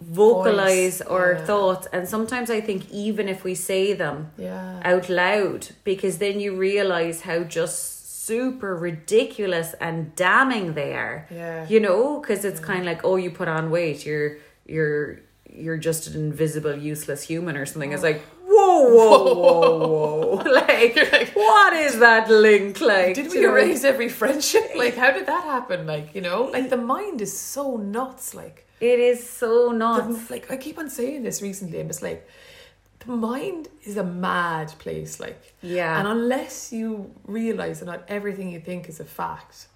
vocalize 0.00 0.98
Voice, 0.98 1.08
our 1.16 1.32
yeah. 1.32 1.44
thoughts 1.48 1.84
and 1.94 2.08
sometimes 2.08 2.48
I 2.58 2.60
think 2.68 2.80
even 3.06 3.28
if 3.28 3.42
we 3.48 3.54
say 3.54 3.84
them 3.94 4.30
yeah. 4.38 4.80
out 4.92 5.08
loud 5.08 5.60
because 5.82 6.18
then 6.24 6.38
you 6.44 6.50
realize 6.54 7.22
how 7.22 7.38
just 7.58 7.98
super 8.28 8.76
ridiculous 8.76 9.74
and 9.80 10.14
damning 10.14 10.74
they 10.74 10.92
are. 10.92 11.26
Yeah. 11.30 11.66
You 11.72 11.80
know, 11.80 12.20
because 12.20 12.44
it's 12.44 12.60
kind 12.60 12.80
of 12.80 12.86
like, 12.92 13.02
oh, 13.08 13.16
you 13.16 13.30
put 13.30 13.48
on 13.48 13.70
weight, 13.70 14.04
you're 14.06 14.36
you're 14.66 15.20
you're 15.64 15.78
just 15.78 16.06
an 16.08 16.14
invisible, 16.26 16.76
useless 16.76 17.22
human 17.22 17.56
or 17.56 17.66
something. 17.66 17.92
It's 17.92 18.04
oh. 18.04 18.10
like, 18.10 18.22
whoa, 18.48 18.82
whoa, 18.96 19.34
whoa, 19.34 20.36
whoa. 20.36 20.50
like, 20.60 20.96
what 21.34 21.72
is 21.74 21.98
that 21.98 22.30
link 22.30 22.80
like? 22.80 23.14
Did 23.14 23.30
we 23.32 23.40
know? 23.42 23.50
erase 23.54 23.84
every 23.84 24.08
friendship? 24.08 24.64
Like, 24.82 24.96
how 24.96 25.10
did 25.12 25.26
that 25.26 25.44
happen? 25.44 25.86
Like, 25.86 26.14
you 26.14 26.20
know, 26.20 26.44
like 26.44 26.70
the 26.70 26.76
mind 26.96 27.20
is 27.20 27.32
so 27.54 27.76
nuts. 27.76 28.34
Like, 28.34 28.66
It 28.80 28.98
is 29.10 29.28
so 29.28 29.68
the- 29.68 29.74
nuts. 29.78 30.30
like 30.30 30.50
I 30.50 30.56
keep 30.56 30.78
on 30.78 30.88
saying 30.90 31.22
this 31.22 31.42
recently. 31.42 31.80
I'm 31.80 31.88
just 31.88 32.02
like, 32.02 32.26
the 33.00 33.12
mind 33.12 33.68
is 33.84 33.96
a 33.96 34.04
mad 34.04 34.68
place. 34.78 35.20
Like, 35.20 35.40
Yeah. 35.62 35.98
and 35.98 36.06
unless 36.08 36.72
you 36.72 37.12
realize 37.24 37.80
that 37.80 37.86
not 37.86 38.02
everything 38.08 38.48
you 38.50 38.60
think 38.60 38.88
is 38.88 38.98
a 39.00 39.04
fact, 39.20 39.66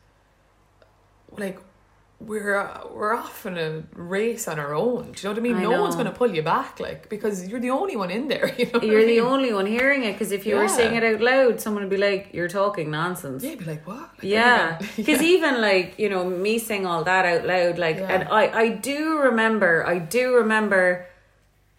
like. 1.39 1.59
We're 2.27 2.57
uh, 2.57 2.87
we're 2.95 3.15
off 3.15 3.47
in 3.47 3.59
a 3.59 3.83
race 3.95 4.47
on 4.49 4.59
our 4.59 4.75
own. 4.75 5.13
Do 5.13 5.21
you 5.21 5.25
know 5.25 5.31
what 5.33 5.39
I 5.39 5.41
mean? 5.41 5.57
I 5.57 5.63
no 5.63 5.83
one's 5.83 5.95
going 5.97 6.07
to 6.07 6.13
pull 6.13 6.33
you 6.35 6.43
back, 6.43 6.79
like 6.81 7.09
because 7.09 7.49
you're 7.49 7.61
the 7.61 7.71
only 7.71 7.97
one 7.97 8.11
in 8.11 8.29
there. 8.29 8.53
You 8.59 8.67
know 8.73 8.81
you're 8.81 9.01
the 9.03 9.21
mean? 9.21 9.33
only 9.35 9.53
one 9.53 9.67
hearing 9.67 10.05
it 10.05 10.13
because 10.13 10.31
if 10.33 10.47
you 10.47 10.57
were 10.57 10.69
saying 10.69 10.95
it 10.95 11.03
out 11.05 11.21
loud, 11.21 11.61
someone 11.61 11.83
would 11.83 11.91
be 11.91 11.97
like, 11.97 12.31
"You're 12.33 12.49
talking 12.49 12.91
nonsense." 12.91 13.43
Yeah, 13.43 13.57
be 13.57 13.65
like, 13.65 13.87
what? 13.87 13.99
Like, 13.99 14.23
Yeah, 14.23 14.79
yeah. 14.81 14.87
because 14.97 15.21
even 15.23 15.61
like 15.61 15.99
you 15.99 16.09
know 16.09 16.25
me 16.25 16.59
saying 16.59 16.87
all 16.87 17.03
that 17.05 17.25
out 17.25 17.45
loud, 17.47 17.79
like, 17.79 17.97
Yeah. 17.97 18.13
and 18.13 18.29
I 18.29 18.45
I 18.65 18.69
do 18.69 19.19
remember, 19.19 19.85
I 19.87 19.99
do 19.99 20.35
remember 20.37 21.07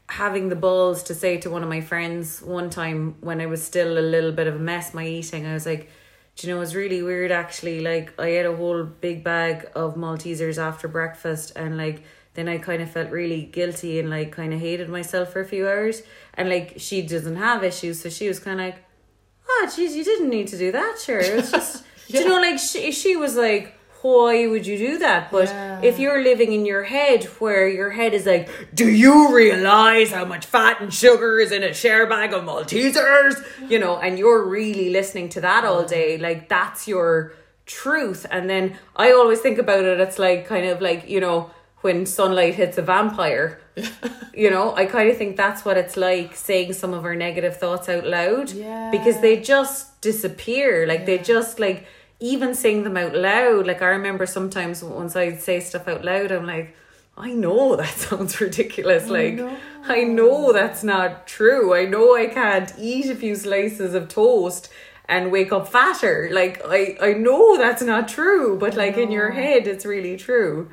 having 0.10 0.50
the 0.50 0.56
balls 0.56 1.04
to 1.04 1.16
say 1.16 1.38
to 1.38 1.50
one 1.50 1.64
of 1.64 1.70
my 1.70 1.82
friends 1.82 2.42
one 2.42 2.70
time 2.70 3.16
when 3.22 3.40
I 3.42 3.46
was 3.48 3.64
still 3.64 3.98
a 3.98 4.06
little 4.16 4.32
bit 4.32 4.48
of 4.48 4.56
a 4.56 4.60
mess 4.60 4.94
my 4.94 5.06
eating. 5.08 5.46
I 5.46 5.54
was 5.54 5.66
like, 5.66 5.90
do 6.36 6.48
you 6.48 6.54
know 6.54 6.62
it's 6.62 6.76
really 6.76 7.04
weird 7.04 7.32
actually? 7.32 7.82
Like 7.82 8.14
I 8.20 8.28
ate 8.28 8.46
a 8.46 8.56
whole 8.56 8.84
big 8.84 9.24
bag 9.24 9.70
of 9.76 9.96
Maltesers 9.96 10.58
after 10.58 10.88
breakfast, 10.88 11.54
and 11.56 11.78
like 11.78 12.04
then 12.34 12.50
I 12.50 12.58
kind 12.58 12.82
of 12.82 12.90
felt 12.90 13.12
really 13.12 13.44
guilty 13.44 14.00
and 14.00 14.10
like 14.10 14.32
kind 14.32 14.54
of 14.54 14.60
hated 14.60 14.90
myself 14.90 15.32
for 15.32 15.42
a 15.42 15.46
few 15.46 15.68
hours. 15.68 16.02
And 16.34 16.50
like 16.50 16.76
she 16.78 17.02
doesn't 17.02 17.36
have 17.36 17.64
issues, 17.64 18.02
so 18.02 18.10
she 18.10 18.28
was 18.28 18.40
kind 18.40 18.60
of 18.60 18.66
like 18.68 18.84
oh 19.50 19.72
geez 19.76 19.96
you 19.96 20.04
didn't 20.04 20.30
need 20.30 20.48
to 20.48 20.58
do 20.58 20.72
that 20.72 21.00
sure 21.04 21.20
it's 21.20 21.52
just 21.52 21.84
do 22.08 22.18
you 22.18 22.28
know 22.28 22.40
like 22.40 22.60
she, 22.60 22.92
she 22.92 23.16
was 23.16 23.36
like 23.36 23.78
why 24.04 24.46
would 24.52 24.66
you 24.68 24.78
do 24.78 24.94
that? 25.00 25.32
But 25.32 25.48
Yeah. 25.50 25.80
if 25.90 25.98
you're 25.98 26.22
living 26.32 26.52
in 26.58 26.64
your 26.66 26.84
head 26.84 27.24
where 27.44 27.68
your 27.80 27.90
head 28.00 28.14
is 28.14 28.26
like 28.26 28.48
do 28.82 28.88
you 29.04 29.16
realize 29.36 30.12
how 30.12 30.26
much 30.26 30.46
fat 30.46 30.76
and 30.82 30.94
sugar 30.94 31.40
is 31.40 31.52
in 31.52 31.64
a 31.64 31.74
share 31.74 32.06
bag 32.14 32.34
of 32.34 32.44
maltesers? 32.44 33.36
You 33.72 33.80
know 33.80 33.98
and 33.98 34.20
you're 34.20 34.44
really 34.58 34.90
listening 35.00 35.30
to 35.36 35.42
that 35.42 35.64
all 35.66 35.84
day 35.84 36.18
like 36.18 36.50
that's 36.50 36.88
your 36.88 37.34
truth. 37.66 38.26
And 38.30 38.50
then 38.50 38.78
i 38.96 39.12
always 39.14 39.40
think 39.40 39.58
about 39.58 39.84
it 39.92 40.00
it's 40.06 40.20
like 40.20 40.46
kind 40.48 40.66
of 40.66 40.82
like 40.82 41.10
you 41.10 41.20
know 41.22 41.50
when 41.82 42.06
sunlight 42.06 42.56
hits 42.56 42.78
a 42.78 42.82
vampire. 42.82 43.60
You 44.36 44.50
know 44.50 44.74
i 44.76 44.86
kind 44.88 45.10
of 45.12 45.18
think 45.18 45.38
that's 45.38 45.64
what 45.66 45.78
it's 45.78 45.96
like 45.96 46.36
saying 46.36 46.74
some 46.74 46.92
of 46.98 47.06
our 47.06 47.16
negative 47.16 47.56
thoughts 47.58 47.88
out 47.88 48.06
loud 48.18 48.50
Yeah. 48.52 48.90
because 48.92 49.18
they 49.22 49.36
just 49.40 50.02
disappear. 50.02 50.88
Like 50.88 51.06
they 51.06 51.18
just 51.20 51.60
like 51.60 51.86
even 52.20 52.54
saying 52.54 52.84
them 52.84 52.98
out 52.98 53.16
loud. 53.16 53.68
Like 53.68 53.82
i 53.82 53.88
remember 53.88 54.26
sometimes 54.26 54.84
once 54.84 55.16
I'd 55.16 55.42
say 55.42 55.60
stuff 55.60 55.88
out 55.88 56.04
loud 56.04 56.32
i'm 56.32 56.46
like 56.46 56.76
i 57.18 57.32
know 57.32 57.76
that 57.76 57.94
sounds 58.06 58.40
ridiculous. 58.42 59.08
Like 59.08 59.36
know. 59.36 59.58
i 59.84 60.04
know. 60.04 60.54
that's 60.54 60.84
not 60.84 61.28
true. 61.28 61.74
I 61.74 61.86
know 61.86 62.16
i 62.16 62.28
can't 62.28 62.74
eat 62.80 63.10
a 63.10 63.16
few 63.16 63.36
slices 63.36 63.94
of 63.94 64.08
toast 64.08 64.70
and 65.06 65.32
wake 65.32 65.52
up 65.52 65.68
fatter. 65.68 66.30
Like 66.32 66.62
i 66.66 66.98
i 67.02 67.14
know 67.14 67.58
that's 67.58 67.82
not 67.82 68.08
true 68.08 68.58
but 68.58 68.76
like 68.76 68.98
in 68.98 69.12
your 69.12 69.32
head 69.32 69.68
it's 69.68 69.86
really 69.86 70.18
true. 70.18 70.70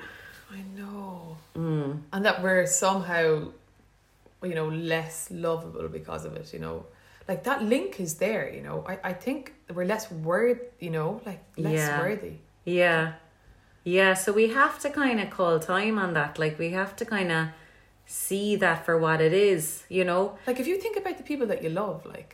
I 0.51 0.63
know. 0.79 1.37
Mm. 1.55 2.03
And 2.13 2.25
that 2.25 2.43
we're 2.43 2.67
somehow 2.67 3.49
you 4.43 4.55
know 4.55 4.69
less 4.69 5.31
lovable 5.31 5.89
because 5.89 6.25
of 6.25 6.35
it 6.35 6.53
you 6.53 6.59
know 6.59 6.87
like 7.31 7.43
that 7.49 7.61
link 7.75 7.91
is 8.07 8.13
there 8.25 8.45
you 8.57 8.63
know 8.67 8.77
i, 8.93 8.95
I 9.11 9.13
think 9.25 9.41
we're 9.75 9.89
less 9.95 10.07
worth 10.31 10.63
you 10.85 10.91
know 10.97 11.09
like 11.29 11.41
less 11.67 11.75
Yeah. 11.81 11.99
worthy 12.05 12.35
Yeah. 12.65 13.03
Yeah, 13.97 14.13
so 14.23 14.29
we 14.41 14.47
have 14.61 14.75
to 14.85 14.89
kind 15.03 15.19
of 15.23 15.31
call 15.31 15.59
time 15.59 15.97
on 16.05 16.11
that. 16.19 16.39
Like, 16.43 16.55
we 16.65 16.69
have 16.81 16.93
to 17.01 17.05
kind 17.17 17.31
of 17.39 17.43
see 18.05 18.49
that 18.57 18.85
for 18.87 18.95
what 19.05 19.19
it 19.29 19.33
is, 19.33 19.85
you 19.89 20.05
know? 20.11 20.23
like 20.47 20.59
if 20.63 20.67
you 20.71 20.77
think 20.85 20.97
about 21.03 21.17
the 21.21 21.25
people 21.31 21.47
that 21.53 21.61
you 21.65 21.71
love 21.83 21.99
like 22.17 22.33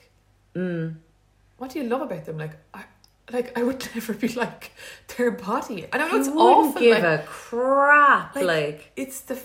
Mm. 0.56 0.96
what 1.58 1.70
do 1.70 1.78
you 1.80 1.86
love 1.92 2.02
about 2.08 2.24
them 2.26 2.38
like 2.44 2.54
i 2.80 2.82
like 3.36 3.48
i 3.58 3.62
would 3.66 3.80
never 3.94 4.12
be 4.24 4.28
like 4.44 4.72
their 5.12 5.30
body 5.30 5.78
i 5.92 5.98
don't 5.98 6.08
know 6.10 6.18
it's 6.18 6.28
You 6.28 6.34
wouldn't 6.34 6.66
awful 6.68 6.80
give 6.80 7.02
like, 7.02 7.20
a 7.20 7.22
crap. 7.26 8.34
Like, 8.36 8.44
Like, 8.56 8.78
it's 9.02 9.20
the 9.30 9.36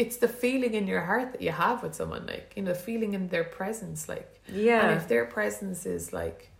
it's 0.00 0.16
the 0.16 0.28
feeling 0.28 0.72
in 0.72 0.86
your 0.86 1.02
heart 1.02 1.32
that 1.32 1.42
you 1.42 1.50
have 1.50 1.82
with 1.82 1.94
someone 1.94 2.24
like 2.26 2.54
you 2.56 2.62
know 2.62 2.72
the 2.72 2.78
feeling 2.78 3.12
in 3.12 3.28
their 3.28 3.44
presence 3.44 4.08
like 4.08 4.40
yeah 4.48 4.80
and 4.80 4.90
yeah. 4.90 4.96
if 4.96 5.06
their 5.08 5.26
presence 5.26 5.84
is 5.84 6.12
like 6.12 6.50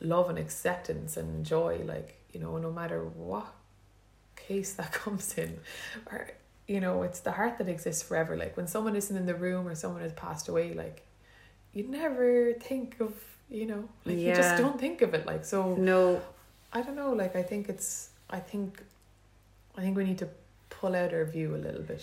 love 0.00 0.28
and 0.28 0.38
acceptance 0.38 1.16
and 1.16 1.46
joy 1.46 1.80
like 1.86 2.10
you 2.32 2.40
know 2.40 2.58
no 2.58 2.70
matter 2.70 3.02
what 3.04 3.50
case 4.36 4.72
that 4.78 4.92
comes 4.92 5.38
in 5.38 5.58
or 6.10 6.30
you 6.66 6.80
know 6.80 7.02
it's 7.02 7.20
the 7.20 7.32
heart 7.32 7.58
that 7.58 7.68
exists 7.68 8.02
forever. 8.02 8.36
Like 8.36 8.56
when 8.56 8.66
someone 8.66 8.94
isn't 8.96 9.16
in 9.16 9.26
the 9.26 9.34
room 9.34 9.66
or 9.66 9.74
someone 9.74 10.02
has 10.02 10.12
passed 10.12 10.48
away 10.48 10.74
like 10.74 11.02
you 11.72 11.84
never 11.88 12.52
think 12.54 13.00
of 13.00 13.12
you 13.48 13.66
know 13.66 13.88
like 14.04 14.18
you 14.18 14.34
just 14.34 14.56
don't 14.56 14.78
think 14.78 15.02
of 15.02 15.14
it 15.14 15.26
like 15.26 15.44
so 15.44 15.74
No, 15.74 16.22
i 16.72 16.80
don't 16.82 16.96
know 16.96 17.12
like 17.12 17.34
i 17.36 17.42
think 17.42 17.68
it's 17.68 18.10
i 18.30 18.38
think 18.38 18.82
i 19.76 19.80
think 19.82 19.96
we 19.96 20.04
need 20.04 20.18
to 20.18 20.28
pull 20.70 20.94
out 20.94 21.12
our 21.12 21.24
view 21.24 21.54
a 21.54 21.60
little 21.66 21.82
bit 21.82 22.02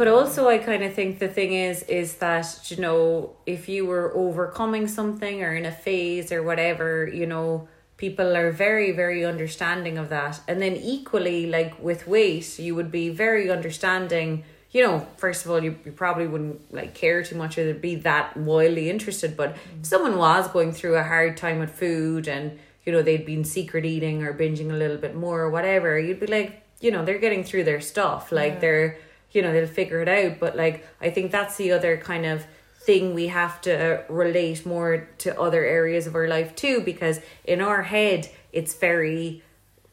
But 0.00 0.08
also, 0.08 0.48
I 0.48 0.56
kind 0.56 0.82
of 0.82 0.94
think 0.94 1.18
the 1.18 1.28
thing 1.28 1.52
is, 1.52 1.82
is 1.82 2.14
that, 2.24 2.70
you 2.70 2.78
know, 2.78 3.36
if 3.44 3.68
you 3.68 3.84
were 3.84 4.10
overcoming 4.14 4.88
something 4.88 5.42
or 5.42 5.54
in 5.54 5.66
a 5.66 5.70
phase 5.70 6.32
or 6.32 6.42
whatever, 6.42 7.06
you 7.06 7.26
know, 7.26 7.68
people 7.98 8.34
are 8.34 8.50
very, 8.50 8.92
very 8.92 9.26
understanding 9.26 9.98
of 9.98 10.08
that. 10.08 10.40
And 10.48 10.62
then 10.62 10.74
equally, 10.76 11.50
like 11.50 11.78
with 11.82 12.06
weight, 12.06 12.58
you 12.58 12.74
would 12.76 12.90
be 12.90 13.10
very 13.10 13.50
understanding. 13.50 14.44
You 14.70 14.86
know, 14.86 15.06
first 15.18 15.44
of 15.44 15.50
all, 15.50 15.62
you, 15.62 15.76
you 15.84 15.92
probably 15.92 16.26
wouldn't 16.26 16.72
like 16.72 16.94
care 16.94 17.22
too 17.22 17.36
much 17.36 17.58
or 17.58 17.74
be 17.74 17.96
that 17.96 18.34
wildly 18.38 18.88
interested. 18.88 19.36
But 19.36 19.54
if 19.80 19.84
someone 19.84 20.16
was 20.16 20.48
going 20.48 20.72
through 20.72 20.96
a 20.96 21.02
hard 21.02 21.36
time 21.36 21.58
with 21.58 21.72
food 21.72 22.26
and, 22.26 22.58
you 22.86 22.92
know, 22.92 23.02
they'd 23.02 23.26
been 23.26 23.44
secret 23.44 23.84
eating 23.84 24.22
or 24.22 24.32
binging 24.32 24.70
a 24.70 24.76
little 24.76 24.96
bit 24.96 25.14
more 25.14 25.42
or 25.42 25.50
whatever, 25.50 25.98
you'd 25.98 26.20
be 26.20 26.26
like, 26.26 26.62
you 26.80 26.90
know, 26.90 27.04
they're 27.04 27.18
getting 27.18 27.44
through 27.44 27.64
their 27.64 27.82
stuff. 27.82 28.32
Like 28.32 28.54
Yeah. 28.54 28.60
they're 28.60 28.98
you 29.32 29.42
know 29.42 29.52
they'll 29.52 29.66
figure 29.66 30.00
it 30.00 30.08
out. 30.08 30.38
But 30.38 30.56
like 30.56 30.86
i 31.00 31.10
think 31.10 31.30
that's 31.30 31.56
the 31.56 31.72
other 31.72 31.96
kind 31.96 32.26
of 32.26 32.46
thing 32.80 33.14
we 33.14 33.26
have 33.28 33.60
to 33.60 34.00
uh, 34.00 34.02
relate 34.08 34.64
more 34.64 35.08
to 35.18 35.38
other 35.38 35.64
areas 35.64 36.06
of 36.06 36.14
our 36.14 36.28
life 36.28 36.56
too 36.56 36.80
because 36.80 37.20
in 37.44 37.60
our 37.60 37.82
head 37.82 38.28
it's 38.52 38.74
very 38.74 39.42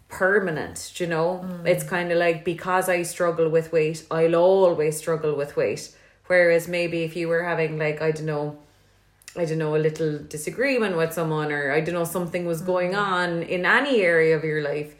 permanent 0.07 0.97
you 0.99 1.05
know? 1.05 1.45
Mm. 1.45 1.67
It's 1.67 1.83
kind 1.83 2.11
of 2.11 2.17
like 2.17 2.45
because 2.45 2.87
i 2.87 3.03
struggle 3.03 3.49
with 3.49 3.73
weight 3.73 4.05
i'll 4.09 4.35
always 4.35 4.97
struggle 4.97 5.35
with 5.35 5.55
weight. 5.55 5.91
Whereas 6.27 6.67
maybe 6.67 7.03
if 7.03 7.15
you 7.15 7.27
were 7.27 7.43
having 7.43 7.77
like 7.77 8.01
i 8.01 8.11
don't 8.11 8.25
know 8.25 8.57
I 9.37 9.45
don't 9.45 9.59
know, 9.59 9.75
a 9.75 9.77
little 9.77 10.17
disagreement 10.17 10.97
with 10.97 11.13
someone, 11.13 11.51
or 11.51 11.71
I 11.71 11.81
don't 11.81 11.93
know, 11.93 12.05
something 12.05 12.45
was 12.45 12.61
going 12.61 12.93
mm. 12.93 12.97
on 12.97 13.43
in 13.43 13.65
any 13.65 14.01
area 14.01 14.35
of 14.35 14.43
your 14.43 14.61
life, 14.61 14.95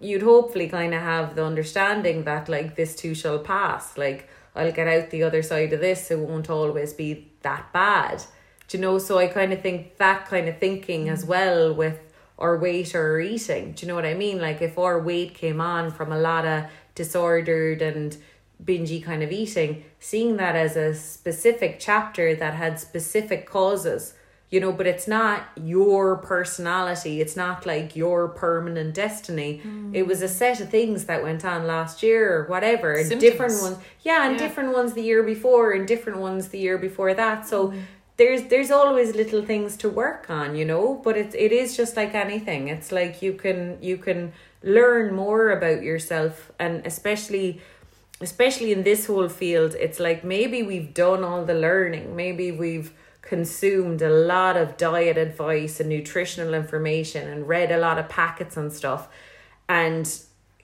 you'd 0.00 0.22
hopefully 0.22 0.68
kind 0.68 0.94
of 0.94 1.02
have 1.02 1.34
the 1.34 1.44
understanding 1.44 2.24
that, 2.24 2.48
like, 2.48 2.76
this 2.76 2.94
too 2.94 3.14
shall 3.14 3.38
pass. 3.38 3.98
Like, 3.98 4.28
I'll 4.54 4.72
get 4.72 4.88
out 4.88 5.10
the 5.10 5.22
other 5.22 5.42
side 5.42 5.72
of 5.72 5.80
this, 5.80 6.10
it 6.10 6.18
won't 6.18 6.50
always 6.50 6.92
be 6.92 7.28
that 7.42 7.72
bad. 7.72 8.22
Do 8.68 8.76
you 8.76 8.82
know? 8.82 8.98
So 8.98 9.18
I 9.18 9.28
kind 9.28 9.52
of 9.52 9.62
think 9.62 9.96
that 9.96 10.26
kind 10.26 10.48
of 10.48 10.58
thinking 10.58 11.08
as 11.08 11.24
mm. 11.24 11.28
well 11.28 11.74
with 11.74 11.98
our 12.38 12.56
weight 12.56 12.94
or 12.94 13.12
our 13.12 13.20
eating. 13.20 13.72
Do 13.72 13.84
you 13.84 13.88
know 13.88 13.94
what 13.94 14.04
I 14.04 14.14
mean? 14.14 14.40
Like, 14.40 14.62
if 14.62 14.78
our 14.78 15.00
weight 15.00 15.34
came 15.34 15.60
on 15.60 15.90
from 15.90 16.12
a 16.12 16.18
lot 16.18 16.46
of 16.46 16.64
disordered 16.94 17.82
and 17.82 18.16
bingy 18.64 19.02
kind 19.02 19.22
of 19.22 19.32
eating, 19.32 19.84
seeing 20.00 20.36
that 20.36 20.56
as 20.56 20.76
a 20.76 20.94
specific 20.94 21.78
chapter 21.78 22.34
that 22.34 22.54
had 22.54 22.78
specific 22.78 23.48
causes, 23.48 24.14
you 24.50 24.60
know, 24.60 24.72
but 24.72 24.86
it's 24.86 25.06
not 25.06 25.48
your 25.56 26.16
personality, 26.16 27.20
it's 27.20 27.36
not 27.36 27.66
like 27.66 27.94
your 27.94 28.28
permanent 28.28 28.94
destiny. 28.94 29.60
It 29.92 30.06
was 30.06 30.22
a 30.22 30.28
set 30.28 30.60
of 30.60 30.70
things 30.70 31.04
that 31.04 31.22
went 31.22 31.44
on 31.44 31.66
last 31.66 32.02
year 32.02 32.34
or 32.34 32.44
whatever, 32.44 32.92
and 32.92 33.20
different 33.20 33.60
ones. 33.60 33.76
Yeah, 34.02 34.26
and 34.26 34.32
Yeah. 34.32 34.46
different 34.46 34.72
ones 34.72 34.94
the 34.94 35.02
year 35.02 35.22
before 35.22 35.72
and 35.72 35.86
different 35.86 36.18
ones 36.18 36.48
the 36.48 36.58
year 36.58 36.78
before 36.78 37.12
that. 37.14 37.46
So 37.46 37.68
mm-hmm. 37.68 37.78
there's 38.16 38.42
there's 38.44 38.70
always 38.70 39.14
little 39.14 39.42
things 39.44 39.76
to 39.78 39.88
work 39.88 40.30
on, 40.30 40.56
you 40.56 40.64
know, 40.64 41.00
but 41.04 41.16
it's 41.16 41.34
it 41.34 41.52
is 41.52 41.76
just 41.76 41.96
like 41.96 42.14
anything. 42.14 42.68
It's 42.68 42.90
like 42.90 43.20
you 43.22 43.34
can 43.34 43.78
you 43.82 43.96
can 43.98 44.32
learn 44.62 45.14
more 45.14 45.50
about 45.50 45.82
yourself 45.82 46.50
and 46.58 46.84
especially 46.86 47.60
especially 48.20 48.72
in 48.72 48.82
this 48.82 49.06
whole 49.06 49.28
field, 49.28 49.74
it's 49.78 50.00
like 50.00 50.24
maybe 50.24 50.62
we've 50.62 50.92
done 50.92 51.22
all 51.22 51.44
the 51.44 51.54
learning. 51.54 52.16
Maybe 52.16 52.50
we've 52.50 52.92
consumed 53.28 54.00
a 54.00 54.08
lot 54.08 54.56
of 54.56 54.78
diet 54.78 55.18
advice 55.18 55.80
and 55.80 55.88
nutritional 55.90 56.54
information 56.54 57.28
and 57.28 57.46
read 57.46 57.70
a 57.70 57.76
lot 57.76 57.98
of 57.98 58.08
packets 58.08 58.56
and 58.56 58.72
stuff. 58.72 59.08
And 59.68 60.06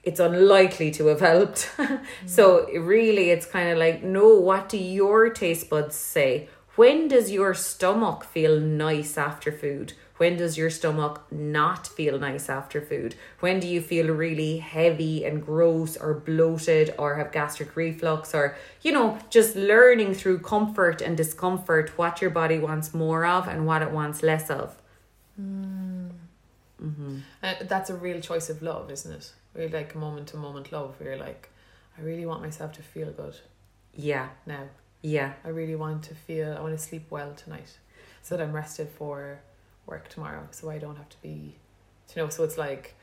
it's 0.03 0.19
unlikely 0.19 0.89
to 0.91 1.07
have 1.07 1.21
helped. 1.21 1.71
Mm-hmm. 1.85 2.27
so 2.27 2.67
really, 2.71 3.29
it's 3.29 3.45
kind 3.45 3.69
of 3.69 3.77
like, 3.77 4.03
no, 4.03 4.39
what 4.39 4.69
do 4.69 4.77
your 4.77 5.29
taste 5.29 5.69
buds 5.69 5.95
say? 5.95 6.49
When 6.75 7.07
does 7.07 7.31
your 7.31 7.53
stomach 7.53 8.23
feel 8.23 8.59
nice 8.59 9.17
after 9.17 9.51
food? 9.51 9.93
When 10.17 10.37
does 10.37 10.57
your 10.57 10.69
stomach 10.69 11.23
not 11.29 11.87
feel 11.87 12.17
nice 12.17 12.47
after 12.47 12.79
food? 12.81 13.15
When 13.41 13.59
do 13.59 13.67
you 13.67 13.81
feel 13.81 14.07
really 14.07 14.57
heavy 14.59 15.25
and 15.25 15.45
gross 15.45 15.97
or 15.97 16.13
bloated 16.13 16.95
or 16.97 17.15
have 17.15 17.33
gastric 17.33 17.75
reflux 17.75 18.33
or, 18.33 18.55
you 18.81 18.93
know, 18.93 19.17
just 19.29 19.57
learning 19.57 20.13
through 20.13 20.39
comfort 20.39 21.01
and 21.01 21.17
discomfort 21.17 21.97
what 21.97 22.21
your 22.21 22.29
body 22.29 22.59
wants 22.59 22.93
more 22.93 23.25
of 23.25 23.47
and 23.47 23.65
what 23.65 23.81
it 23.81 23.91
wants 23.91 24.23
less 24.23 24.49
of. 24.49 24.75
Hmm. 25.35 26.09
Uh, 27.43 27.53
that's 27.63 27.89
a 27.89 27.95
real 27.95 28.21
choice 28.21 28.49
of 28.49 28.61
love, 28.61 28.91
isn't 28.91 29.11
it? 29.11 29.33
Really 29.53 29.69
like 29.71 29.95
moment 29.95 30.27
to 30.29 30.37
moment 30.37 30.71
love 30.71 30.95
where 30.99 31.11
you're 31.11 31.19
like, 31.19 31.49
I 31.97 32.01
really 32.01 32.25
want 32.25 32.41
myself 32.41 32.73
to 32.73 32.81
feel 32.83 33.11
good 33.11 33.35
Yeah, 33.93 34.29
now. 34.45 34.63
yeah, 35.01 35.33
I 35.43 35.49
really 35.49 35.75
want 35.75 36.03
to 36.03 36.15
feel, 36.15 36.55
I 36.57 36.61
want 36.61 36.77
to 36.77 36.83
sleep 36.83 37.05
well 37.09 37.33
tonight 37.33 37.77
so 38.21 38.35
that 38.35 38.43
I'm 38.43 38.53
rested 38.53 38.89
for 38.89 39.39
work 39.85 40.09
tomorrow 40.09 40.47
so 40.51 40.69
I 40.69 40.77
don't 40.77 40.95
have 40.95 41.09
to 41.09 41.21
be, 41.21 41.55
you 42.15 42.21
know, 42.21 42.29
so 42.29 42.43
it's 42.43 42.57
like, 42.57 42.95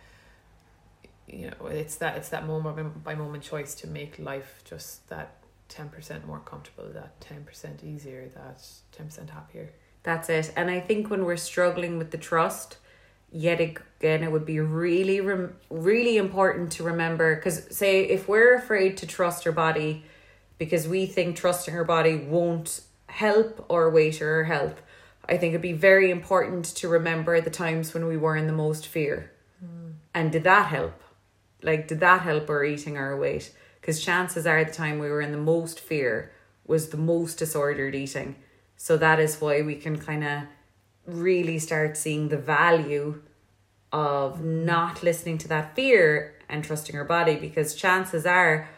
you 1.26 1.50
know, 1.50 1.66
it's 1.66 1.96
that, 1.96 2.16
it's 2.16 2.28
that 2.30 2.46
moment 2.46 3.04
by 3.04 3.14
moment 3.14 3.42
choice 3.42 3.74
to 3.76 3.86
make 3.86 4.18
life 4.18 4.62
just 4.64 5.08
that 5.08 5.36
10% 5.68 6.26
more 6.26 6.40
comfortable, 6.40 6.88
that 6.92 7.20
10% 7.20 7.84
easier, 7.84 8.28
that 8.34 8.62
10% 8.96 9.30
happier. 9.30 9.70
That's 10.02 10.28
it. 10.28 10.52
And 10.56 10.70
I 10.70 10.80
think 10.80 11.10
when 11.10 11.24
we're 11.24 11.36
struggling 11.36 11.96
with 11.96 12.10
the 12.10 12.18
trust, 12.18 12.76
yet 13.30 13.60
again, 13.60 14.22
it 14.22 14.30
would 14.30 14.44
be 14.44 14.60
really, 14.60 15.20
really 15.70 16.16
important 16.16 16.72
to 16.72 16.82
remember 16.82 17.36
because, 17.36 17.74
say, 17.74 18.04
if 18.04 18.28
we're 18.28 18.54
afraid 18.54 18.96
to 18.98 19.06
trust 19.06 19.46
our 19.46 19.52
body 19.52 20.04
because 20.58 20.86
we 20.86 21.06
think 21.06 21.36
trusting 21.36 21.74
our 21.74 21.84
body 21.84 22.16
won't 22.16 22.82
help 23.06 23.64
our 23.70 23.90
weight 23.90 24.20
or 24.20 24.44
health, 24.44 24.82
I 25.28 25.36
think 25.36 25.50
it'd 25.50 25.62
be 25.62 25.72
very 25.72 26.10
important 26.10 26.64
to 26.76 26.88
remember 26.88 27.40
the 27.40 27.50
times 27.50 27.94
when 27.94 28.06
we 28.06 28.16
were 28.16 28.36
in 28.36 28.46
the 28.46 28.52
most 28.52 28.86
fear. 28.86 29.30
Hmm. 29.60 29.92
And 30.14 30.32
did 30.32 30.44
that 30.44 30.66
help? 30.66 31.00
Like, 31.62 31.86
did 31.86 32.00
that 32.00 32.22
help 32.22 32.50
our 32.50 32.64
eating 32.64 32.96
our 32.96 33.16
weight? 33.16 33.52
Because 33.80 34.04
chances 34.04 34.46
are 34.46 34.64
the 34.64 34.72
time 34.72 34.98
we 34.98 35.08
were 35.08 35.20
in 35.20 35.32
the 35.32 35.38
most 35.38 35.80
fear 35.80 36.32
was 36.66 36.88
the 36.88 36.96
most 36.96 37.38
disordered 37.38 37.94
eating. 37.94 38.36
So 38.76 38.96
that 38.96 39.20
is 39.20 39.40
why 39.40 39.62
we 39.62 39.76
can 39.76 39.98
kind 39.98 40.24
of 40.24 40.42
really 41.06 41.58
start 41.58 41.96
seeing 41.96 42.28
the 42.28 42.36
value 42.36 43.22
of 43.92 44.42
not 44.42 45.02
listening 45.02 45.38
to 45.38 45.48
that 45.48 45.76
fear 45.76 46.34
and 46.48 46.64
trusting 46.64 46.96
our 46.96 47.04
body 47.04 47.36
because 47.36 47.74
chances 47.74 48.24
are 48.24 48.68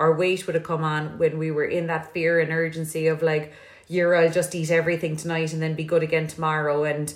our 0.00 0.14
weight 0.14 0.46
would 0.46 0.54
have 0.54 0.64
come 0.64 0.82
on 0.82 1.18
when 1.18 1.38
we 1.38 1.50
were 1.50 1.64
in 1.64 1.86
that 1.86 2.12
fear 2.12 2.40
and 2.40 2.50
urgency 2.52 3.06
of 3.06 3.22
like, 3.22 3.52
you're 3.88 4.14
I'll 4.16 4.30
just 4.30 4.54
eat 4.54 4.70
everything 4.70 5.16
tonight 5.16 5.52
and 5.52 5.60
then 5.62 5.74
be 5.74 5.84
good 5.84 6.02
again 6.02 6.26
tomorrow 6.26 6.84
and 6.84 7.12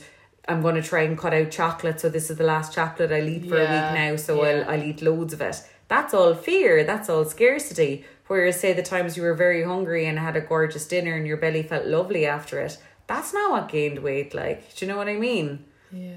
I'm 0.48 0.62
gonna 0.62 0.82
try 0.82 1.02
and 1.02 1.18
cut 1.18 1.34
out 1.34 1.50
chocolate, 1.50 2.00
so 2.00 2.08
this 2.08 2.30
is 2.30 2.38
the 2.38 2.44
last 2.44 2.72
chocolate 2.72 3.12
I'll 3.12 3.28
eat 3.28 3.46
for 3.48 3.56
a 3.56 3.60
week 3.60 3.68
now, 3.68 4.16
so 4.16 4.42
yeah. 4.42 4.64
I'll 4.66 4.70
I'll 4.70 4.82
eat 4.82 5.02
loads 5.02 5.32
of 5.34 5.40
it. 5.42 5.62
That's 5.88 6.14
all 6.14 6.34
fear, 6.34 6.84
that's 6.84 7.08
all 7.10 7.24
scarcity. 7.24 8.04
Whereas 8.28 8.60
say 8.60 8.72
the 8.74 8.82
times 8.82 9.16
you 9.16 9.22
were 9.22 9.34
very 9.34 9.62
hungry 9.62 10.04
and 10.06 10.18
had 10.18 10.36
a 10.36 10.40
gorgeous 10.42 10.86
dinner 10.86 11.14
and 11.14 11.26
your 11.26 11.38
belly 11.38 11.62
felt 11.62 11.86
lovely 11.86 12.26
after 12.26 12.60
it, 12.60 12.76
that's 13.06 13.32
not 13.32 13.50
what 13.50 13.68
gained 13.70 13.98
weight 14.00 14.34
like. 14.34 14.74
Do 14.74 14.84
you 14.84 14.92
know 14.92 14.98
what 14.98 15.08
I 15.08 15.16
mean? 15.16 15.64
Yeah, 15.90 16.16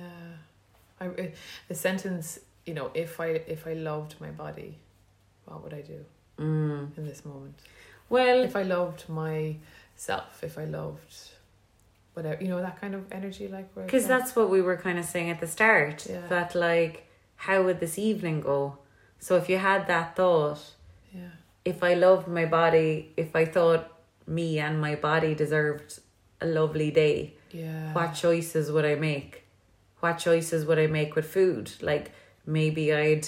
I 1.00 1.06
uh, 1.08 1.28
the 1.68 1.76
sentence. 1.76 2.40
You 2.66 2.74
know, 2.74 2.92
if 2.94 3.20
I 3.20 3.28
if 3.48 3.66
I 3.66 3.74
loved 3.74 4.16
my 4.22 4.30
body, 4.30 4.78
what 5.46 5.64
would 5.64 5.74
I 5.74 5.82
do 5.82 6.06
Mm. 6.38 6.98
in 6.98 7.06
this 7.06 7.24
moment? 7.26 7.56
Well, 8.10 8.44
If 8.44 8.56
I 8.56 8.64
loved 8.64 9.08
my 9.10 9.56
self, 10.02 10.44
if 10.44 10.58
I 10.58 10.66
loved 10.66 11.14
whatever, 12.14 12.42
you 12.44 12.50
know, 12.50 12.60
that 12.60 12.82
kind 12.82 12.96
of 12.96 13.04
energy, 13.12 13.48
like 13.48 13.74
Because 13.76 14.08
that's 14.08 14.36
what 14.36 14.50
we 14.50 14.60
were 14.60 14.76
kind 14.76 14.98
of 14.98 15.06
saying 15.06 15.30
at 15.30 15.40
the 15.40 15.48
start. 15.48 16.08
Yeah. 16.10 16.26
That 16.28 16.56
like, 16.56 17.08
how 17.36 17.64
would 17.64 17.80
this 17.80 18.00
evening 18.00 18.42
go? 18.42 18.80
So 19.20 19.36
if 19.36 19.48
you 19.48 19.58
had 19.58 19.86
that 19.88 20.16
thought, 20.16 20.62
yeah, 21.14 21.34
if 21.64 21.84
I 21.84 21.94
loved 21.94 22.28
my 22.28 22.46
body, 22.46 23.14
if 23.16 23.36
I 23.36 23.46
thought 23.46 23.92
me 24.26 24.58
and 24.58 24.82
my 24.82 24.96
body 24.96 25.36
deserved 25.36 26.00
a 26.42 26.48
lovely 26.48 26.90
day, 26.90 27.36
yeah, 27.52 27.94
what 27.94 28.16
choices 28.16 28.72
would 28.72 28.86
I 28.86 28.96
make? 28.96 29.44
What 30.00 30.18
choices 30.18 30.66
would 30.66 30.80
I 30.80 30.88
make 30.88 31.16
with 31.16 31.28
food? 31.28 31.72
Like 31.80 32.12
maybe 32.46 32.92
I'd 32.92 33.28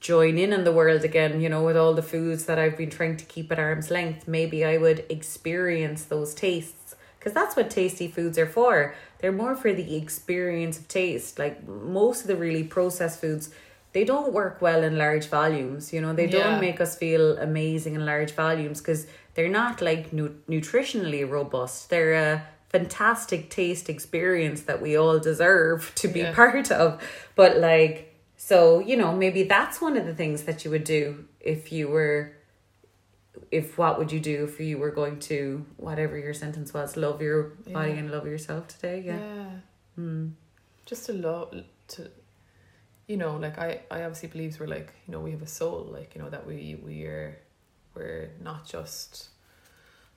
join 0.00 0.38
in 0.38 0.52
in 0.52 0.64
the 0.64 0.72
world 0.72 1.02
again, 1.04 1.40
you 1.40 1.48
know, 1.48 1.62
with 1.64 1.76
all 1.76 1.94
the 1.94 2.02
foods 2.02 2.44
that 2.46 2.58
I've 2.58 2.76
been 2.76 2.90
trying 2.90 3.16
to 3.16 3.24
keep 3.24 3.50
at 3.50 3.58
arm's 3.58 3.90
length. 3.90 4.28
Maybe 4.28 4.64
I 4.64 4.76
would 4.78 5.04
experience 5.08 6.04
those 6.04 6.34
tastes 6.34 6.94
because 7.18 7.32
that's 7.32 7.56
what 7.56 7.68
tasty 7.70 8.06
foods 8.08 8.38
are 8.38 8.46
for. 8.46 8.94
They're 9.18 9.32
more 9.32 9.56
for 9.56 9.72
the 9.72 9.96
experience 9.96 10.78
of 10.78 10.86
taste. 10.88 11.38
Like 11.38 11.66
most 11.66 12.20
of 12.22 12.28
the 12.28 12.36
really 12.36 12.62
processed 12.62 13.20
foods, 13.20 13.50
they 13.92 14.04
don't 14.04 14.32
work 14.32 14.62
well 14.62 14.84
in 14.84 14.96
large 14.96 15.26
volumes. 15.26 15.92
You 15.92 16.00
know, 16.00 16.12
they 16.12 16.26
Yeah. 16.28 16.44
don't 16.44 16.60
make 16.60 16.80
us 16.80 16.96
feel 16.96 17.36
amazing 17.38 17.94
in 17.96 18.06
large 18.06 18.32
volumes 18.32 18.78
because 18.80 19.06
they're 19.34 19.48
not 19.48 19.80
like 19.82 20.12
nu- 20.12 20.36
nutritionally 20.48 21.28
robust. 21.28 21.90
They're 21.90 22.14
a 22.14 22.42
fantastic 22.68 23.50
taste 23.50 23.88
experience 23.88 24.60
that 24.62 24.80
we 24.80 24.96
all 24.96 25.18
deserve 25.18 25.90
to 25.96 26.06
be 26.06 26.20
Yeah. 26.20 26.34
part 26.40 26.70
of. 26.70 27.02
But 27.34 27.56
like, 27.56 28.04
so 28.48 28.56
you 28.90 28.96
know, 29.02 29.10
maybe 29.24 29.42
that's 29.56 29.76
one 29.86 29.96
of 30.00 30.04
the 30.10 30.14
things 30.22 30.38
that 30.48 30.58
you 30.64 30.70
would 30.74 30.84
do 30.84 31.04
if 31.54 31.60
you 31.76 31.84
were. 31.96 32.18
If 33.50 33.78
what 33.80 33.98
would 33.98 34.10
you 34.16 34.20
do 34.32 34.36
if 34.50 34.54
you 34.60 34.76
were 34.82 34.90
going 35.00 35.18
to 35.30 35.38
whatever 35.76 36.16
your 36.26 36.34
sentence 36.34 36.70
was, 36.78 36.96
love 36.96 37.18
your 37.28 37.40
body 37.78 37.92
Yeah. 37.92 37.98
and 38.00 38.06
love 38.10 38.26
yourself 38.26 38.62
today? 38.74 38.98
yeah. 39.06 39.18
Yeah. 39.18 39.50
Hmm. 39.96 40.24
Just 40.90 41.06
to 41.06 41.12
love 41.12 41.48
to, 41.94 42.00
you 43.06 43.16
know, 43.22 43.32
like 43.44 43.56
I, 43.58 43.70
I 43.90 43.98
obviously 44.04 44.28
believe 44.34 44.58
we're 44.60 44.66
like, 44.78 44.88
you 45.06 45.12
know, 45.12 45.20
we 45.26 45.30
have 45.36 45.42
a 45.50 45.52
soul, 45.60 45.80
like 45.98 46.10
you 46.14 46.20
know 46.22 46.30
that 46.34 46.44
we 46.50 46.58
we 46.88 46.96
are, 47.14 47.38
we're 47.94 48.30
not 48.48 48.60
just 48.74 49.28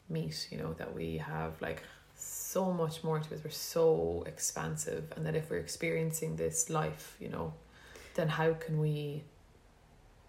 meat, 0.10 0.38
you 0.52 0.58
know, 0.62 0.72
that 0.82 0.92
we 1.00 1.08
have 1.18 1.54
like 1.68 1.84
so 2.16 2.74
much 2.74 2.96
more 3.04 3.20
to 3.20 3.30
us. 3.36 3.42
We're 3.46 3.52
so 3.78 4.24
expansive, 4.34 5.04
and 5.16 5.22
that 5.26 5.36
if 5.36 5.46
we're 5.50 5.64
experiencing 5.70 6.32
this 6.38 6.70
life, 6.70 7.06
you 7.24 7.30
know, 7.36 7.54
then 8.16 8.28
how 8.30 8.54
can 8.54 8.80
we 8.80 9.24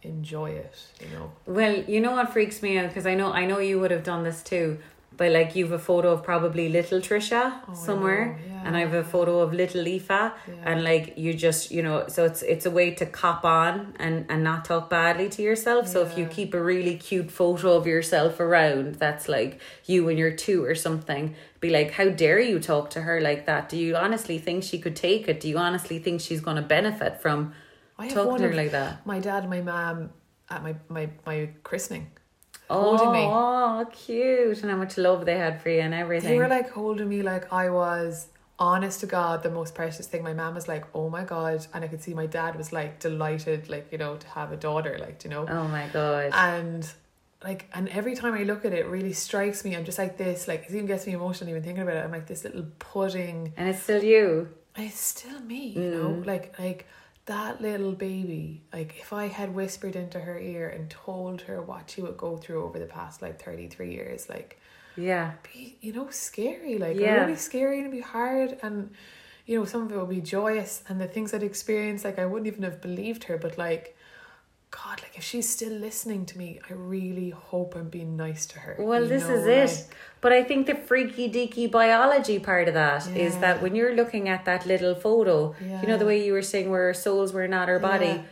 enjoy 0.02 0.50
it? 0.50 0.74
You 1.00 1.08
know, 1.16 1.32
Well, 1.46 1.76
you 1.86 2.00
know 2.00 2.12
what 2.12 2.32
freaks 2.32 2.62
me 2.62 2.78
out 2.78 2.88
because 2.88 3.06
I 3.06 3.14
know 3.14 3.32
I 3.32 3.46
know 3.46 3.58
you 3.58 3.78
would 3.80 3.90
have 3.90 4.04
done 4.04 4.24
this 4.24 4.42
too. 4.42 4.78
But 5.14 5.30
like 5.30 5.54
you've 5.54 5.72
a 5.72 5.78
photo 5.78 6.10
of 6.12 6.22
probably 6.24 6.70
little 6.70 6.98
Trisha 6.98 7.60
Oh, 7.68 7.74
somewhere, 7.74 8.40
yeah. 8.48 8.62
and 8.64 8.74
I 8.74 8.80
have 8.80 8.94
a 8.94 9.04
photo 9.04 9.40
of 9.40 9.52
little 9.52 9.86
Aoife, 9.86 10.08
Yeah. 10.08 10.32
and 10.64 10.82
like 10.82 11.18
you 11.18 11.34
just 11.34 11.70
you 11.70 11.82
know, 11.82 12.08
so 12.08 12.24
it's 12.24 12.40
it's 12.40 12.64
a 12.64 12.70
way 12.70 12.92
to 12.92 13.04
cop 13.04 13.44
on 13.44 13.94
and 13.98 14.24
and 14.30 14.42
not 14.42 14.64
talk 14.64 14.88
badly 14.88 15.28
to 15.28 15.42
yourself. 15.42 15.86
So 15.86 16.00
if 16.00 16.16
you 16.16 16.24
keep 16.24 16.54
a 16.54 16.62
really 16.62 16.96
cute 16.96 17.30
photo 17.30 17.76
of 17.76 17.86
yourself 17.86 18.40
around, 18.40 18.94
that's 18.94 19.28
like 19.28 19.60
you 19.84 20.02
when 20.06 20.16
you're 20.16 20.32
two 20.46 20.64
or 20.64 20.74
something. 20.74 21.34
Be 21.60 21.68
like, 21.68 21.90
how 21.92 22.08
dare 22.08 22.40
you 22.40 22.58
talk 22.58 22.88
to 22.90 23.02
her 23.02 23.20
like 23.20 23.44
that? 23.44 23.68
Do 23.68 23.76
you 23.76 23.94
honestly 23.96 24.38
think 24.38 24.64
she 24.64 24.78
could 24.78 24.96
take 24.96 25.28
it? 25.28 25.40
Do 25.40 25.46
you 25.48 25.58
honestly 25.58 25.98
think 25.98 26.22
she's 26.22 26.40
going 26.40 26.56
to 26.56 26.62
benefit 26.62 27.20
from 27.20 27.52
I 27.98 28.06
have 28.06 28.14
talking 28.14 28.38
to 28.38 28.48
her 28.48 28.54
like 28.54 28.72
that? 28.72 29.06
my 29.06 29.20
dad 29.20 29.44
and 29.44 29.50
my 29.50 29.60
mom 29.60 30.10
at 30.50 30.62
my 30.62 30.74
my 30.88 31.08
my 31.26 31.50
christening. 31.62 32.10
holding 32.68 33.12
me. 33.12 33.24
Oh, 33.24 33.86
cute. 33.92 34.62
And 34.62 34.70
how 34.70 34.76
much 34.76 34.96
love 34.96 35.24
they 35.24 35.36
had 35.36 35.60
for 35.60 35.68
you 35.70 35.80
and 35.80 35.94
everything. 35.94 36.30
They 36.30 36.38
were 36.38 36.48
like 36.48 36.70
holding 36.70 37.08
me 37.08 37.22
like 37.22 37.52
I 37.52 37.70
was 37.70 38.28
honest 38.58 39.00
to 39.00 39.06
God 39.06 39.42
the 39.42 39.50
most 39.50 39.74
precious 39.74 40.06
thing. 40.06 40.22
My 40.22 40.32
mom 40.32 40.54
was 40.54 40.68
like, 40.68 40.84
"Oh 40.94 41.08
my 41.10 41.24
God," 41.24 41.66
and 41.74 41.84
I 41.84 41.88
could 41.88 42.02
see 42.02 42.14
my 42.14 42.26
dad 42.26 42.56
was 42.56 42.72
like 42.72 43.00
delighted, 43.00 43.68
like 43.68 43.88
you 43.90 43.98
know, 43.98 44.16
to 44.16 44.26
have 44.28 44.52
a 44.52 44.56
daughter, 44.56 44.96
like 45.00 45.24
you 45.24 45.30
know, 45.30 45.46
oh 45.48 45.68
my 45.68 45.88
god. 45.88 46.30
and 46.32 46.90
like 47.42 47.68
and 47.74 47.88
every 47.88 48.14
time 48.14 48.34
I 48.34 48.44
look 48.44 48.64
at 48.64 48.72
it, 48.72 48.80
it 48.80 48.86
really 48.86 49.12
strikes 49.12 49.64
me. 49.64 49.74
I'm 49.76 49.84
just 49.84 49.98
like 49.98 50.16
this, 50.16 50.48
like 50.48 50.64
it 50.68 50.70
even 50.70 50.86
gets 50.86 51.06
me 51.06 51.14
emotional 51.14 51.50
even 51.50 51.62
thinking 51.62 51.82
about 51.82 51.96
it. 51.96 52.04
I'm 52.04 52.12
like 52.12 52.26
this 52.26 52.44
little 52.44 52.66
pudding. 52.78 53.52
and 53.56 53.68
it's 53.68 53.82
still 53.82 54.02
you. 54.02 54.48
It's 54.76 54.98
still 54.98 55.40
me, 55.40 55.66
you 55.68 55.80
mm. 55.80 55.92
know, 55.92 56.22
like 56.24 56.58
like 56.58 56.86
that 57.26 57.60
little 57.60 57.92
baby. 57.92 58.62
Like 58.72 58.96
if 59.00 59.12
I 59.12 59.28
had 59.28 59.54
whispered 59.54 59.94
into 59.96 60.18
her 60.20 60.38
ear 60.38 60.68
and 60.68 60.90
told 60.90 61.42
her 61.42 61.62
what 61.62 61.90
she 61.90 62.02
would 62.02 62.16
go 62.16 62.36
through 62.36 62.64
over 62.64 62.78
the 62.78 62.86
past 62.86 63.22
like 63.22 63.40
thirty 63.42 63.68
three 63.68 63.92
years, 63.92 64.28
like 64.28 64.58
Yeah. 64.96 65.32
be 65.52 65.76
you 65.80 65.92
know 65.92 66.08
scary 66.10 66.78
like 66.78 66.96
Yeah. 66.96 67.14
it 67.14 67.18
would 67.20 67.34
be 67.34 67.36
scary 67.40 67.78
and 67.78 67.86
it'd 67.86 67.92
be 67.92 68.00
hard 68.02 68.58
and 68.62 68.90
you 69.46 69.58
know 69.58 69.64
some 69.64 69.82
of 69.82 69.92
it 69.92 69.96
would 69.98 70.08
be 70.10 70.20
joyous 70.20 70.82
and 70.88 71.00
the 71.00 71.06
things 71.08 71.32
I'd 71.32 71.42
experienced 71.42 72.04
like 72.04 72.18
I 72.18 72.26
wouldn't 72.26 72.46
even 72.48 72.62
have 72.64 72.80
believed 72.80 73.24
her 73.24 73.38
but 73.38 73.56
like 73.56 73.96
God 74.72 75.02
like 75.02 75.16
if 75.16 75.22
she's 75.22 75.48
still 75.48 75.72
listening 75.72 76.24
to 76.26 76.38
me 76.38 76.58
I 76.68 76.72
really 76.72 77.30
hope 77.30 77.76
I'm 77.76 77.90
being 77.90 78.16
nice 78.16 78.46
to 78.46 78.58
her 78.60 78.74
Well, 78.78 79.02
you 79.02 79.08
this 79.08 79.22
know, 79.28 79.34
is 79.34 79.46
it. 79.46 79.70
like- 79.84 79.96
But 80.22 80.32
I 80.32 80.42
think 80.42 80.66
the 80.66 80.74
freaky 80.74 81.28
deaky 81.30 81.70
biology 81.70 82.38
part 82.38 82.68
of 82.68 82.74
that 82.74 83.06
is 83.08 83.34
Yeah. 83.34 83.40
that 83.44 83.62
when 83.62 83.74
you're 83.76 83.94
looking 83.94 84.28
at 84.34 84.44
that 84.46 84.64
little 84.66 84.94
photo, 84.94 85.54
you 85.60 85.86
know, 85.88 85.98
the 85.98 86.06
way 86.06 86.24
you 86.24 86.32
were 86.32 86.42
saying 86.52 86.70
where 86.70 86.84
our 86.90 86.94
souls 86.94 87.32
were 87.32 87.46
not 87.56 87.68
our 87.68 87.78
body, 87.78 88.06
Yeah. 88.06 88.22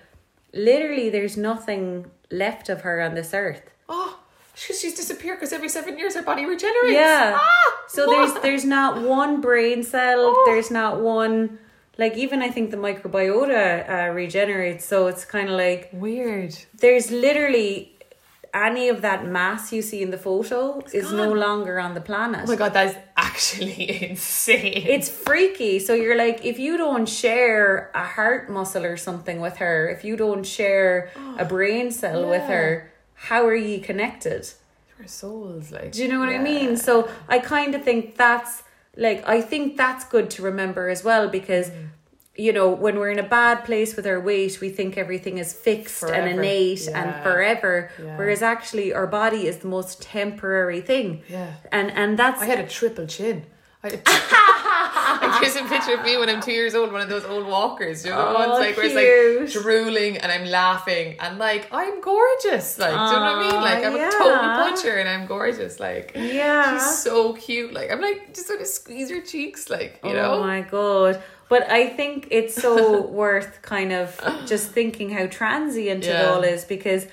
literally 0.53 1.11
there's 1.11 1.37
nothing 1.37 2.11
left 2.31 2.69
of 2.69 2.81
her 2.83 3.01
on 3.01 3.15
this 3.15 3.33
earth. 3.35 3.63
oh 3.89 4.19
she's, 4.55 4.81
she's 4.81 4.95
disappeared 4.95 5.37
because 5.39 5.53
every 5.53 5.69
seven 5.69 5.99
years 5.99 6.15
her 6.15 6.23
body 6.23 6.45
regenerates 6.47 6.95
Yeah. 6.95 7.37
ah, 7.39 7.73
So 7.89 8.07
what? 8.07 8.13
there's 8.17 8.43
there's 8.43 8.65
not 8.65 9.01
one 9.03 9.41
brain 9.41 9.83
cell. 9.83 10.21
Oh. 10.37 10.43
There's 10.47 10.71
not 10.71 11.01
one 11.01 11.59
like 12.01 12.17
even 12.17 12.43
I 12.43 12.51
think 12.51 12.71
the 12.71 12.77
microbiota 12.89 13.63
uh, 13.89 14.13
regenerates. 14.13 14.85
So 14.85 15.07
it's 15.07 15.25
kind 15.25 15.49
of 15.49 15.57
like 15.67 15.91
weird 15.93 16.57
there's 16.85 17.11
literally 17.11 17.93
any 18.53 18.89
of 18.89 19.03
that 19.03 19.25
mass 19.25 19.73
you 19.73 19.81
see 19.81 20.03
in 20.03 20.11
the 20.11 20.19
photo 20.19 20.83
is 20.93 21.13
no 21.13 21.33
longer 21.33 21.79
on 21.79 21.95
the 21.95 22.01
planet. 22.01 22.41
oh 22.43 22.49
my 22.49 22.57
God 22.57 22.73
that 22.73 22.87
is 22.89 22.97
actually 23.17 23.81
insane 24.11 24.85
it's 24.95 25.09
freaky. 25.09 25.79
So 25.79 25.95
you're 25.95 26.17
like, 26.27 26.45
if 26.45 26.59
you 26.59 26.77
don't 26.77 27.09
share 27.09 27.93
a 27.95 28.05
heart 28.05 28.51
muscle 28.51 28.85
or 28.85 28.97
something 28.97 29.41
with 29.41 29.57
her, 29.59 29.89
if 29.89 30.05
you 30.05 30.17
don't 30.17 30.45
share 30.59 31.13
a 31.39 31.45
brain 31.55 31.93
cell 31.93 32.29
with 32.29 32.47
her, 32.55 32.93
how 33.15 33.47
are 33.47 33.55
you 33.55 33.81
connected? 33.81 34.43
her 35.01 35.09
souls 35.09 35.73
like 35.73 35.93
Do 35.93 36.03
you 36.03 36.09
know 36.09 36.21
what 36.21 36.29
I 36.29 36.39
mean? 36.39 36.77
So 36.77 37.09
I 37.29 37.39
kind 37.39 37.75
of 37.75 37.83
think 37.83 38.17
that's 38.17 38.63
like 38.97 39.27
I 39.29 39.41
think 39.41 39.77
that's 39.77 40.05
good 40.05 40.31
to 40.31 40.43
remember 40.43 40.89
as 40.89 41.03
well 41.05 41.29
because 41.29 41.71
Mm. 41.71 41.89
you 42.37 42.53
know 42.53 42.69
when 42.71 42.97
we're 42.99 43.11
in 43.11 43.19
a 43.19 43.29
bad 43.41 43.65
place 43.65 43.97
with 43.97 44.07
our 44.07 44.21
weight, 44.21 44.61
we 44.61 44.69
think 44.71 44.97
everything 44.97 45.39
is 45.39 45.53
fixed 45.53 46.03
and 46.03 46.11
Forever. 46.11 46.29
innate 46.29 46.89
and 46.89 47.09
forever, 47.23 47.91
Yeah. 47.99 48.17
whereas 48.19 48.43
actually 48.43 48.93
our 48.95 49.07
body 49.07 49.47
is 49.47 49.59
the 49.59 49.69
most 49.69 50.01
temporary 50.03 50.81
thing. 50.81 51.23
yeah 51.29 51.51
And 51.73 51.91
and 52.01 52.19
that's 52.19 52.41
I 52.43 52.47
had 52.47 52.59
a 52.61 52.69
triple 52.69 53.07
chin. 53.07 53.45
I 53.85 53.89
like 55.23 55.41
here's 55.41 55.57
a 55.57 55.65
picture 55.65 55.95
of 55.95 56.05
me 56.05 56.17
when 56.17 56.29
I'm 56.29 56.41
two 56.41 56.53
years 56.53 56.75
old, 56.75 56.93
one 56.93 57.01
of 57.01 57.09
those 57.09 57.25
old 57.25 57.47
walkers. 57.47 58.05
You 58.05 58.11
know 58.11 58.17
the 58.17 58.29
Oh, 58.29 58.49
ones 58.49 58.61
like 58.61 58.77
where 58.77 58.87
it's 58.87 59.55
like 59.55 59.63
drooling 59.63 60.19
and 60.19 60.31
I'm 60.31 60.47
laughing 60.47 61.17
and 61.21 61.39
like 61.39 61.69
I'm 61.73 62.01
gorgeous. 62.01 62.79
Like, 62.79 62.91
do 62.91 62.97
you 62.97 62.99
know 62.99 63.37
what 63.37 63.47
I 63.47 63.51
mean? 63.51 63.61
Like 63.61 63.85
I'm 63.85 63.97
yeah. 63.97 64.09
a 64.09 64.13
total 64.13 64.71
butcher 64.71 64.97
and 64.97 65.09
I'm 65.09 65.27
gorgeous. 65.27 65.81
Like 65.81 66.13
yeah. 66.15 66.79
she's 66.79 66.99
so 66.99 67.35
cute. 67.35 67.73
Like 67.73 67.91
I'm 67.91 68.01
like 68.01 68.35
just 68.35 68.47
sort 68.47 68.61
of 68.61 68.67
squeeze 68.67 69.11
her 69.11 69.21
cheeks, 69.21 69.71
like, 69.71 70.01
you 70.03 70.11
oh 70.11 70.15
know? 70.15 70.35
Oh 70.35 70.41
my 70.41 70.63
god. 70.63 71.23
But 71.49 71.69
I 71.69 71.89
think 71.89 72.29
it's 72.31 72.55
so 72.55 73.07
worth 73.23 73.61
kind 73.63 73.93
of 73.93 74.21
just 74.47 74.71
thinking 74.71 75.11
how 75.11 75.27
transient 75.27 76.05
it 76.05 76.25
all 76.25 76.43
is 76.43 76.65
because 76.65 77.07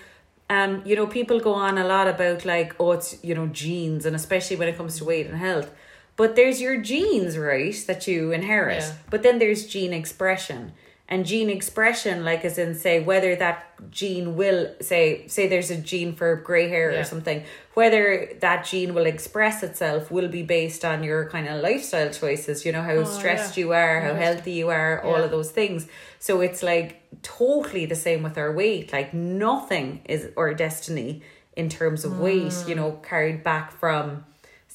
um, 0.49 0.81
you 0.85 0.95
know, 0.95 1.07
people 1.07 1.39
go 1.39 1.53
on 1.53 1.77
a 1.77 1.85
lot 1.85 2.07
about 2.07 2.45
like, 2.45 2.73
oh, 2.79 2.93
it's 2.93 3.21
you 3.23 3.35
know, 3.35 3.47
genes 3.47 4.05
and 4.05 4.15
especially 4.15 4.55
when 4.55 4.67
it 4.69 4.77
comes 4.77 4.97
to 4.97 5.05
weight 5.05 5.27
and 5.27 5.37
health. 5.37 5.71
But 6.17 6.35
there's 6.35 6.59
your 6.59 6.77
genes, 6.81 7.37
right, 7.37 7.75
that 7.87 8.07
you 8.07 8.31
inherit. 8.31 8.81
Yeah. 8.81 8.93
But 9.09 9.23
then 9.23 9.39
there's 9.39 9.65
gene 9.67 9.93
expression. 9.93 10.73
And 11.09 11.25
gene 11.25 11.49
expression, 11.49 12.25
like 12.25 12.43
as 12.43 12.57
in 12.57 12.75
say 12.75 12.99
whether 12.99 13.33
that 13.37 13.57
gene 13.91 14.35
will 14.35 14.75
say 14.81 15.25
say 15.27 15.47
there's 15.47 15.71
a 15.71 15.77
gene 15.77 16.11
for 16.13 16.35
grey 16.35 16.67
hair 16.67 16.91
Yeah. 16.91 16.99
or 16.99 17.03
something, 17.05 17.43
whether 17.75 18.27
that 18.41 18.65
gene 18.65 18.93
will 18.93 19.05
express 19.05 19.63
itself 19.63 20.11
will 20.11 20.27
be 20.27 20.43
based 20.43 20.83
on 20.83 21.03
your 21.05 21.29
kind 21.29 21.47
of 21.47 21.61
lifestyle 21.61 22.09
choices, 22.09 22.65
you 22.65 22.73
know, 22.73 22.81
how 22.81 23.05
stressed 23.05 23.53
Oh, 23.53 23.61
yeah. 23.61 23.65
you 23.65 23.71
are, 23.71 24.01
how 24.01 24.15
healthy 24.15 24.51
you 24.61 24.67
are, 24.67 25.01
all 25.01 25.15
of 25.23 25.31
those 25.31 25.49
things. 25.49 25.87
So 26.19 26.41
it's 26.41 26.61
like 26.61 26.89
totally 27.21 27.85
the 27.85 27.95
same 27.95 28.21
with 28.21 28.37
our 28.37 28.51
weight. 28.51 28.91
Like 28.91 29.13
nothing 29.13 30.01
is 30.05 30.27
our 30.35 30.53
destiny 30.53 31.21
in 31.55 31.69
terms 31.69 32.03
of 32.03 32.19
weight, 32.19 32.51
you 32.67 32.73
Mm. 32.73 32.79
know, 32.81 32.91
carried 33.01 33.43
back 33.45 33.71
from 33.79 34.25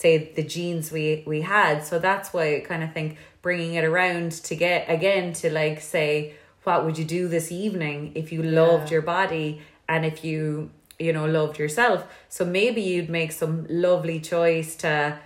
say 0.03 0.13
the 0.39 0.47
genes 0.55 0.85
we 0.97 1.05
we 1.33 1.39
had. 1.57 1.77
So 1.89 1.95
that's 2.09 2.29
why 2.35 2.45
I 2.57 2.61
kind 2.73 2.83
of 2.87 2.91
think 2.97 3.11
bringing 3.47 3.73
it 3.81 3.85
around 3.93 4.31
to 4.49 4.55
get 4.67 4.81
again 4.97 5.27
to 5.41 5.47
like 5.61 5.79
say 5.97 6.35
what 6.67 6.79
would 6.85 6.97
you 7.01 7.05
do 7.19 7.23
this 7.37 7.49
evening 7.65 7.99
if 8.15 8.27
you 8.33 8.41
loved 8.63 8.87
Yeah. 8.89 8.95
your 8.97 9.03
body 9.17 9.49
and 9.93 10.01
if 10.13 10.17
you 10.29 10.71
you 11.07 11.13
know, 11.13 11.27
loved 11.27 11.59
yourself. 11.59 12.01
So 12.29 12.45
maybe 12.45 12.81
you'd 12.91 13.11
make 13.21 13.33
some 13.33 13.67
lovely 13.69 14.19
choice 14.21 14.71
to 14.85 15.19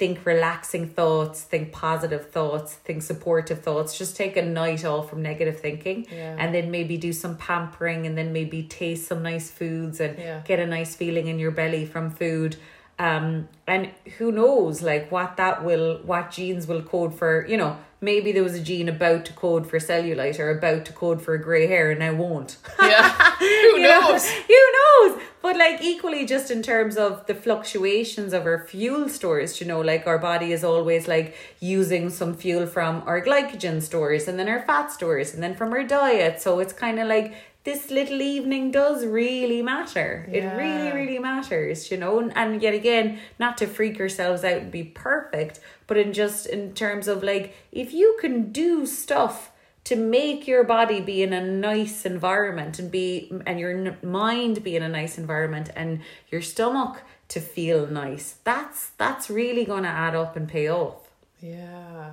think 0.00 0.24
relaxing 0.24 0.86
thoughts, 0.98 1.42
think 1.42 1.70
positive 1.72 2.24
thoughts, 2.36 2.72
think 2.86 3.02
supportive 3.02 3.60
thoughts. 3.66 3.98
Just 4.02 4.16
take 4.16 4.34
a 4.38 4.42
night 4.62 4.82
off 4.90 5.04
from 5.10 5.20
negative 5.22 5.56
thinking 5.66 5.98
Yeah. 6.10 6.36
and 6.40 6.48
then 6.54 6.66
maybe 6.70 6.96
do 7.08 7.12
some 7.12 7.34
pampering 7.36 8.06
and 8.06 8.14
then 8.16 8.32
maybe 8.32 8.62
taste 8.62 9.04
some 9.10 9.22
nice 9.32 9.50
foods 9.58 10.00
and 10.00 10.12
Yeah. 10.18 10.40
get 10.50 10.58
a 10.60 10.66
nice 10.78 10.92
feeling 11.00 11.26
in 11.32 11.38
your 11.44 11.50
belly 11.60 11.84
from 11.84 12.04
food. 12.22 12.56
Um, 12.98 13.48
and 13.66 13.90
who 14.18 14.32
knows 14.32 14.82
like 14.82 15.12
what 15.12 15.36
that 15.36 15.64
will 15.64 15.98
what 15.98 16.30
genes 16.32 16.66
will 16.66 16.82
code 16.82 17.14
for, 17.14 17.46
you 17.46 17.56
know, 17.56 17.76
maybe 18.00 18.32
there 18.32 18.42
was 18.42 18.54
a 18.54 18.60
gene 18.60 18.88
about 18.88 19.24
to 19.26 19.32
code 19.32 19.66
for 19.68 19.78
cellulite 19.78 20.38
or 20.38 20.50
about 20.50 20.84
to 20.86 20.92
code 20.92 21.22
for 21.22 21.36
grey 21.38 21.66
hair 21.66 21.90
and 21.90 22.00
now 22.00 22.14
won't. 22.14 22.56
Yeah. 22.80 23.10
Who 23.38 23.44
You 23.46 23.82
know, 23.82 24.00
knows? 24.00 24.28
who 24.48 24.54
knows? 24.78 25.20
But 25.40 25.56
like 25.56 25.80
equally, 25.82 26.26
just 26.26 26.50
in 26.50 26.62
terms 26.62 26.96
of 26.96 27.26
the 27.26 27.34
fluctuations 27.34 28.32
of 28.32 28.44
our 28.44 28.58
fuel 28.58 29.08
stores, 29.08 29.60
you 29.60 29.66
know, 29.66 29.80
like 29.80 30.06
our 30.06 30.18
body 30.18 30.52
is 30.52 30.64
always 30.64 31.06
like 31.06 31.36
using 31.60 32.10
some 32.10 32.34
fuel 32.34 32.66
from 32.66 33.02
our 33.06 33.22
glycogen 33.24 33.80
stores 33.80 34.26
and 34.26 34.38
then 34.38 34.48
our 34.48 34.62
fat 34.62 34.90
stores 34.90 35.34
and 35.34 35.42
then 35.42 35.54
from 35.54 35.72
our 35.72 35.84
diet. 35.84 36.40
So 36.42 36.58
it's 36.58 36.72
kind 36.72 36.98
of 36.98 37.06
like 37.06 37.34
this 37.64 37.90
little 37.90 38.22
evening 38.22 38.70
does 38.70 39.04
really 39.04 39.60
matter. 39.62 40.28
It 40.32 40.44
really, 40.56 40.92
really 40.92 41.18
matters, 41.18 41.90
you 41.90 41.96
know. 41.98 42.18
And, 42.18 42.34
and 42.36 42.62
yet 42.62 42.72
again, 42.74 43.18
not 43.38 43.58
to 43.58 43.66
freak 43.66 44.00
ourselves 44.00 44.42
out 44.44 44.62
and 44.62 44.70
be 44.70 44.84
perfect, 44.84 45.60
but 45.86 45.96
in 45.96 46.12
just 46.12 46.46
in 46.46 46.72
terms 46.72 47.08
of 47.08 47.22
like 47.22 47.54
if 47.72 47.92
you 47.92 48.16
can 48.20 48.52
do 48.52 48.86
stuff 48.86 49.50
to 49.84 49.96
make 49.96 50.46
your 50.46 50.64
body 50.64 51.00
be 51.00 51.22
in 51.22 51.32
a 51.32 51.40
nice 51.44 52.04
environment 52.04 52.78
and 52.78 52.90
be 52.90 53.30
and 53.46 53.58
your 53.58 53.70
n- 53.70 53.96
mind 54.02 54.62
be 54.62 54.76
in 54.76 54.82
a 54.82 54.88
nice 54.88 55.16
environment 55.18 55.70
and 55.74 56.00
your 56.30 56.42
stomach 56.42 57.02
to 57.28 57.40
feel 57.40 57.86
nice 57.86 58.36
that's 58.44 58.90
that's 58.98 59.30
really 59.30 59.64
going 59.64 59.84
to 59.84 59.88
add 59.88 60.14
up 60.14 60.36
and 60.36 60.48
pay 60.48 60.68
off 60.68 61.08
Yeah. 61.40 62.12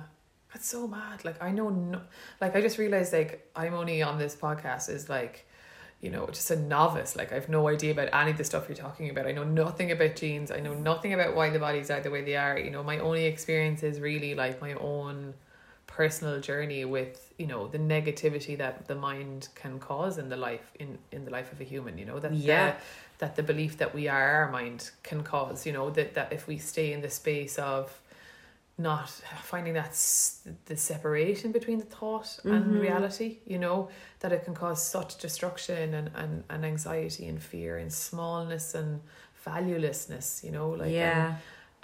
That's 0.56 0.68
so 0.70 0.88
mad. 0.88 1.22
Like 1.22 1.42
I 1.42 1.50
know 1.52 1.68
no 1.68 2.00
like 2.40 2.56
I 2.56 2.62
just 2.62 2.78
realized 2.78 3.12
like 3.12 3.46
I'm 3.54 3.74
only 3.74 4.00
on 4.00 4.16
this 4.16 4.34
podcast 4.34 4.88
is 4.88 5.10
like, 5.10 5.46
you 6.00 6.08
know, 6.08 6.26
just 6.28 6.50
a 6.50 6.56
novice. 6.56 7.14
Like 7.14 7.30
I've 7.30 7.50
no 7.50 7.68
idea 7.68 7.92
about 7.92 8.08
any 8.14 8.30
of 8.30 8.38
the 8.38 8.44
stuff 8.44 8.64
you're 8.66 8.74
talking 8.74 9.10
about. 9.10 9.26
I 9.26 9.32
know 9.32 9.44
nothing 9.44 9.92
about 9.92 10.16
genes. 10.16 10.50
I 10.50 10.60
know 10.60 10.72
nothing 10.72 11.12
about 11.12 11.36
why 11.36 11.50
the 11.50 11.58
bodies 11.58 11.90
are 11.90 12.00
the 12.00 12.10
way 12.10 12.24
they 12.24 12.36
are. 12.36 12.58
You 12.58 12.70
know, 12.70 12.82
my 12.82 13.00
only 13.00 13.26
experience 13.26 13.82
is 13.82 14.00
really 14.00 14.34
like 14.34 14.62
my 14.62 14.72
own 14.72 15.34
personal 15.86 16.40
journey 16.40 16.86
with, 16.86 17.34
you 17.36 17.46
know, 17.46 17.68
the 17.68 17.78
negativity 17.78 18.56
that 18.56 18.88
the 18.88 18.94
mind 18.94 19.48
can 19.54 19.78
cause 19.78 20.16
in 20.16 20.30
the 20.30 20.38
life 20.38 20.72
in, 20.80 20.96
in 21.12 21.26
the 21.26 21.30
life 21.30 21.52
of 21.52 21.60
a 21.60 21.64
human, 21.64 21.98
you 21.98 22.06
know, 22.06 22.18
that 22.18 22.32
Yeah. 22.32 22.70
the, 22.70 22.76
that 23.18 23.36
the 23.36 23.42
belief 23.42 23.76
that 23.76 23.94
we 23.94 24.08
are 24.08 24.26
our 24.36 24.50
mind 24.50 24.90
can 25.02 25.22
cause, 25.22 25.66
you 25.66 25.74
know, 25.74 25.90
that, 25.90 26.14
that 26.14 26.32
if 26.32 26.48
we 26.48 26.56
stay 26.56 26.94
in 26.94 27.02
the 27.02 27.10
space 27.10 27.58
of 27.58 28.00
not 28.78 29.08
finding 29.42 29.72
that 29.72 29.88
s- 29.88 30.46
the 30.66 30.76
separation 30.76 31.50
between 31.50 31.78
the 31.78 31.84
thought 31.84 32.38
and 32.44 32.64
mm-hmm. 32.64 32.80
reality 32.80 33.38
you 33.46 33.58
know 33.58 33.88
that 34.20 34.32
it 34.32 34.44
can 34.44 34.54
cause 34.54 34.84
such 34.84 35.16
destruction 35.18 35.94
and, 35.94 36.10
and, 36.14 36.44
and 36.50 36.64
anxiety 36.64 37.26
and 37.26 37.42
fear 37.42 37.78
and 37.78 37.90
smallness 37.90 38.74
and 38.74 39.00
valuelessness 39.46 40.44
you 40.44 40.50
know 40.50 40.70
like 40.70 40.92
yeah. 40.92 41.26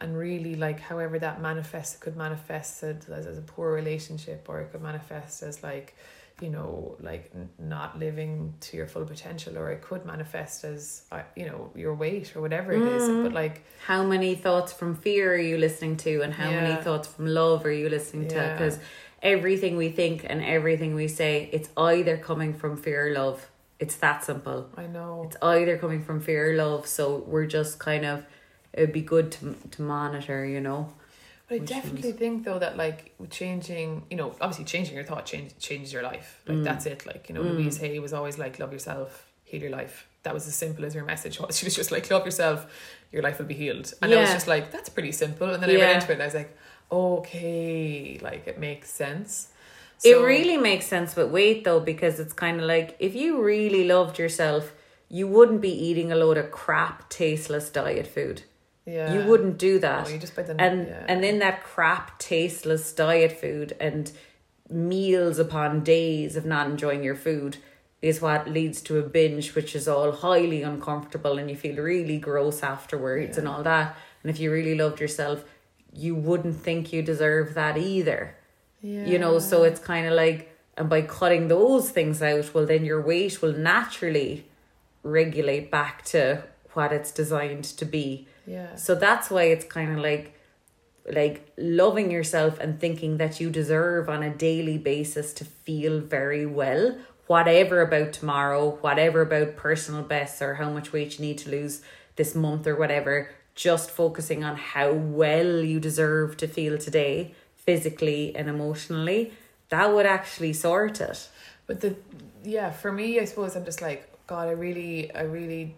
and, 0.00 0.10
and 0.10 0.18
really 0.18 0.54
like 0.54 0.80
however 0.80 1.18
that 1.18 1.40
manifests 1.40 1.94
it 1.94 2.00
could 2.00 2.16
manifest 2.16 2.82
as, 2.82 3.08
as 3.08 3.38
a 3.38 3.42
poor 3.42 3.72
relationship 3.72 4.44
or 4.48 4.60
it 4.60 4.70
could 4.70 4.82
manifest 4.82 5.42
as 5.42 5.62
like 5.62 5.96
you 6.40 6.50
know 6.50 6.96
like 7.00 7.30
n- 7.34 7.48
not 7.58 7.98
living 7.98 8.54
to 8.60 8.76
your 8.76 8.86
full 8.86 9.04
potential 9.04 9.56
or 9.58 9.70
it 9.70 9.82
could 9.82 10.04
manifest 10.04 10.64
as 10.64 11.04
uh, 11.12 11.22
you 11.36 11.46
know 11.46 11.70
your 11.74 11.94
weight 11.94 12.34
or 12.34 12.40
whatever 12.40 12.72
it 12.72 12.84
is. 12.84 13.08
But 13.22 13.32
like 13.32 13.64
how 13.86 14.02
many 14.04 14.34
thoughts 14.34 14.72
from 14.72 14.96
fear 14.96 15.34
are 15.34 15.38
you 15.38 15.58
listening 15.58 15.96
to 15.98 16.22
and 16.22 16.32
how 16.32 16.50
many 16.50 16.76
thoughts 16.82 17.08
from 17.08 17.26
love 17.26 17.64
are 17.64 17.72
you 17.72 17.88
listening 17.88 18.28
to? 18.28 18.50
Because 18.52 18.78
everything 19.22 19.76
we 19.76 19.90
think 19.90 20.26
and 20.28 20.42
everything 20.44 20.94
we 20.94 21.08
say 21.08 21.48
it's 21.52 21.68
either 21.76 22.16
coming 22.16 22.54
from 22.54 22.76
fear 22.76 23.08
or 23.08 23.12
love. 23.12 23.48
It's 23.78 23.96
that 23.96 24.24
simple. 24.24 24.68
I 24.76 24.86
know. 24.86 25.24
It's 25.26 25.36
either 25.42 25.76
coming 25.76 26.02
from 26.04 26.20
fear 26.20 26.52
or 26.52 26.56
love. 26.56 26.86
So 26.86 27.24
we're 27.26 27.46
just 27.46 27.78
kind 27.78 28.04
of 28.04 28.24
it'd 28.72 28.92
be 28.92 29.02
good 29.02 29.30
to 29.32 29.54
to 29.72 29.82
monitor 29.82 30.44
you 30.44 30.60
know 30.60 30.92
But 31.58 31.62
I 31.62 31.80
definitely 31.80 32.12
think 32.12 32.44
though 32.44 32.58
that 32.58 32.76
like 32.76 33.12
changing, 33.30 34.06
you 34.10 34.16
know, 34.16 34.34
obviously 34.40 34.64
changing 34.64 34.94
your 34.94 35.04
thought 35.04 35.26
change 35.26 35.56
changes 35.58 35.92
your 35.92 36.02
life. 36.02 36.40
Like 36.46 36.58
Mm. 36.58 36.64
that's 36.64 36.86
it. 36.86 37.04
Like 37.06 37.28
you 37.28 37.34
know, 37.34 37.42
Louise 37.42 37.76
Hay 37.78 37.98
was 37.98 38.12
always 38.12 38.38
like, 38.38 38.58
"Love 38.58 38.72
yourself, 38.72 39.10
heal 39.44 39.60
your 39.60 39.70
life." 39.70 40.06
That 40.24 40.34
was 40.34 40.46
as 40.46 40.54
simple 40.54 40.84
as 40.84 40.94
her 40.94 41.04
message 41.04 41.40
was. 41.40 41.56
She 41.58 41.66
was 41.66 41.74
just 41.74 41.90
like, 41.92 42.10
"Love 42.10 42.24
yourself, 42.24 42.66
your 43.12 43.22
life 43.22 43.38
will 43.38 43.46
be 43.46 43.54
healed." 43.54 43.92
And 44.00 44.14
I 44.14 44.16
was 44.18 44.32
just 44.32 44.46
like, 44.48 44.70
"That's 44.72 44.88
pretty 44.88 45.12
simple." 45.12 45.48
And 45.52 45.62
then 45.62 45.68
I 45.70 45.74
Yeah. 45.74 45.84
read 45.86 45.94
into 45.96 46.10
it, 46.12 46.14
and 46.14 46.22
I 46.22 46.26
was 46.26 46.34
like, 46.34 46.56
"Okay, 46.90 48.18
like 48.22 48.46
it 48.46 48.58
makes 48.58 48.90
sense." 48.90 49.48
it 50.04 50.16
really 50.16 50.56
makes 50.56 50.86
sense 50.86 51.14
with 51.14 51.30
weight 51.30 51.62
though 51.62 51.78
because 51.78 52.18
it's 52.18 52.32
kind 52.32 52.58
of 52.60 52.66
like 52.66 52.96
if 52.98 53.14
you 53.14 53.40
really 53.40 53.84
loved 53.86 54.18
yourself 54.18 54.72
you 55.08 55.28
wouldn't 55.28 55.60
be 55.60 55.70
eating 55.70 56.10
a 56.10 56.16
load 56.16 56.36
of 56.36 56.50
crap 56.50 57.08
tasteless 57.08 57.70
diet 57.70 58.08
food 58.08 58.42
yeah, 58.84 59.14
you 59.14 59.28
wouldn't 59.28 59.58
do 59.58 59.78
that. 59.78 60.06
No, 60.06 60.12
you 60.12 60.18
just 60.18 60.34
by 60.34 60.42
the 60.42 60.60
and 60.60 60.86
yeah. 60.88 61.04
and 61.08 61.22
then 61.22 61.38
that 61.38 61.62
crap 61.62 62.18
tasteless 62.18 62.92
diet 62.92 63.32
food 63.32 63.76
and 63.78 64.10
meals 64.68 65.38
upon 65.38 65.84
days 65.84 66.36
of 66.36 66.44
not 66.44 66.66
enjoying 66.66 67.04
your 67.04 67.14
food 67.14 67.58
is 68.00 68.20
what 68.20 68.48
leads 68.50 68.82
to 68.82 68.98
a 68.98 69.02
binge 69.02 69.54
which 69.54 69.76
is 69.76 69.86
all 69.86 70.10
highly 70.10 70.62
uncomfortable 70.62 71.38
and 71.38 71.48
you 71.48 71.56
feel 71.56 71.76
really 71.76 72.18
gross 72.18 72.62
afterwards 72.62 73.38
and 73.38 73.46
all 73.46 73.62
that. 73.62 73.96
And 74.22 74.30
if 74.30 74.40
you 74.40 74.50
really 74.50 74.74
loved 74.74 75.00
yourself 75.00 75.44
you 75.94 76.14
wouldn't 76.14 76.56
think 76.56 76.92
you 76.92 77.02
deserve 77.02 77.54
that 77.54 77.76
either. 77.76 78.36
Yeah. 78.80 79.06
you 79.06 79.16
know 79.16 79.38
so 79.38 79.62
it's 79.62 79.78
kind 79.78 80.08
of 80.08 80.14
like 80.14 80.58
and 80.76 80.90
by 80.90 81.02
cutting 81.02 81.46
those 81.46 81.90
things 81.90 82.20
out 82.20 82.52
well 82.52 82.66
then 82.66 82.84
your 82.84 83.00
weight 83.00 83.40
will 83.40 83.52
naturally 83.52 84.46
regulate 85.04 85.70
back 85.70 86.04
to 86.06 86.42
what 86.72 86.92
it's 86.92 87.12
designed 87.12 87.62
to 87.62 87.84
be 87.84 88.26
yeah, 88.46 88.74
so 88.76 88.94
that's 88.94 89.30
why 89.30 89.44
it's 89.44 89.64
kind 89.64 89.92
of 89.92 89.98
like 89.98 90.38
like 91.12 91.52
loving 91.58 92.10
yourself 92.10 92.60
and 92.60 92.80
thinking 92.80 93.16
that 93.16 93.40
you 93.40 93.50
deserve 93.50 94.08
on 94.08 94.22
a 94.22 94.30
daily 94.30 94.78
basis 94.78 95.32
to 95.32 95.44
feel 95.44 95.98
very 95.98 96.46
well 96.46 96.96
whatever 97.26 97.80
about 97.80 98.12
tomorrow 98.12 98.70
whatever 98.82 99.22
about 99.22 99.56
personal 99.56 100.02
bests 100.02 100.40
or 100.40 100.54
how 100.54 100.70
much 100.70 100.92
weight 100.92 101.18
you 101.18 101.24
need 101.24 101.38
to 101.38 101.50
lose 101.50 101.82
this 102.14 102.36
month 102.36 102.68
or 102.68 102.76
whatever 102.76 103.30
just 103.56 103.90
focusing 103.90 104.44
on 104.44 104.56
how 104.56 104.92
well 104.92 105.60
you 105.64 105.80
deserve 105.80 106.36
to 106.36 106.46
feel 106.46 106.78
today 106.78 107.34
physically 107.56 108.34
and 108.36 108.48
emotionally 108.48 109.32
that 109.70 109.92
would 109.92 110.06
actually 110.06 110.52
sort 110.52 111.00
it 111.00 111.28
But 111.66 111.80
the 111.80 111.96
yeah, 112.44 112.70
for 112.70 112.92
me, 112.92 113.20
I 113.20 113.24
suppose 113.24 113.56
I'm 113.56 113.64
just 113.64 113.80
like 113.80 114.08
God. 114.26 114.48
I 114.48 114.52
really, 114.52 115.14
I 115.14 115.22
really, 115.22 115.74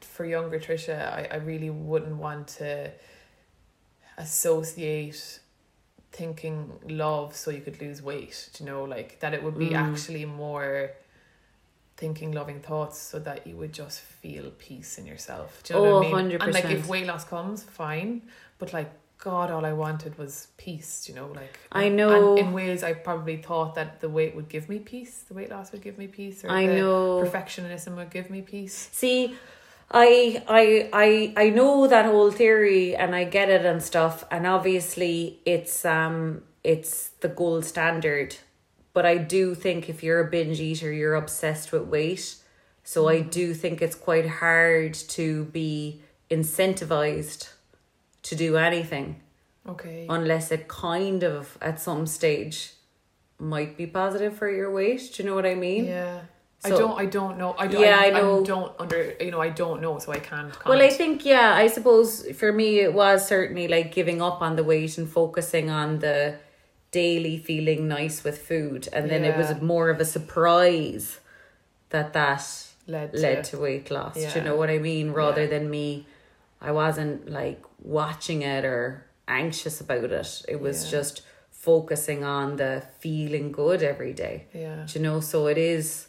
for 0.00 0.24
younger 0.24 0.58
Trisha, 0.58 1.12
I, 1.12 1.28
I 1.30 1.36
really 1.36 1.70
wouldn't 1.70 2.16
want 2.16 2.48
to 2.58 2.90
associate 4.16 5.40
thinking 6.12 6.72
love 6.88 7.36
so 7.36 7.50
you 7.50 7.60
could 7.60 7.80
lose 7.80 8.02
weight. 8.02 8.50
You 8.58 8.66
know, 8.66 8.84
like 8.84 9.20
that 9.20 9.34
it 9.34 9.42
would 9.42 9.58
be 9.58 9.70
mm. 9.70 9.76
actually 9.76 10.24
more 10.24 10.92
thinking 11.96 12.30
loving 12.30 12.60
thoughts 12.60 12.96
so 12.96 13.18
that 13.18 13.46
you 13.46 13.56
would 13.56 13.72
just 13.72 14.00
feel 14.00 14.52
peace 14.58 14.98
in 14.98 15.06
yourself. 15.06 15.62
Do 15.64 15.74
you 15.74 15.80
know 15.80 15.86
Oh, 15.86 15.94
what 15.94 16.06
I 16.06 16.10
oh, 16.10 16.22
mean? 16.22 16.36
And 16.40 16.54
like 16.54 16.66
if 16.66 16.88
weight 16.88 17.06
loss 17.06 17.24
comes, 17.24 17.64
fine. 17.64 18.22
But 18.58 18.72
like 18.72 18.90
God, 19.18 19.50
all 19.50 19.66
I 19.66 19.72
wanted 19.72 20.16
was 20.16 20.48
peace. 20.56 21.08
You 21.08 21.16
know, 21.16 21.26
like 21.34 21.58
I 21.72 21.88
know. 21.88 22.36
And 22.36 22.46
in 22.46 22.52
ways, 22.52 22.82
I 22.84 22.92
probably 22.94 23.36
thought 23.36 23.74
that 23.74 24.00
the 24.00 24.08
weight 24.08 24.34
would 24.36 24.48
give 24.48 24.68
me 24.68 24.78
peace. 24.78 25.24
The 25.28 25.34
weight 25.34 25.50
loss 25.50 25.72
would 25.72 25.82
give 25.82 25.98
me 25.98 26.06
peace. 26.06 26.44
Or 26.44 26.50
I 26.50 26.66
know. 26.66 27.22
Perfectionism 27.24 27.96
would 27.96 28.10
give 28.10 28.30
me 28.30 28.42
peace. 28.42 28.88
See, 28.92 29.34
I 29.90 30.42
I 30.48 30.90
I 30.92 31.46
I 31.46 31.50
know 31.50 31.86
that 31.86 32.04
whole 32.04 32.30
theory 32.30 32.94
and 32.94 33.14
I 33.14 33.24
get 33.24 33.48
it 33.48 33.64
and 33.64 33.82
stuff 33.82 34.24
and 34.30 34.46
obviously 34.46 35.40
it's 35.46 35.84
um 35.84 36.42
it's 36.62 37.08
the 37.20 37.28
gold 37.28 37.64
standard. 37.64 38.36
But 38.92 39.06
I 39.06 39.16
do 39.18 39.54
think 39.54 39.88
if 39.88 40.02
you're 40.02 40.20
a 40.20 40.30
binge 40.30 40.60
eater, 40.60 40.92
you're 40.92 41.14
obsessed 41.14 41.72
with 41.72 41.82
weight. 41.82 42.34
So 42.82 43.06
I 43.08 43.20
do 43.20 43.54
think 43.54 43.80
it's 43.80 43.94
quite 43.94 44.26
hard 44.26 44.94
to 44.94 45.44
be 45.46 46.00
incentivized 46.30 47.50
to 48.22 48.34
do 48.34 48.56
anything 48.56 49.20
Okay. 49.68 50.06
unless 50.08 50.50
it 50.50 50.68
kind 50.68 51.22
of 51.22 51.58
at 51.60 51.80
some 51.80 52.06
stage 52.06 52.72
might 53.38 53.76
be 53.76 53.86
positive 53.86 54.36
for 54.36 54.50
your 54.50 54.70
weight. 54.72 55.12
Do 55.14 55.22
you 55.22 55.28
know 55.28 55.34
what 55.34 55.46
I 55.46 55.54
mean? 55.54 55.84
Yeah. 55.86 56.20
I 56.64 56.70
don't. 56.70 56.98
I 56.98 57.06
don't 57.06 57.38
know. 57.38 57.54
I 57.58 57.66
don't. 57.68 57.80
Yeah, 57.80 57.98
I, 58.00 58.06
I 58.06 58.10
know. 58.10 58.44
don't 58.44 58.72
under. 58.78 59.14
You 59.20 59.30
know. 59.30 59.40
I 59.40 59.48
don't 59.50 59.80
know, 59.80 59.98
so 59.98 60.10
I 60.12 60.18
can't. 60.18 60.52
Comment. 60.52 60.66
Well, 60.66 60.82
I 60.82 60.90
think 60.90 61.24
yeah, 61.24 61.54
I 61.54 61.68
suppose 61.68 62.26
for 62.36 62.52
me 62.52 62.80
it 62.80 62.92
was 62.92 63.26
certainly 63.28 63.68
like 63.68 63.92
giving 63.94 64.20
up 64.20 64.42
on 64.42 64.56
the 64.56 64.64
weight 64.64 64.98
and 64.98 65.08
focusing 65.08 65.70
on 65.70 66.00
the 66.00 66.36
daily 66.90 67.36
feeling 67.38 67.86
nice 67.86 68.24
with 68.24 68.38
food, 68.42 68.88
and 68.92 69.08
then 69.08 69.24
it 69.24 69.36
was 69.36 69.60
more 69.62 69.88
of 69.90 70.00
a 70.00 70.04
surprise 70.04 71.20
that 71.90 72.12
that 72.12 72.42
led 72.88 73.12
to, 73.12 73.18
led 73.20 73.44
to 73.44 73.58
weight 73.58 73.90
loss. 73.90 74.14
Do 74.14 74.28
you 74.38 74.44
know 74.44 74.56
what 74.56 74.68
I 74.70 74.78
mean? 74.78 75.12
Rather 75.12 75.44
Yeah. 75.44 75.50
than 75.50 75.70
me, 75.70 76.06
I 76.60 76.72
wasn't 76.72 77.30
like 77.30 77.62
watching 77.82 78.42
it 78.42 78.64
or 78.64 79.04
anxious 79.28 79.80
about 79.80 80.10
it. 80.10 80.42
It 80.48 80.60
was 80.60 80.84
Yeah. 80.84 80.90
just 80.98 81.22
focusing 81.52 82.24
on 82.24 82.56
the 82.56 82.82
feeling 82.98 83.52
good 83.52 83.82
every 83.82 84.12
day. 84.12 84.46
yeah. 84.52 84.84
Do 84.86 84.98
you 84.98 85.04
know? 85.04 85.20
So 85.20 85.46
it 85.46 85.58
is, 85.58 86.07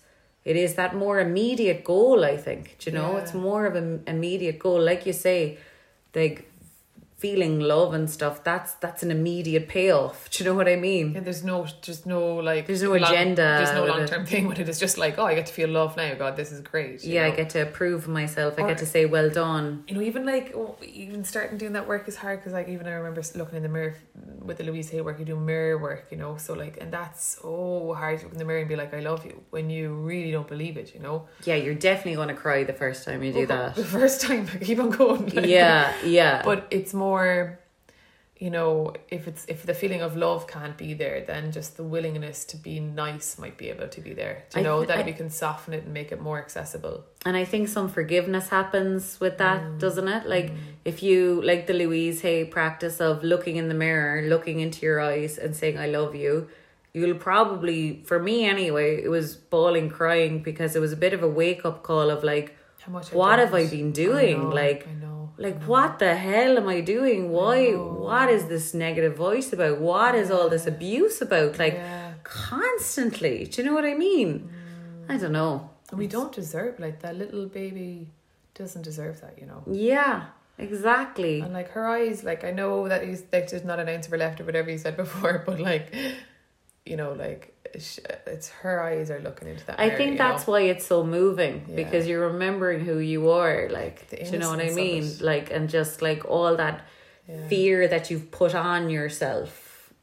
it 0.49 0.55
is 0.55 0.73
that 0.75 0.95
more 0.95 1.19
immediate 1.19 1.83
goal. 1.83 2.25
I 2.25 2.35
think. 2.35 2.75
Do 2.79 2.89
you 2.89 2.97
know? 2.97 3.11
Yeah. 3.13 3.19
It's 3.19 3.33
more 3.33 3.65
of 3.67 3.75
an 3.75 4.03
immediate 4.07 4.57
goal, 4.59 4.81
like 4.81 5.05
you 5.05 5.13
say, 5.13 5.57
like 6.15 6.48
feeling 7.19 7.59
love 7.59 7.93
and 7.93 8.09
stuff. 8.09 8.43
That's 8.43 8.73
that's 8.75 9.03
an 9.03 9.11
immediate 9.11 9.67
payoff. 9.67 10.29
Do 10.29 10.43
you 10.43 10.49
know 10.49 10.55
what 10.55 10.67
I 10.67 10.77
mean? 10.77 11.13
Yeah, 11.13 11.19
there's 11.19 11.43
no, 11.43 11.67
just 11.81 12.05
no 12.05 12.35
like. 12.35 12.65
There's 12.67 12.81
no 12.81 12.95
long- 12.95 13.11
agenda 13.11 13.47
There's 13.59 13.73
no 13.73 13.85
long 13.85 14.05
term 14.05 14.25
thing 14.25 14.47
with 14.47 14.59
it. 14.59 14.69
It's 14.69 14.79
just 14.79 14.97
like, 14.97 15.19
oh, 15.19 15.25
I 15.25 15.35
get 15.35 15.45
to 15.47 15.53
feel 15.53 15.69
love 15.69 15.97
now. 15.97 16.13
God, 16.15 16.35
this 16.37 16.51
is 16.51 16.61
great. 16.61 17.03
you 17.03 17.15
Yeah, 17.15 17.25
I 17.25 17.31
get 17.31 17.49
to 17.51 17.59
approve 17.67 18.07
myself. 18.07 18.57
I 18.57 18.67
get 18.67 18.77
to 18.79 18.85
say, 18.85 19.05
"Well 19.05 19.29
done." 19.29 19.83
you 19.87 19.95
know, 19.95 20.01
even 20.01 20.25
like 20.25 20.53
oh, 20.55 20.77
even 20.81 21.23
starting 21.23 21.57
doing 21.57 21.73
that 21.73 21.87
work 21.87 22.07
is 22.07 22.15
hard 22.15 22.39
because 22.39 22.53
like 22.53 22.69
even 22.69 22.87
I 22.87 22.91
remember 22.91 23.21
looking 23.35 23.57
in 23.57 23.63
the 23.63 23.69
mirror 23.69 23.95
with 24.47 24.57
the 24.57 24.63
Louise 24.63 24.89
Hay 24.91 25.01
work, 25.01 25.19
you 25.19 25.25
do 25.25 25.35
mirror 25.35 25.77
work, 25.77 26.07
you 26.11 26.17
know. 26.17 26.37
So 26.37 26.53
like, 26.53 26.77
and 26.81 26.91
that's 26.91 27.39
oh 27.43 27.93
hard 27.93 28.19
to 28.19 28.25
look 28.25 28.33
in 28.33 28.39
the 28.39 28.45
mirror 28.45 28.59
and 28.59 28.69
be 28.69 28.75
like, 28.75 28.93
I 28.93 29.01
love 29.01 29.25
you 29.25 29.35
when 29.49 29.69
you 29.69 29.93
really 29.93 30.31
don't 30.31 30.47
believe 30.47 30.77
it, 30.77 30.93
you 30.93 31.01
know. 31.01 31.27
Yeah, 31.43 31.55
you're 31.55 31.75
definitely 31.89 32.15
going 32.15 32.29
to 32.29 32.39
cry 32.45 32.63
the 32.63 32.73
first 32.83 33.03
time 33.05 33.23
you 33.23 33.33
do 33.33 33.45
that. 33.47 33.75
the 33.83 33.83
first 33.83 34.21
time, 34.21 34.47
keep 34.61 34.79
on 34.79 34.89
going. 34.89 35.25
like- 35.35 35.45
yeah, 35.45 35.93
yeah. 36.05 36.41
but 36.43 36.67
it's 36.71 36.93
more 36.93 37.08
you 38.45 38.49
know 38.57 38.93
if 39.17 39.27
it's 39.29 39.43
if 39.53 39.59
the 39.69 39.73
feeling 39.81 40.01
of 40.07 40.11
love 40.25 40.41
can't 40.55 40.77
be 40.77 40.91
there 41.03 41.17
then 41.31 41.43
just 41.57 41.69
the 41.79 41.83
willingness 41.95 42.45
to 42.51 42.55
be 42.67 42.75
nice 42.79 43.27
might 43.43 43.57
be 43.63 43.67
able 43.73 43.89
to 43.95 43.99
be 44.07 44.13
there 44.21 44.35
do 44.49 44.59
you 44.59 44.63
know 44.67 44.77
th- 44.79 44.87
that 44.89 44.99
I- 44.99 45.07
we 45.09 45.13
can 45.21 45.29
soften 45.29 45.71
it 45.77 45.83
and 45.85 45.93
make 45.99 46.09
it 46.15 46.21
more 46.29 46.39
accessible 46.45 46.97
and 47.27 47.35
I 47.41 47.43
think 47.51 47.63
some 47.77 47.87
forgiveness 47.99 48.45
happens 48.59 49.19
with 49.23 49.35
that, 49.43 49.59
Mm. 49.61 49.77
doesn't 49.85 50.07
it? 50.17 50.23
Like 50.35 50.47
if 50.91 50.97
you 51.07 51.19
like 51.51 51.61
the 51.67 51.73
Louise 51.83 52.21
Hay 52.27 52.39
practice 52.57 52.97
of 53.07 53.13
looking 53.33 53.55
in 53.61 53.67
the 53.71 53.79
mirror, 53.85 54.15
looking 54.33 54.57
into 54.65 54.79
your 54.87 54.99
eyes 55.11 55.33
and 55.43 55.51
saying 55.59 55.77
I 55.85 55.87
love 55.99 56.11
you, 56.23 56.33
you'll 56.93 57.19
probably 57.29 57.79
for 58.09 58.19
me 58.29 58.35
anyway, 58.55 58.89
it 59.07 59.09
was 59.17 59.27
bawling 59.53 59.89
crying 59.99 60.33
because 60.49 60.71
it 60.77 60.81
was 60.85 60.93
a 60.99 61.01
bit 61.05 61.13
of 61.17 61.21
a 61.29 61.31
wake 61.41 61.63
up 61.69 61.77
call 61.89 62.07
of 62.15 62.23
like 62.33 62.47
what 63.11 63.37
have 63.43 63.53
I 63.53 63.65
been 63.77 63.91
doing? 63.91 64.37
I 64.39 64.43
know 64.43 64.61
like 64.63 64.81
what 65.65 65.99
the 65.99 66.15
hell 66.15 66.57
am 66.57 66.67
I 66.67 66.81
doing? 66.81 67.31
Why 67.31 67.71
know. 67.71 67.83
what 68.07 68.29
is 68.29 68.45
this 68.47 68.73
negative 68.73 69.15
voice 69.15 69.53
about? 69.53 69.79
What 69.79 70.13
is 70.15 70.29
all 70.31 70.49
this 70.49 70.67
abuse 70.67 71.21
about? 71.21 71.57
Like 71.59 71.73
yeah 71.73 72.13
constantly. 72.23 73.45
Do 73.45 73.61
you 73.61 73.67
know 73.67 73.73
what 73.73 73.85
I 73.85 73.93
mean? 73.95 74.49
I 75.07 75.17
don't 75.17 75.31
know. 75.31 75.69
and 75.89 75.97
we 75.97 76.07
don't 76.07 76.31
deserve 76.31 76.79
like 76.79 76.99
that 77.01 77.15
little 77.17 77.45
baby 77.47 78.07
doesn't 78.53 78.81
deserve 78.83 79.21
that 79.21 79.39
you 79.39 79.45
know 79.47 79.63
Yeah, 79.65 80.25
exactly. 80.57 81.39
and 81.39 81.53
like 81.53 81.69
her 81.71 81.87
eyes 81.87 82.23
like 82.23 82.43
I 82.43 82.51
know 82.51 82.87
that 82.89 83.01
he's 83.07 83.23
like 83.33 83.49
there's 83.49 83.63
not 83.63 83.79
an 83.79 83.87
ounce 83.89 84.05
of 84.05 84.11
her 84.11 84.17
left 84.17 84.39
or 84.41 84.43
whatever 84.43 84.69
you 84.69 84.77
said 84.77 84.97
before 85.03 85.43
but 85.45 85.59
like 85.59 85.93
you 86.85 86.97
know 86.97 87.13
like 87.13 87.55
it's 87.73 88.49
her 88.49 88.81
eyes 88.81 89.09
are 89.11 89.19
looking 89.19 89.47
into 89.47 89.65
that 89.67 89.79
I 89.79 89.89
think 89.89 90.17
that's 90.17 90.47
know? 90.47 90.53
why 90.53 90.61
it's 90.61 90.85
so 90.85 91.03
moving 91.03 91.65
Yeah. 91.67 91.75
because 91.75 92.07
you're 92.07 92.27
remembering 92.27 92.79
who 92.81 92.97
you 92.99 93.29
are, 93.31 93.69
like, 93.69 94.09
do 94.09 94.17
you 94.31 94.37
know 94.37 94.49
what 94.49 94.59
I 94.61 94.71
mean? 94.71 95.17
Like, 95.21 95.51
and 95.51 95.69
just 95.69 96.01
like 96.01 96.25
all 96.25 96.55
that 96.57 96.85
Yeah. 97.27 97.47
fear 97.47 97.87
that 97.87 98.09
you've 98.09 98.31
put 98.31 98.55
on 98.55 98.89
yourself 98.89 99.93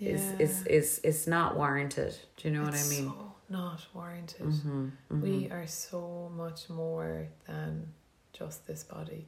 is 0.00 0.22
Yeah. 0.38 0.44
is 0.46 0.66
is 0.66 0.98
is 1.00 1.26
not 1.26 1.56
warranted. 1.56 2.14
Do 2.36 2.48
you 2.48 2.54
know 2.54 2.62
what 2.64 2.74
I 2.74 2.82
mean? 2.94 3.08
So 3.08 3.32
not 3.48 3.80
warranted. 3.94 4.46
Mhm, 4.46 4.92
mhm. 5.10 5.20
We 5.22 5.50
are 5.50 5.66
so 5.66 6.30
much 6.36 6.68
more 6.70 7.28
than 7.46 7.92
just 8.32 8.66
this 8.66 8.84
body, 8.84 9.26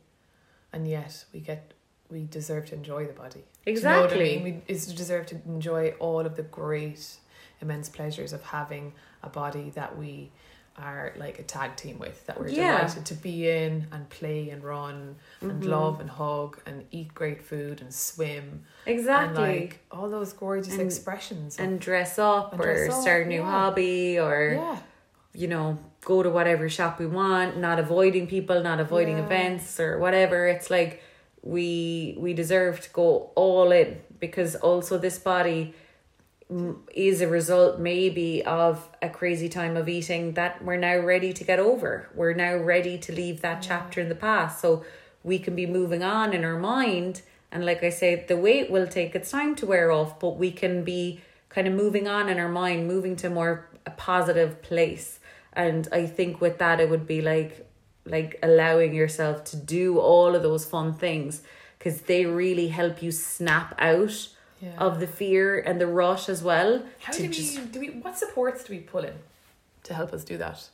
and 0.73 0.87
yet 0.87 1.25
we 1.33 1.41
get 1.41 1.73
we 2.09 2.25
deserve 2.25 2.67
to 2.67 2.75
enjoy 2.75 3.07
the 3.07 3.13
body. 3.13 3.45
Do 3.65 3.73
you 3.73 3.81
know 3.83 3.91
I 3.91 4.05
Exactly. 4.05 4.31
mean? 4.37 4.43
We 4.45 4.63
is 4.75 4.87
deserve 4.95 5.27
to 5.27 5.37
enjoy 5.47 5.95
all 6.01 6.21
of 6.27 6.35
the 6.37 6.43
great, 6.43 7.05
immense 7.61 7.89
pleasures 7.89 8.33
of 8.33 8.43
having 8.43 8.93
a 9.23 9.29
body 9.29 9.71
that 9.75 9.97
we 9.99 10.31
are 10.79 11.13
like 11.17 11.39
a 11.39 11.43
tag 11.43 11.77
team 11.77 11.99
with 11.99 12.25
that 12.27 12.39
we're 12.41 12.49
Yeah. 12.49 12.79
delighted 12.79 13.05
to 13.07 13.15
be 13.15 13.51
in 13.51 13.87
and 13.93 14.09
play 14.09 14.49
and 14.51 14.63
run 14.65 15.17
and 15.41 15.63
Mhm. 15.63 15.69
love 15.69 16.01
and 16.01 16.09
hug 16.09 16.59
and 16.65 16.87
eat 16.91 17.13
great 17.13 17.43
food 17.43 17.81
and 17.83 17.93
swim 17.93 18.65
Exactly. 18.87 19.45
and 19.45 19.61
like 19.61 19.81
all 19.91 20.09
those 20.09 20.33
gorgeous 20.33 20.73
And- 20.75 20.83
expressions 20.83 21.59
and 21.59 21.81
dress 21.81 22.19
up 22.19 22.53
And 22.53 22.61
or 22.63 22.65
dress 22.65 22.95
up, 22.95 23.03
start 23.03 23.27
a 23.27 23.29
new 23.29 23.41
yeah. 23.41 23.51
hobby 23.51 24.19
or 24.19 24.53
yeah 24.55 24.79
you 25.33 25.47
know 25.47 25.79
go 26.01 26.23
to 26.25 26.31
whatever 26.31 26.69
shop 26.69 26.99
we 26.99 27.07
want 27.07 27.57
not 27.57 27.79
avoiding 27.79 28.27
people 28.27 28.63
not 28.63 28.81
avoiding 28.81 29.19
events 29.19 29.79
or 29.79 29.97
whatever 29.99 30.49
it's 30.49 30.71
like 30.71 31.03
we 31.43 32.17
we 32.19 32.33
deserve 32.35 32.81
to 32.81 32.91
go 32.91 33.31
all 33.37 33.71
in 33.71 34.01
because 34.19 34.55
also 34.57 34.99
this 34.99 35.19
body 35.19 35.75
is 36.95 37.21
a 37.21 37.29
result 37.29 37.79
maybe 37.79 38.45
of 38.45 38.89
a 39.01 39.09
crazy 39.09 39.49
time 39.49 39.77
of 39.77 39.89
eating 39.89 40.33
that 40.35 40.65
we're 40.65 40.77
now 40.77 40.99
ready 40.99 41.33
to 41.33 41.45
get 41.45 41.61
over. 41.61 42.09
We're 42.15 42.35
now 42.35 42.57
ready 42.57 42.99
to 42.99 43.13
leave 43.13 43.41
that 43.43 43.63
chapter 43.63 44.01
in 44.01 44.09
the 44.09 44.15
past. 44.17 44.61
So 44.61 44.85
we 45.23 45.39
can 45.39 45.55
be 45.55 45.67
moving 45.67 46.03
on 46.03 46.33
in 46.33 46.45
our 46.45 46.59
mind. 46.59 47.23
And 47.53 47.65
like 47.65 47.83
i 47.83 47.91
said 47.91 48.29
the 48.29 48.37
weight 48.37 48.71
will 48.71 48.87
take 48.87 49.15
its 49.15 49.31
time 49.31 49.55
to 49.57 49.67
wear 49.67 49.91
off 49.91 50.21
but 50.21 50.37
we 50.37 50.53
can 50.53 50.85
be 50.85 51.21
kind 51.49 51.67
of 51.67 51.75
moving 51.75 52.07
on 52.07 52.29
in 52.29 52.39
our 52.39 52.49
mind 52.49 52.87
moving 52.87 53.17
to 53.17 53.31
more 53.31 53.69
a 53.87 53.91
positive 53.91 54.63
place. 54.63 55.21
And 55.53 55.89
i 55.93 56.07
think 56.07 56.41
with 56.41 56.59
that 56.59 56.81
it 56.81 56.91
would 56.91 57.07
be 57.07 57.21
like 57.21 57.67
like 58.05 58.39
allowing 58.43 58.95
yourself 58.95 59.45
to 59.45 59.57
do 59.57 59.99
all 59.99 60.35
of 60.35 60.43
those 60.43 60.65
fun 60.65 60.95
things 60.95 61.43
because 61.79 62.03
they 62.03 62.27
really 62.27 62.69
help 62.69 63.03
you 63.03 63.11
snap 63.13 63.75
out 63.79 64.29
yeah 64.61 64.73
of 64.79 65.01
the 65.01 65.07
fear 65.07 65.59
and 65.59 65.81
the 65.81 65.87
rush 65.87 66.29
as 66.29 66.43
well 66.43 66.83
How 67.01 67.13
do 67.13 67.23
we 67.23 67.29
just 67.29 67.73
do 67.73 67.81
we 67.81 67.89
what 67.89 68.19
supports 68.19 68.65
do 68.65 68.73
we 68.73 68.81
pull 68.81 69.05
in 69.05 69.15
to 69.85 69.95
help 69.95 70.13
us 70.13 70.25
do 70.25 70.37
that? 70.39 70.69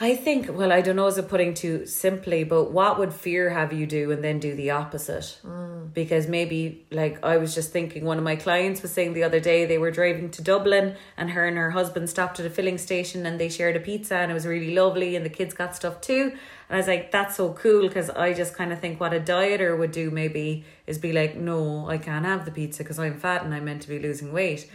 I 0.00 0.16
think, 0.16 0.48
well, 0.50 0.72
I 0.72 0.80
don't 0.80 0.96
know, 0.96 1.06
is 1.06 1.18
it 1.18 1.28
putting 1.28 1.54
too 1.54 1.86
simply, 1.86 2.42
but 2.42 2.72
what 2.72 2.98
would 2.98 3.14
fear 3.14 3.50
have 3.50 3.72
you 3.72 3.86
do 3.86 4.10
and 4.10 4.24
then 4.24 4.40
do 4.40 4.56
the 4.56 4.70
opposite? 4.70 5.38
Mm. 5.44 5.94
Because 5.94 6.26
maybe, 6.26 6.84
like, 6.90 7.24
I 7.24 7.36
was 7.36 7.54
just 7.54 7.70
thinking, 7.70 8.04
one 8.04 8.18
of 8.18 8.24
my 8.24 8.34
clients 8.34 8.82
was 8.82 8.90
saying 8.90 9.12
the 9.12 9.22
other 9.22 9.38
day 9.38 9.66
they 9.66 9.78
were 9.78 9.92
driving 9.92 10.30
to 10.32 10.42
Dublin 10.42 10.96
and 11.16 11.30
her 11.30 11.46
and 11.46 11.56
her 11.56 11.70
husband 11.70 12.10
stopped 12.10 12.40
at 12.40 12.46
a 12.46 12.50
filling 12.50 12.76
station 12.76 13.24
and 13.24 13.38
they 13.38 13.48
shared 13.48 13.76
a 13.76 13.80
pizza 13.80 14.16
and 14.16 14.32
it 14.32 14.34
was 14.34 14.46
really 14.46 14.74
lovely 14.74 15.14
and 15.14 15.24
the 15.24 15.30
kids 15.30 15.54
got 15.54 15.76
stuff 15.76 16.00
too. 16.00 16.32
And 16.68 16.76
I 16.76 16.78
was 16.78 16.86
like, 16.86 17.10
that's 17.10 17.36
so 17.36 17.52
cool 17.52 17.86
because 17.88 18.08
I 18.10 18.32
just 18.32 18.54
kind 18.54 18.72
of 18.72 18.80
think 18.80 19.00
what 19.00 19.12
a 19.12 19.20
dieter 19.20 19.78
would 19.78 19.92
do 19.92 20.10
maybe 20.10 20.64
is 20.86 20.98
be 20.98 21.12
like, 21.12 21.36
no, 21.36 21.88
I 21.88 21.98
can't 21.98 22.24
have 22.24 22.44
the 22.44 22.50
pizza 22.50 22.82
because 22.82 22.98
I'm 22.98 23.18
fat 23.18 23.44
and 23.44 23.54
I'm 23.54 23.64
meant 23.64 23.82
to 23.82 23.88
be 23.88 23.98
losing 23.98 24.32
weight. 24.32 24.70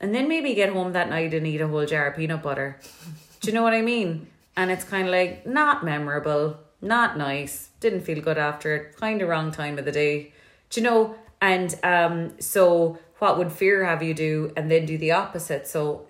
And 0.00 0.14
then 0.14 0.28
maybe 0.28 0.54
get 0.54 0.72
home 0.72 0.92
that 0.92 1.10
night 1.10 1.34
and 1.34 1.46
eat 1.46 1.60
a 1.60 1.68
whole 1.68 1.86
jar 1.86 2.06
of 2.08 2.16
peanut 2.16 2.42
butter. 2.42 2.78
Do 3.40 3.48
you 3.48 3.54
know 3.54 3.62
what 3.62 3.74
I 3.74 3.82
mean? 3.82 4.28
And 4.56 4.70
it's 4.70 4.84
kind 4.84 5.06
of 5.06 5.12
like 5.12 5.46
not 5.46 5.84
memorable, 5.84 6.58
not 6.80 7.18
nice, 7.18 7.70
didn't 7.80 8.02
feel 8.02 8.20
good 8.22 8.38
after 8.38 8.74
it, 8.74 8.96
kind 8.96 9.20
of 9.20 9.28
wrong 9.28 9.50
time 9.52 9.78
of 9.78 9.84
the 9.84 9.92
day. 9.92 10.32
Do 10.70 10.80
you 10.80 10.84
know? 10.86 11.14
And 11.42 11.78
um, 11.82 12.40
so 12.40 12.98
what 13.18 13.36
would 13.36 13.52
fear 13.52 13.84
have 13.84 14.02
you 14.02 14.14
do 14.14 14.52
and 14.56 14.70
then 14.70 14.86
do 14.86 14.96
the 14.96 15.12
opposite? 15.12 15.66
So 15.66 16.06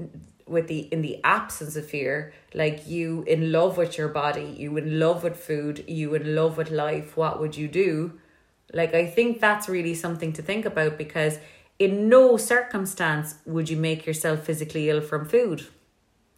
with 0.47 0.69
the 0.69 0.81
in 0.81 1.03
the 1.03 1.21
absence 1.25 1.77
of 1.77 1.87
fear, 1.89 2.33
like 2.53 2.87
you 2.87 3.23
in 3.27 3.51
love 3.51 3.77
with 3.77 3.97
your 3.97 4.09
body, 4.09 4.55
you 4.59 4.77
in 4.77 4.99
love 4.99 5.23
with 5.23 5.37
food, 5.37 5.85
you 5.87 6.15
in 6.15 6.35
love 6.35 6.57
with 6.57 6.71
life, 6.71 7.17
what 7.17 7.41
would 7.41 7.57
you 7.57 7.69
do? 7.69 8.19
Like 8.73 8.95
I 8.95 9.07
think 9.07 9.41
that's 9.41 9.69
really 9.69 9.95
something 9.95 10.33
to 10.35 10.43
think 10.43 10.65
about 10.65 10.99
because 10.99 11.39
in 11.79 12.09
no 12.09 12.37
circumstance 12.37 13.37
would 13.47 13.69
you 13.69 13.77
make 13.77 14.07
yourself 14.07 14.45
physically 14.45 14.91
ill 14.91 15.01
from 15.01 15.25
food. 15.25 15.67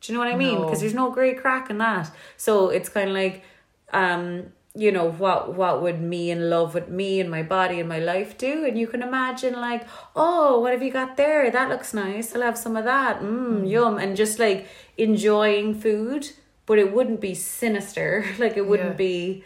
Do 0.00 0.12
you 0.12 0.18
know 0.18 0.24
what 0.24 0.32
I 0.32 0.36
mean? 0.36 0.54
No. 0.54 0.64
Because 0.64 0.80
there's 0.80 0.94
no 0.94 1.10
great 1.10 1.40
crack 1.40 1.70
in 1.70 1.78
that. 1.78 2.10
So 2.36 2.68
it's 2.68 2.88
kind 2.88 3.08
of 3.08 3.14
like, 3.14 3.44
um, 3.92 4.52
you 4.76 4.92
know, 4.92 5.10
what 5.10 5.54
what 5.54 5.80
would 5.82 6.00
me 6.02 6.30
in 6.30 6.50
love 6.50 6.74
with 6.74 6.88
me 6.88 7.18
and 7.20 7.30
my 7.30 7.42
body 7.42 7.80
and 7.80 7.88
my 7.88 7.98
life 7.98 8.36
do? 8.36 8.64
And 8.66 8.78
you 8.78 8.86
can 8.86 9.02
imagine 9.02 9.54
like, 9.54 9.86
oh, 10.14 10.60
what 10.60 10.72
have 10.72 10.82
you 10.82 10.92
got 10.92 11.16
there? 11.16 11.50
That 11.50 11.68
looks 11.70 11.94
nice. 11.94 12.34
I'll 12.34 12.42
have 12.42 12.58
some 12.58 12.76
of 12.76 12.84
that. 12.84 13.20
Mm, 13.22 13.68
yum. 13.68 13.96
And 13.98 14.16
just 14.16 14.38
like 14.38 14.66
enjoying 14.98 15.74
food, 15.74 16.30
but 16.66 16.78
it 16.78 16.92
wouldn't 16.92 17.20
be 17.20 17.34
sinister. 17.34 18.24
Like 18.38 18.56
it 18.56 18.66
wouldn't 18.66 18.90
Yeah. 18.90 18.96
be 19.08 19.44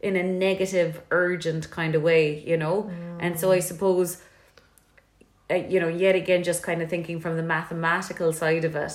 in 0.00 0.14
a 0.14 0.22
negative, 0.22 1.02
urgent 1.10 1.70
kind 1.70 1.96
of 1.96 2.02
way, 2.02 2.38
you 2.46 2.56
know? 2.56 2.88
And 3.18 3.38
so 3.40 3.50
I 3.50 3.58
suppose, 3.58 4.22
uh, 5.50 5.54
you 5.54 5.80
know, 5.80 5.88
yet 5.88 6.14
again, 6.14 6.44
just 6.44 6.62
kind 6.62 6.80
of 6.82 6.88
thinking 6.88 7.18
from 7.20 7.36
the 7.36 7.42
mathematical 7.42 8.32
side 8.32 8.64
of 8.64 8.76
it, 8.76 8.92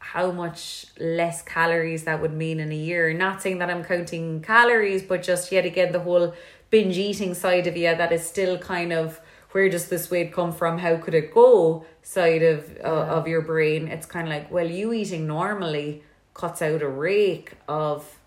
how 0.00 0.32
much 0.32 0.86
less 0.98 1.42
calories 1.42 2.04
that 2.04 2.20
would 2.20 2.32
mean 2.32 2.58
in 2.58 2.72
a 2.72 2.76
year. 2.76 3.12
Not 3.12 3.40
saying 3.40 3.58
that 3.58 3.70
I'm 3.70 3.84
counting 3.84 4.42
calories, 4.42 5.02
but 5.02 5.22
just 5.22 5.52
yet 5.52 5.64
again, 5.64 5.92
the 5.92 6.00
whole 6.00 6.34
binge 6.70 6.98
eating 6.98 7.34
side 7.34 7.66
of 7.66 7.76
you 7.76 7.94
that 7.94 8.12
is 8.12 8.26
still 8.26 8.58
kind 8.58 8.92
of 8.92 9.20
where 9.52 9.68
does 9.68 9.88
this 9.88 10.10
weight 10.10 10.32
come 10.32 10.52
from? 10.52 10.78
How 10.78 10.96
could 10.96 11.14
it 11.14 11.32
go? 11.34 11.84
Side 12.02 12.42
of 12.42 12.78
uh, 12.82 13.16
of 13.16 13.28
your 13.28 13.42
brain. 13.42 13.88
It's 13.88 14.06
kind 14.06 14.26
of 14.26 14.34
like, 14.34 14.50
well, 14.50 14.68
you 14.68 14.92
eating 14.92 15.26
normally 15.26 16.02
cuts 16.34 16.62
out 16.62 16.82
a 16.82 16.88
rake 16.88 17.52
of 17.68 18.18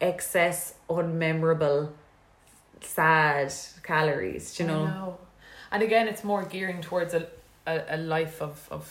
excess 0.00 0.74
unmemorable 0.88 1.90
sad 2.80 3.52
calories 3.82 4.58
you 4.58 4.66
know, 4.66 4.86
know. 4.86 5.18
And 5.70 5.82
again, 5.82 6.08
it's 6.08 6.24
more 6.24 6.44
gearing 6.44 6.80
towards 6.80 7.14
a, 7.14 7.26
a, 7.66 7.82
a 7.90 7.96
life 7.96 8.40
of, 8.40 8.66
of, 8.70 8.84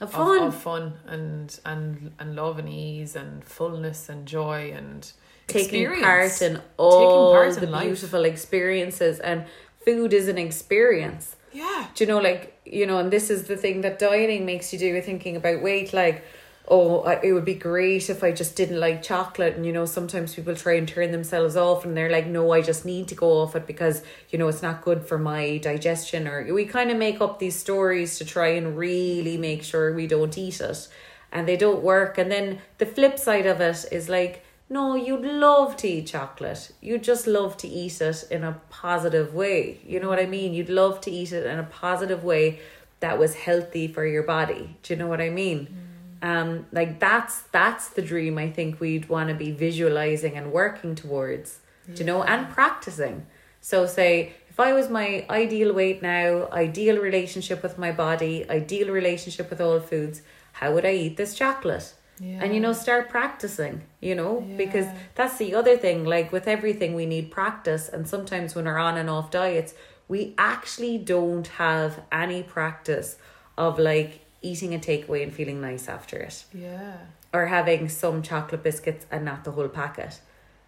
Of 0.00 0.10
fun. 0.12 0.42
of, 0.42 0.54
fun 0.56 0.94
and, 1.06 1.58
and, 1.64 2.12
and 2.18 2.34
love 2.34 2.58
and 2.58 2.68
ease 2.68 3.14
and 3.14 3.44
fullness 3.44 4.08
and 4.08 4.26
joy 4.26 4.72
and 4.76 5.10
taking 5.46 5.82
experience. 5.82 6.38
part 6.38 6.42
in 6.42 6.60
all 6.76 7.32
part 7.32 7.54
the 7.54 7.64
in 7.66 7.70
life. 7.70 7.84
beautiful 7.86 8.24
experiences 8.24 9.20
and 9.20 9.44
food 9.84 10.12
is 10.12 10.26
an 10.28 10.38
experience 10.38 11.36
Yeah. 11.52 11.86
do 11.94 12.02
you 12.04 12.08
know 12.08 12.18
like 12.18 12.58
you 12.64 12.86
know 12.86 12.98
and 12.98 13.12
this 13.12 13.30
is 13.30 13.44
the 13.46 13.56
thing 13.56 13.82
that 13.82 13.98
dieting 13.98 14.44
makes 14.46 14.72
you 14.72 14.78
do 14.78 14.94
with 14.94 15.04
thinking 15.04 15.36
about 15.36 15.62
weight 15.62 15.92
like 15.92 16.24
oh 16.66 17.02
I, 17.02 17.20
it 17.22 17.32
would 17.32 17.44
be 17.44 17.54
great 17.54 18.08
if 18.08 18.24
i 18.24 18.32
just 18.32 18.56
didn't 18.56 18.80
like 18.80 19.02
chocolate 19.02 19.54
and 19.54 19.66
you 19.66 19.72
know 19.72 19.84
sometimes 19.84 20.34
people 20.34 20.54
try 20.54 20.74
and 20.74 20.88
turn 20.88 21.12
themselves 21.12 21.56
off 21.56 21.84
and 21.84 21.96
they're 21.96 22.10
like 22.10 22.26
no 22.26 22.52
i 22.52 22.62
just 22.62 22.84
need 22.84 23.08
to 23.08 23.14
go 23.14 23.42
off 23.42 23.54
it 23.54 23.66
because 23.66 24.02
you 24.30 24.38
know 24.38 24.48
it's 24.48 24.62
not 24.62 24.82
good 24.82 25.04
for 25.04 25.18
my 25.18 25.58
digestion 25.58 26.26
or 26.26 26.52
we 26.54 26.64
kind 26.64 26.90
of 26.90 26.96
make 26.96 27.20
up 27.20 27.38
these 27.38 27.56
stories 27.56 28.18
to 28.18 28.24
try 28.24 28.48
and 28.48 28.78
really 28.78 29.36
make 29.36 29.62
sure 29.62 29.94
we 29.94 30.06
don't 30.06 30.38
eat 30.38 30.60
it 30.60 30.88
and 31.32 31.46
they 31.46 31.56
don't 31.56 31.82
work 31.82 32.16
and 32.16 32.30
then 32.30 32.58
the 32.78 32.86
flip 32.86 33.18
side 33.18 33.46
of 33.46 33.60
it 33.60 33.84
is 33.92 34.08
like 34.08 34.42
no, 34.70 34.96
you'd 34.96 35.20
love 35.20 35.76
to 35.78 35.88
eat 35.88 36.06
chocolate. 36.06 36.72
You'd 36.80 37.04
just 37.04 37.26
love 37.26 37.56
to 37.58 37.68
eat 37.68 38.00
it 38.00 38.24
in 38.30 38.42
a 38.42 38.60
positive 38.70 39.34
way. 39.34 39.78
You 39.86 40.00
know 40.00 40.08
what 40.08 40.18
I 40.18 40.26
mean? 40.26 40.54
You'd 40.54 40.70
love 40.70 41.02
to 41.02 41.10
eat 41.10 41.32
it 41.32 41.44
in 41.46 41.58
a 41.58 41.64
positive 41.64 42.24
way 42.24 42.60
that 43.00 43.18
was 43.18 43.34
healthy 43.34 43.86
for 43.88 44.06
your 44.06 44.22
body. 44.22 44.76
Do 44.82 44.94
you 44.94 44.98
know 44.98 45.06
what 45.06 45.20
I 45.20 45.28
mean? 45.28 45.66
Mm. 45.66 45.83
Um, 46.24 46.66
like 46.72 47.00
that's 47.00 47.42
that's 47.58 47.88
the 47.88 48.00
dream 48.02 48.38
I 48.38 48.48
think 48.50 48.80
we'd 48.80 49.08
want 49.10 49.28
to 49.28 49.34
be 49.34 49.50
visualizing 49.52 50.36
and 50.38 50.52
working 50.52 50.94
towards. 50.94 51.58
Do 51.86 52.00
you 52.00 52.06
know? 52.06 52.22
And 52.22 52.48
practicing. 52.48 53.26
So 53.60 53.84
say 53.84 54.32
if 54.48 54.58
I 54.58 54.72
was 54.72 54.88
my 54.88 55.26
ideal 55.28 55.74
weight 55.74 56.00
now, 56.00 56.48
ideal 56.50 56.96
relationship 56.98 57.62
with 57.62 57.76
my 57.76 57.92
body, 57.92 58.48
ideal 58.48 58.88
relationship 58.88 59.50
with 59.50 59.60
all 59.60 59.80
foods, 59.80 60.22
how 60.52 60.72
would 60.72 60.86
I 60.86 60.92
eat 60.92 61.16
this 61.18 61.34
chocolate? 61.34 61.92
and 62.40 62.54
you 62.54 62.60
know 62.60 62.72
start 62.72 63.08
practicing 63.08 63.82
you 64.00 64.14
know 64.14 64.40
because 64.56 64.86
that's 65.16 65.36
the 65.38 65.52
other 65.52 65.76
thing 65.76 66.04
like 66.04 66.30
with 66.30 66.46
everything 66.46 66.94
we 66.94 67.06
need 67.06 67.28
practice 67.28 67.88
and 67.88 68.06
sometimes 68.06 68.54
when 68.54 68.66
we're 68.66 68.78
on 68.78 68.96
and 68.96 69.10
off 69.10 69.32
diets 69.32 69.74
we 70.06 70.32
actually 70.38 70.96
don't 70.96 71.48
have 71.48 72.00
any 72.12 72.40
practice 72.40 73.16
of 73.58 73.80
like 73.80 74.23
eating 74.50 74.74
a 74.74 74.78
takeaway 74.78 75.22
and 75.24 75.32
feeling 75.38 75.58
nice 75.60 75.88
after 75.96 76.16
it 76.28 76.36
Yeah. 76.66 76.96
or 77.32 77.46
having 77.46 77.88
some 77.88 78.16
chocolate 78.30 78.62
biscuits 78.62 79.04
and 79.12 79.24
not 79.30 79.44
the 79.44 79.52
whole 79.56 79.68
packet 79.82 80.12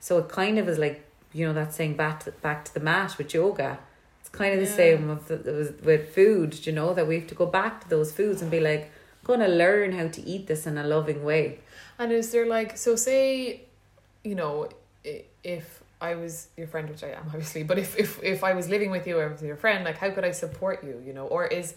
so 0.06 0.18
it 0.22 0.28
kind 0.28 0.58
of 0.60 0.68
is 0.72 0.78
like 0.78 0.96
you 1.32 1.46
know 1.46 1.52
that 1.60 1.70
saying 1.78 1.94
back 2.04 2.16
to, 2.24 2.30
back 2.46 2.64
to 2.66 2.72
the 2.74 2.80
mat 2.90 3.10
with 3.18 3.34
yoga 3.34 3.70
it's 4.20 4.30
kind 4.40 4.52
of 4.54 4.60
the 4.66 4.70
Yeah. 4.72 4.82
same 4.82 5.00
with, 5.12 5.28
with 5.30 5.84
with 5.88 6.02
food 6.18 6.50
you 6.66 6.72
know 6.78 6.90
that 6.96 7.06
we 7.08 7.14
have 7.20 7.28
to 7.32 7.38
go 7.42 7.46
back 7.60 7.72
to 7.82 7.86
those 7.94 8.10
foods 8.18 8.38
and 8.42 8.50
be 8.50 8.60
like 8.70 8.84
going 9.28 9.40
to 9.48 9.52
learn 9.64 9.88
how 10.00 10.06
to 10.16 10.20
eat 10.32 10.46
this 10.46 10.62
in 10.70 10.74
a 10.78 10.86
loving 10.94 11.20
way 11.30 11.44
And 11.98 12.08
is 12.20 12.26
there 12.32 12.46
like 12.56 12.70
so 12.84 12.90
say, 13.08 13.22
you 14.30 14.34
know, 14.40 14.68
if 15.58 15.66
I 16.00 16.14
was 16.22 16.34
your 16.58 16.66
friend, 16.72 16.86
which 16.92 17.02
I 17.08 17.10
am 17.18 17.24
obviously, 17.34 17.62
but 17.70 17.78
if 17.84 17.90
if 18.04 18.10
if 18.34 18.40
I 18.50 18.52
was 18.58 18.66
living 18.74 18.90
with 18.96 19.04
you 19.08 19.14
or 19.20 19.28
with 19.34 19.42
your 19.50 19.56
friend, 19.64 19.80
like 19.88 19.98
how 20.02 20.10
could 20.14 20.24
I 20.30 20.32
support 20.44 20.78
you? 20.88 20.94
You 21.06 21.12
know, 21.16 21.26
or 21.36 21.42
is 21.60 21.74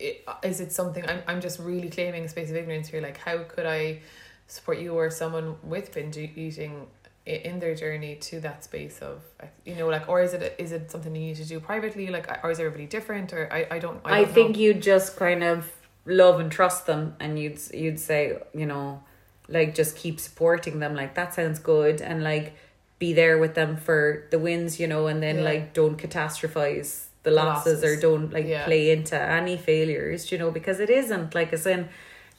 i- 0.00 0.18
is 0.42 0.60
it 0.60 0.72
something 0.72 1.04
I'm 1.08 1.22
I'm 1.26 1.40
just 1.40 1.58
really 1.58 1.90
claiming 1.90 2.24
a 2.24 2.28
space 2.28 2.50
of 2.50 2.56
ignorance 2.56 2.88
here? 2.88 3.00
Like 3.00 3.18
how 3.18 3.38
could 3.38 3.66
I 3.66 4.00
support 4.46 4.78
you 4.78 4.94
or 4.94 5.10
someone 5.10 5.56
with 5.62 5.92
binge 5.92 6.16
eating 6.16 6.86
in 7.26 7.58
their 7.58 7.74
journey 7.74 8.14
to 8.16 8.40
that 8.40 8.64
space 8.64 9.00
of 9.00 9.20
you 9.66 9.74
know 9.74 9.86
like 9.88 10.08
or 10.08 10.22
is 10.22 10.32
it 10.32 10.54
is 10.58 10.72
it 10.72 10.90
something 10.90 11.14
you 11.14 11.20
need 11.20 11.36
to 11.36 11.44
do 11.44 11.60
privately 11.60 12.06
like 12.08 12.26
or 12.42 12.50
is 12.50 12.58
everybody 12.58 12.86
different 12.86 13.34
or 13.34 13.52
I, 13.52 13.66
I 13.72 13.78
don't 13.78 14.00
I, 14.02 14.20
I, 14.20 14.24
don't 14.24 14.32
think 14.32 14.56
you'd 14.56 14.80
just 14.80 15.14
kind 15.16 15.44
of 15.44 15.70
love 16.06 16.40
and 16.40 16.50
trust 16.50 16.86
them, 16.86 17.14
and 17.20 17.38
you'd 17.38 17.60
you'd 17.74 18.00
say, 18.00 18.38
you 18.54 18.64
know, 18.64 19.02
like 19.46 19.74
just 19.74 19.94
keep 19.94 20.18
supporting 20.18 20.78
them. 20.80 20.94
Like 20.94 21.14
that 21.16 21.34
sounds 21.34 21.58
good, 21.58 22.00
and 22.00 22.24
like 22.24 22.54
be 22.98 23.12
there 23.12 23.36
with 23.36 23.54
them 23.54 23.76
for 23.76 24.24
the 24.30 24.38
wins, 24.38 24.80
you 24.80 24.86
know, 24.86 25.06
and 25.06 25.22
then 25.22 25.36
Yeah. 25.38 25.42
like 25.44 25.74
don't 25.74 25.98
catastrophize 25.98 27.07
the 27.28 27.34
The 27.34 27.44
losses, 27.44 27.80
or 27.88 27.94
don't 28.08 28.28
like 28.36 28.46
Yeah. 28.46 28.64
play 28.68 28.84
into 28.96 29.16
any 29.40 29.56
failures, 29.70 30.20
you 30.30 30.38
know, 30.40 30.50
because 30.58 30.78
it 30.86 30.90
isn't 31.02 31.28
like 31.38 31.52
as 31.58 31.66
in. 31.66 31.82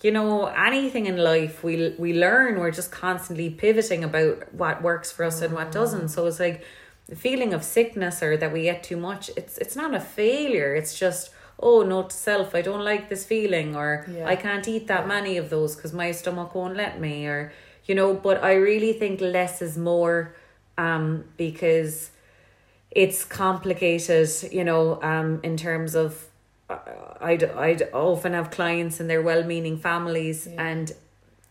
You 0.08 0.12
know, 0.18 0.32
anything 0.72 1.06
in 1.12 1.18
life 1.34 1.56
we 1.68 1.74
we 2.06 2.12
learn, 2.26 2.52
we're 2.62 2.76
just 2.82 2.92
constantly 3.06 3.50
pivoting 3.64 4.02
about 4.10 4.36
what 4.62 4.76
works 4.90 5.10
for 5.16 5.24
us 5.30 5.38
and 5.44 5.52
what 5.58 5.70
doesn't. 5.80 6.08
So 6.16 6.20
it's 6.30 6.40
like 6.48 6.60
the 7.14 7.16
feeling 7.28 7.52
of 7.58 7.62
sickness 7.78 8.16
or 8.26 8.32
that 8.42 8.52
we 8.56 8.62
get 8.72 8.80
too 8.90 9.00
much 9.10 9.24
it's 9.40 9.56
it's 9.64 9.76
not 9.82 9.92
a 10.02 10.04
failure 10.22 10.72
it's 10.80 10.94
just 11.06 11.24
oh 11.68 11.78
note 11.94 12.10
to 12.12 12.16
self 12.30 12.48
i 12.60 12.62
don't 12.70 12.86
like 12.92 13.04
this 13.12 13.24
feeling 13.34 13.70
or 13.82 13.90
Yeah. 14.18 14.32
i 14.34 14.36
can't 14.46 14.68
eat 14.74 14.86
that 14.92 15.02
Yeah. 15.04 15.16
many 15.16 15.34
of 15.42 15.48
those 15.56 15.72
because 15.76 15.94
my 16.04 16.10
stomach 16.20 16.52
won't 16.58 16.78
let 16.84 16.94
me 17.06 17.16
or 17.34 17.42
you 17.88 17.96
know 18.00 18.10
but 18.28 18.38
i 18.52 18.54
really 18.70 18.94
think 19.02 19.16
less 19.38 19.56
is 19.68 19.76
more 19.92 20.18
um 20.86 21.06
because 21.46 21.94
it's 22.92 23.24
complicated 23.24 24.30
you 24.52 24.64
know 24.64 25.02
um 25.04 25.40
in 25.44 25.56
terms 25.58 25.96
of 25.96 26.26
uh, 26.70 26.78
I'd, 27.22 27.44
I'd 27.44 27.90
often 27.94 28.34
have 28.34 28.52
clients 28.52 29.00
and 29.00 29.10
they're 29.10 29.22
well-meaning 29.24 29.78
families 29.80 30.48
Yeah. 30.48 30.68
and 30.70 30.92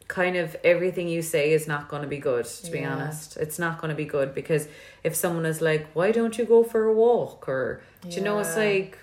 kind 0.06 0.36
of 0.36 0.56
everything 0.64 1.06
you 1.08 1.22
say 1.22 1.52
is 1.52 1.66
not 1.68 1.88
going 1.88 2.02
to 2.02 2.08
be 2.08 2.18
good 2.18 2.44
to 2.46 2.70
be 2.70 2.78
Yeah. 2.78 2.92
honest. 2.94 3.36
It's 3.36 3.58
not 3.58 3.78
going 3.80 3.90
to 3.90 3.94
be 3.96 4.04
good 4.06 4.34
because 4.34 4.68
if 5.04 5.14
someone 5.14 5.44
is 5.44 5.60
like 5.60 5.86
why 5.92 6.12
don't 6.12 6.38
you 6.38 6.44
go 6.44 6.62
for 6.62 6.84
a 6.84 6.92
walk? 6.94 7.48
or 7.48 7.82
do 8.02 8.16
you 8.16 8.22
know 8.22 8.38
it's 8.38 8.56
like 8.56 8.96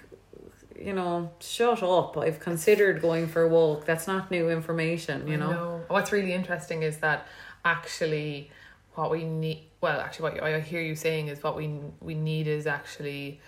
you 0.88 0.94
know 0.94 1.32
shut 1.40 1.84
up. 1.84 2.18
I've 2.18 2.40
considered 2.40 3.02
going 3.02 3.28
for 3.28 3.42
a 3.44 3.50
walk. 3.50 3.86
That's 3.86 4.08
not 4.08 4.32
new 4.32 4.50
information 4.50 5.28
you 5.28 5.36
I 5.36 5.38
know, 5.44 5.84
What's 5.90 6.12
really 6.12 6.34
interesting 6.34 6.82
is 6.84 6.98
that 7.00 7.28
actually 7.64 8.52
what 8.96 9.12
we 9.12 9.24
need 9.26 9.64
well 9.82 10.00
actually 10.00 10.32
what 10.40 10.44
I 10.44 10.60
hear 10.60 10.82
you 10.82 10.96
saying 10.96 11.28
is 11.28 11.44
what 11.44 11.56
we 11.56 11.80
we 12.02 12.16
need 12.16 12.48
is 12.48 12.66
actually 12.68 13.40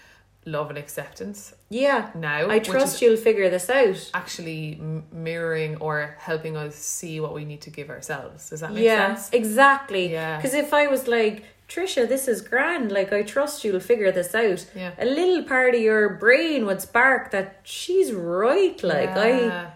love 0.46 0.70
and 0.70 0.78
acceptance. 0.78 1.54
Yeah. 1.70 2.10
Now 2.16 2.50
i 2.50 2.60
trust 2.60 3.02
you'll 3.02 3.18
figure 3.18 3.50
this 3.50 3.70
out. 3.70 4.10
actually 4.14 4.78
m- 4.80 5.04
mirroring 5.12 5.76
or 5.78 6.16
helping 6.20 6.56
us 6.56 6.76
see 6.76 7.20
what 7.20 7.34
we 7.34 7.44
need 7.44 7.62
to 7.62 7.70
give 7.70 7.90
ourselves. 7.90 8.50
Does 8.50 8.62
that 8.62 8.72
make 8.74 8.84
yeah 8.84 9.16
sense? 9.16 9.30
exactly. 9.34 10.12
Yeah. 10.14 10.38
because 10.38 10.54
if 10.54 10.74
i 10.74 10.88
was 10.88 11.08
like 11.08 11.44
trisha 11.68 12.08
this 12.08 12.30
is 12.30 12.42
grand. 12.42 12.92
Like 12.94 13.12
i 13.12 13.24
trust 13.24 13.64
you'll 13.66 13.82
figure 13.82 14.12
this 14.12 14.34
out. 14.34 14.66
Yeah. 14.76 14.92
A 14.98 15.06
little 15.06 15.44
part 15.44 15.76
of 15.76 15.82
your 15.82 16.10
brain 16.16 16.66
would 16.66 16.82
spark 16.82 17.32
that 17.32 17.60
she's 17.64 18.14
right. 18.14 18.82
Like 18.84 19.10
i 19.10 19.30
Yeah. 19.42 19.72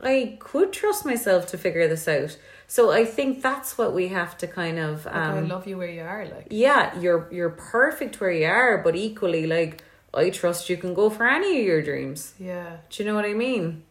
I 0.00 0.36
could 0.40 0.72
trust 0.72 1.04
myself 1.04 1.46
to 1.48 1.58
figure 1.58 1.86
this 1.88 2.06
out. 2.08 2.38
So 2.66 2.90
I 2.90 3.04
think 3.04 3.42
that's 3.42 3.76
what 3.78 3.92
we 3.94 4.08
have 4.08 4.36
to 4.38 4.46
kind 4.46 4.78
of 4.78 5.04
Like, 5.04 5.14
I 5.14 5.38
um 5.38 5.48
love 5.48 5.66
you 5.66 5.76
where 5.78 5.88
you 5.88 6.02
are 6.02 6.24
like 6.26 6.46
yeah, 6.50 6.98
you're 6.98 7.28
you're 7.32 7.50
perfect 7.50 8.20
where 8.20 8.32
you 8.32 8.46
are, 8.46 8.78
but 8.78 8.94
equally 8.96 9.46
like 9.46 9.82
I 10.12 10.30
trust 10.30 10.68
you 10.70 10.76
can 10.76 10.94
go 10.94 11.10
for 11.10 11.26
any 11.26 11.58
of 11.60 11.64
your 11.66 11.82
dreams. 11.82 12.34
yeah 12.38 12.78
Do 12.90 13.02
you 13.02 13.08
know 13.08 13.14
what 13.14 13.24
I 13.26 13.34
mean? 13.34 13.82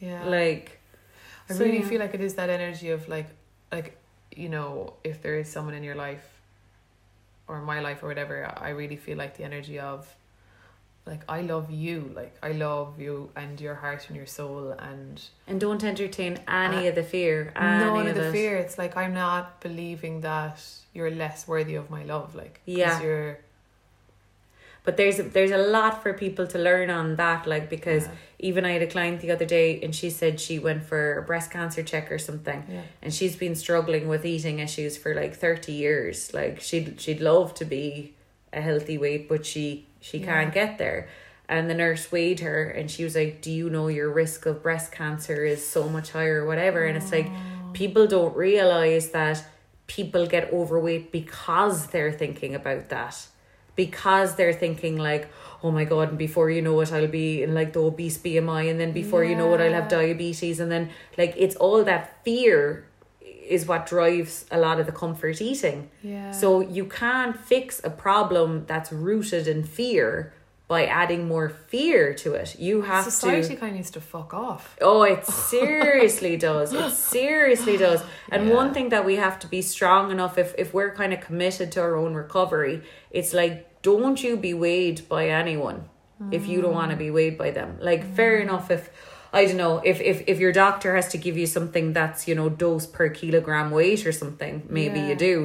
yeah 0.00 0.24
Like 0.24 0.80
I 1.48 1.54
so, 1.54 1.64
really 1.64 1.80
yeah. 1.80 1.88
feel 1.88 2.00
like 2.00 2.14
it 2.14 2.20
is 2.20 2.34
that 2.34 2.50
energy 2.50 2.90
of 2.90 3.08
like 3.08 3.28
like 3.72 3.96
you 4.34 4.48
know 4.48 4.94
if 5.04 5.22
there 5.22 5.38
is 5.38 5.48
someone 5.48 5.74
in 5.74 5.82
your 5.84 5.94
life 5.94 6.26
or 7.48 7.60
my 7.62 7.80
life 7.80 8.02
or 8.02 8.08
whatever 8.08 8.36
I 8.68 8.70
really 8.70 8.96
feel 8.96 9.16
like 9.16 9.36
the 9.36 9.44
energy 9.44 9.78
of 9.78 10.06
like 11.06 11.22
I 11.28 11.40
love 11.42 11.70
you 11.70 12.10
like 12.14 12.34
I 12.42 12.50
love 12.52 13.00
you 13.00 13.30
and 13.36 13.60
your 13.60 13.76
heart 13.76 14.02
and 14.08 14.16
your 14.16 14.26
soul 14.26 14.72
and 14.72 15.22
and 15.46 15.60
don't 15.60 15.84
entertain 15.84 16.38
any 16.48 16.86
Uh, 16.86 16.90
of 16.90 16.94
the 16.96 17.04
fear. 17.04 17.52
Any 17.54 17.84
none 17.84 18.06
of 18.08 18.08
of 18.08 18.14
the 18.16 18.28
it. 18.28 18.32
fear 18.32 18.56
it's 18.56 18.76
like 18.76 18.96
I'm 18.96 19.14
not 19.14 19.60
believing 19.60 20.20
that 20.22 20.60
you're 20.94 21.10
less 21.24 21.46
worthy 21.46 21.76
of 21.76 21.90
my 21.90 22.02
love 22.04 22.34
like 22.34 22.60
Yeah. 22.64 23.00
you're 23.02 23.38
But 24.84 24.96
there's 24.96 25.16
there's 25.34 25.50
a 25.50 25.58
lot 25.78 26.02
for 26.02 26.12
people 26.12 26.46
to 26.54 26.58
learn 26.58 26.90
on 26.90 27.16
that, 27.16 27.44
like 27.46 27.68
because 27.68 28.04
yeah, 28.06 28.14
even 28.48 28.64
I 28.64 28.70
had 28.76 28.82
a 28.82 28.86
client 28.86 29.20
the 29.20 29.32
other 29.32 29.44
day 29.58 29.80
and 29.82 29.92
she 30.00 30.10
said 30.10 30.38
she 30.40 30.60
went 30.60 30.82
for 30.84 31.18
a 31.18 31.22
breast 31.22 31.50
cancer 31.50 31.82
check 31.82 32.06
or 32.12 32.18
something. 32.18 32.60
yeah 32.68 32.82
and 33.02 33.12
she's 33.12 33.34
been 33.44 33.56
struggling 33.56 34.06
with 34.12 34.24
eating 34.24 34.58
issues 34.60 34.96
for 34.96 35.12
like 35.22 35.34
30 35.34 35.72
years 35.72 36.32
like 36.32 36.60
she'd 36.60 37.00
she'd 37.00 37.20
love 37.20 37.52
to 37.54 37.64
be 37.64 38.14
a 38.52 38.60
healthy 38.60 38.96
weight 38.96 39.28
but 39.28 39.44
she 39.44 39.86
she 40.10 40.20
can't 40.20 40.52
get 40.52 40.78
there. 40.78 41.08
And 41.48 41.70
the 41.70 41.74
nurse 41.74 42.10
weighed 42.10 42.40
her 42.40 42.64
and 42.64 42.90
she 42.90 43.04
was 43.04 43.14
like 43.14 43.40
do 43.40 43.52
you 43.52 43.70
know 43.70 43.88
your 43.88 44.10
risk 44.10 44.46
of 44.46 44.62
breast 44.62 44.90
cancer 44.92 45.44
is 45.44 45.66
so 45.66 45.88
much 45.88 46.10
higher 46.10 46.42
or 46.42 46.46
whatever? 46.46 46.84
And 46.84 46.96
it's 46.96 47.12
like 47.12 47.28
people 47.72 48.06
don't 48.06 48.36
realize 48.36 49.10
that 49.10 49.44
people 49.86 50.26
get 50.26 50.52
overweight 50.52 51.12
because 51.12 51.88
they're 51.88 52.12
thinking 52.12 52.54
about 52.54 52.88
that. 52.88 53.26
Because 53.76 54.36
they're 54.36 54.52
thinking 54.52 54.96
like 54.96 55.28
oh 55.62 55.70
my 55.70 55.84
god 55.84 56.10
and 56.10 56.18
before 56.18 56.50
you 56.50 56.62
know 56.62 56.80
it 56.80 56.92
i'll 56.92 57.08
be 57.08 57.42
in 57.42 57.54
like 57.54 57.72
the 57.72 57.80
obese 57.80 58.18
bmi 58.18 58.70
and 58.70 58.78
then 58.78 58.92
before 58.92 59.24
you 59.24 59.34
know 59.34 59.52
it 59.54 59.60
i'll 59.60 59.72
have 59.72 59.88
diabetes 59.88 60.60
and 60.60 60.70
then 60.70 60.90
like 61.18 61.34
it's 61.36 61.56
all 61.56 61.82
that 61.82 62.22
fear 62.24 62.86
is 63.48 63.66
what 63.66 63.86
drives 63.86 64.46
a 64.50 64.58
lot 64.58 64.80
of 64.80 64.86
the 64.86 64.92
comfort 64.92 65.40
eating. 65.40 65.90
Yeah. 66.02 66.30
So 66.30 66.60
you 66.60 66.86
can't 66.86 67.38
fix 67.38 67.80
a 67.84 67.90
problem 67.90 68.64
that's 68.66 68.92
rooted 68.92 69.46
in 69.48 69.64
fear 69.64 70.32
by 70.68 70.84
adding 70.84 71.28
more 71.28 71.48
fear 71.48 72.12
to 72.12 72.34
it. 72.34 72.58
You 72.58 72.82
have 72.82 73.04
Society 73.04 73.54
to 73.54 73.56
kind 73.56 73.70
of 73.70 73.76
needs 73.76 73.90
to 73.92 74.00
fuck 74.00 74.34
off. 74.34 74.76
Oh, 74.80 75.02
it 75.02 75.24
seriously 75.24 76.36
does. 76.48 76.72
It 76.72 76.90
seriously 76.90 77.76
does. 77.76 78.02
And 78.32 78.48
Yeah. 78.48 78.54
one 78.54 78.74
thing 78.74 78.88
that 78.88 79.04
we 79.04 79.16
have 79.16 79.38
to 79.40 79.46
be 79.46 79.62
strong 79.62 80.10
enough 80.10 80.38
if 80.38 80.54
if 80.58 80.74
we're 80.74 80.92
kind 80.94 81.12
of 81.12 81.20
committed 81.20 81.70
to 81.72 81.80
our 81.80 81.94
own 81.94 82.14
recovery, 82.14 82.82
it's 83.10 83.32
like 83.32 83.82
don't 83.82 84.22
you 84.24 84.36
be 84.36 84.54
weighed 84.54 85.08
by 85.08 85.28
anyone 85.28 85.88
if 86.32 86.46
you 86.48 86.62
don't 86.62 86.72
want 86.74 86.90
to 86.90 86.96
be 86.96 87.10
weighed 87.10 87.36
by 87.38 87.50
them. 87.50 87.78
Like 87.80 88.02
fair 88.14 88.38
mm. 88.38 88.42
enough 88.42 88.70
if 88.70 88.90
I 89.40 89.44
don't 89.46 89.56
know 89.64 89.74
if, 89.84 90.00
if 90.00 90.16
if 90.32 90.36
your 90.44 90.52
doctor 90.64 90.90
has 90.98 91.08
to 91.14 91.18
give 91.18 91.36
you 91.40 91.46
something 91.56 91.86
that's 91.98 92.20
you 92.28 92.34
know 92.38 92.48
dose 92.64 92.86
per 92.96 93.08
kilogram 93.20 93.68
weight 93.78 94.06
or 94.08 94.12
something, 94.22 94.54
maybe 94.78 94.98
Yeah. 95.00 95.08
you 95.10 95.16
do. 95.30 95.36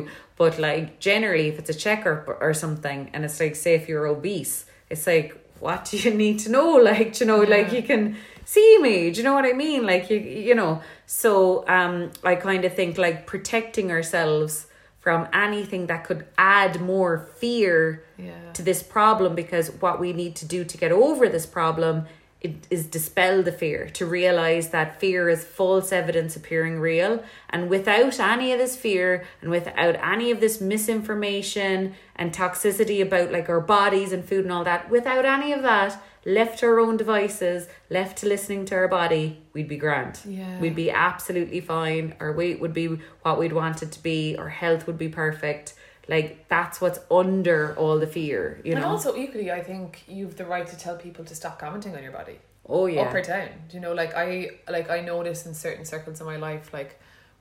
But 0.42 0.54
like 0.68 1.00
generally, 1.10 1.48
if 1.52 1.56
it's 1.60 1.70
a 1.70 1.80
checkup 1.86 2.28
or 2.46 2.54
something, 2.54 3.00
and 3.14 3.20
it's 3.26 3.40
like 3.40 3.56
say 3.56 3.74
if 3.76 3.88
you're 3.90 4.08
obese, 4.16 4.66
it's 4.90 5.06
like 5.08 5.30
what 5.60 5.80
do 5.90 5.98
you 5.98 6.12
need 6.24 6.38
to 6.46 6.50
know? 6.56 6.70
Like 6.92 7.20
you 7.20 7.26
know, 7.32 7.42
like 7.56 7.72
you 7.78 7.84
can 7.92 8.04
see 8.46 8.72
me. 8.82 9.12
Do 9.12 9.18
you 9.20 9.24
know 9.28 9.34
what 9.40 9.46
I 9.46 9.54
mean? 9.66 9.82
Like 9.86 10.10
you 10.12 10.18
you 10.50 10.56
know. 10.56 10.82
So 11.06 11.32
um, 11.78 12.12
I 12.24 12.34
kind 12.36 12.64
of 12.66 12.74
think 12.80 12.98
like 12.98 13.18
protecting 13.34 13.92
ourselves 13.92 14.68
from 15.06 15.28
anything 15.34 15.88
that 15.88 16.04
could 16.08 16.22
add 16.38 16.80
more 16.80 17.14
fear 17.42 18.04
Yeah. 18.18 18.54
to 18.54 18.62
this 18.70 18.82
problem 18.84 19.36
because 19.36 19.66
what 19.84 20.00
we 20.00 20.14
need 20.22 20.34
to 20.42 20.46
do 20.56 20.60
to 20.72 20.78
get 20.84 20.92
over 20.92 21.24
this 21.36 21.46
problem 21.60 21.96
is 22.42 22.88
dispel 22.88 23.44
the 23.44 23.52
fear 23.52 23.88
to 23.90 24.06
realize 24.06 24.70
that 24.70 25.00
fear 25.00 25.30
is 25.30 25.44
false 25.44 25.92
evidence 25.92 26.36
appearing 26.36 26.80
real. 26.80 27.24
And 27.50 27.70
without 27.70 28.20
any 28.20 28.52
of 28.52 28.58
this 28.58 28.76
fear 28.76 29.26
and 29.42 29.52
without 29.52 29.96
any 29.96 30.32
of 30.32 30.40
this 30.40 30.60
misinformation 30.60 31.94
and 32.16 32.34
toxicity 32.34 33.02
about 33.02 33.32
like 33.32 33.48
our 33.48 33.62
bodies 33.62 34.12
and 34.12 34.26
food 34.26 34.46
and 34.46 34.52
all 34.52 34.64
that 34.64 34.90
without 34.90 35.24
any 35.24 35.54
of 35.54 35.62
that 35.62 36.02
left 36.26 36.60
to 36.60 36.68
our 36.68 36.80
own 36.80 36.98
devices 36.98 37.68
left 37.90 38.18
to 38.20 38.28
listening 38.28 38.64
to 38.64 38.76
our 38.76 38.88
body 38.88 39.42
we'd 39.54 39.68
be 39.68 39.78
grand. 39.78 40.20
Yeah. 40.26 40.60
we'd 40.60 40.76
be 40.76 40.92
absolutely 40.92 41.62
fine. 41.62 42.16
Our 42.20 42.32
weight 42.32 42.60
would 42.60 42.74
be 42.74 43.00
what 43.22 43.40
we'd 43.40 43.54
want 43.54 43.84
it 43.84 43.92
to 43.92 44.04
be. 44.04 44.36
Our 44.36 44.50
health 44.50 44.88
would 44.88 44.98
be 44.98 45.10
perfect 45.10 45.74
like 46.12 46.48
that's 46.56 46.78
what's 46.82 47.00
under 47.10 47.60
all 47.82 47.98
the 48.06 48.12
fear 48.18 48.42
you 48.66 48.72
know. 48.76 48.78
And 48.78 48.86
also 48.94 49.10
equally, 49.24 49.50
I 49.60 49.62
think 49.70 50.04
you've 50.16 50.36
the 50.42 50.46
right 50.56 50.68
to 50.74 50.78
tell 50.86 50.96
people 51.06 51.24
to 51.26 51.34
stop 51.42 51.56
commenting 51.64 51.94
on 51.98 52.04
your 52.08 52.16
body. 52.22 52.38
oh 52.68 52.86
yeah 52.96 53.02
Up 53.04 53.14
or 53.14 53.22
down. 53.34 53.50
Do 53.70 53.72
you 53.78 53.82
know, 53.86 53.94
like 53.94 54.14
I 54.26 54.30
like 54.76 54.88
I 54.98 55.00
notice 55.14 55.40
in 55.48 55.54
certain 55.68 55.86
circles 55.94 56.18
of 56.22 56.28
my 56.34 56.38
life, 56.50 56.66
like 56.80 56.92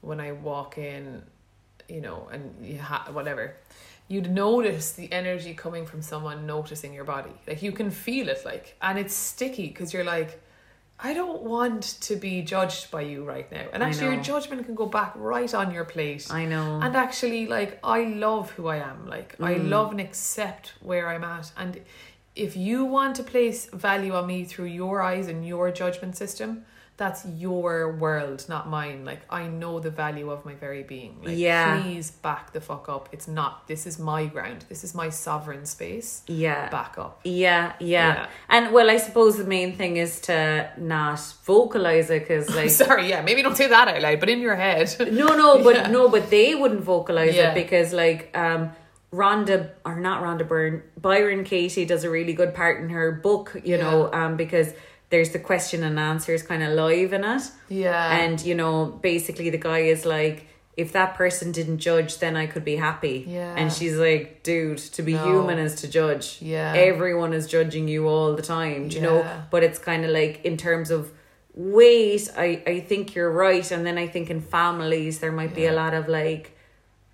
when 0.09 0.19
I 0.29 0.31
walk 0.51 0.79
in, 0.79 1.23
you 1.95 2.01
know, 2.07 2.19
and 2.33 2.43
you 2.71 2.79
ha- 2.91 3.09
whatever, 3.19 3.45
you'd 4.09 4.31
notice 4.31 4.87
the 5.01 5.09
energy 5.13 5.53
coming 5.65 5.85
from 5.91 6.01
someone 6.13 6.39
noticing 6.47 6.93
your 6.99 7.05
body. 7.15 7.35
Like 7.49 7.61
you 7.67 7.73
can 7.73 7.91
feel 7.91 8.27
it, 8.35 8.41
like, 8.53 8.67
and 8.81 8.99
it's 9.03 9.15
sticky 9.15 9.67
because 9.69 9.93
you're 9.93 10.11
like, 10.17 10.31
I 11.03 11.15
don't 11.15 11.43
want 11.43 11.83
to 12.03 12.17
be 12.17 12.43
judged 12.43 12.91
by 12.91 13.03
you 13.03 13.25
right 13.25 13.51
now. 13.51 13.67
And 13.73 13.83
actually, 13.83 14.13
your 14.13 14.23
judgment 14.23 14.67
can 14.67 14.75
go 14.75 14.87
back 14.87 15.13
right 15.17 15.53
on 15.55 15.73
your 15.73 15.85
plate. 15.85 16.27
i 16.31 16.45
know 16.45 16.81
And 16.83 16.95
actually, 16.95 17.47
like, 17.47 17.79
I 17.83 18.05
love 18.05 18.51
who 18.51 18.69
I 18.69 18.77
am. 18.77 19.07
Like, 19.07 19.35
I 19.41 19.55
Mm. 19.55 19.71
love 19.71 19.91
and 19.93 20.01
accept 20.01 20.75
where 20.81 21.09
I'm 21.09 21.25
at. 21.25 21.53
And 21.57 21.81
if 22.37 22.57
you 22.57 22.85
want 22.85 23.17
to 23.17 23.23
place 23.23 23.67
value 23.73 24.15
on 24.15 24.27
me 24.27 24.45
through 24.45 24.67
your 24.83 25.01
eyes 25.03 25.27
and 25.27 25.47
your 25.47 25.71
judgment 25.71 26.17
system, 26.17 26.65
that's 27.03 27.23
your 27.47 27.93
world, 28.05 28.39
not 28.55 28.69
mine. 28.69 28.99
Like, 29.11 29.23
I 29.31 29.43
know 29.61 29.75
the 29.81 29.89
value 30.05 30.29
of 30.31 30.45
my 30.45 30.55
very 30.67 30.83
being. 30.83 31.13
Like, 31.25 31.39
Yeah. 31.39 31.81
please 31.83 32.09
back 32.11 32.53
the 32.57 32.61
fuck 32.61 32.85
up. 32.97 33.09
It's 33.11 33.27
not, 33.39 33.67
this 33.73 33.83
is 33.91 33.99
my 33.99 34.23
ground. 34.35 34.61
This 34.69 34.85
is 34.85 34.93
my 35.03 35.09
sovereign 35.27 35.65
space. 35.77 36.11
yeah 36.45 36.69
Back 36.79 36.93
up. 37.05 37.15
yeah, 37.25 37.73
yeah 37.81 38.09
Yeah. 38.15 38.27
and 38.55 38.65
well 38.75 38.89
i 38.97 38.99
suppose 39.07 39.33
the 39.43 39.49
main 39.57 39.71
thing 39.81 39.93
is 40.05 40.13
to 40.29 40.37
not 40.79 41.19
vocalize 41.53 42.09
it 42.17 42.21
because 42.25 42.47
like 42.61 42.71
Sorry, 42.71 43.09
yeah, 43.13 43.23
maybe 43.29 43.41
don't 43.47 43.57
say 43.63 43.69
that 43.77 43.87
out 43.93 44.01
loud, 44.07 44.21
but 44.21 44.29
in 44.35 44.41
your 44.49 44.57
head. 44.67 44.87
no 45.23 45.29
no 45.43 45.49
but 45.67 45.75
Yeah. 45.77 45.87
no 45.97 46.03
but 46.15 46.25
they 46.37 46.49
wouldn't 46.61 46.85
vocalize 46.95 47.35
Yeah. 47.35 47.51
it 47.51 47.55
because 47.63 47.89
like 48.05 48.23
um 48.45 48.63
Rhonda 49.21 49.71
or 49.85 49.97
not 49.99 50.23
Rhonda 50.23 50.47
Byrne 50.47 50.83
Byron 51.07 51.43
Katie 51.45 51.85
does 51.93 52.05
a 52.05 52.11
really 52.19 52.35
good 52.41 52.53
part 52.55 52.81
in 52.83 52.91
her 52.91 53.09
book 53.11 53.47
you 53.71 53.77
know 53.83 53.97
um 54.13 54.37
because 54.37 54.69
there's 55.11 55.31
the 55.31 55.39
question 55.39 55.83
and 55.83 55.99
answers 55.99 56.43
kind 56.43 56.63
of 56.63 56.71
live 56.75 57.13
in 57.13 57.25
it 57.25 57.43
yeah. 57.69 58.17
and 58.19 58.41
you 58.45 58.55
know 58.55 58.87
basically 59.03 59.51
the 59.51 59.59
guy 59.59 59.81
is 59.81 60.05
like 60.07 60.47
if 60.77 60.93
that 60.93 61.15
person 61.15 61.51
didn't 61.53 61.79
judge 61.79 62.19
then 62.19 62.37
i 62.37 62.47
could 62.47 62.65
be 62.65 62.77
happy 62.77 63.25
Yeah. 63.29 63.55
and 63.57 63.73
she's 63.73 63.97
like 63.97 64.43
dude 64.43 64.79
to 64.97 65.03
be 65.03 65.15
No. 65.15 65.25
human 65.25 65.59
is 65.59 65.75
to 65.83 65.89
judge 65.89 66.39
Yeah. 66.41 66.73
everyone 66.75 67.33
is 67.33 67.47
judging 67.47 67.89
you 67.89 68.07
all 68.09 68.35
the 68.37 68.43
time 68.43 68.89
do 68.89 68.97
you 68.97 69.03
know 69.03 69.27
but 69.51 69.63
it's 69.63 69.79
kind 69.79 70.05
of 70.05 70.11
like 70.11 70.45
in 70.45 70.57
terms 70.57 70.91
of 70.91 71.13
weight 71.55 72.29
i 72.37 72.63
i 72.67 72.81
think 72.81 73.15
you're 73.15 73.31
right 73.33 73.71
and 73.73 73.85
then 73.85 73.99
i 73.99 74.07
think 74.07 74.31
in 74.31 74.41
families 74.41 75.19
there 75.19 75.33
might 75.33 75.55
be 75.55 75.67
a 75.67 75.73
lot 75.73 75.93
of 75.93 76.09
like 76.09 76.57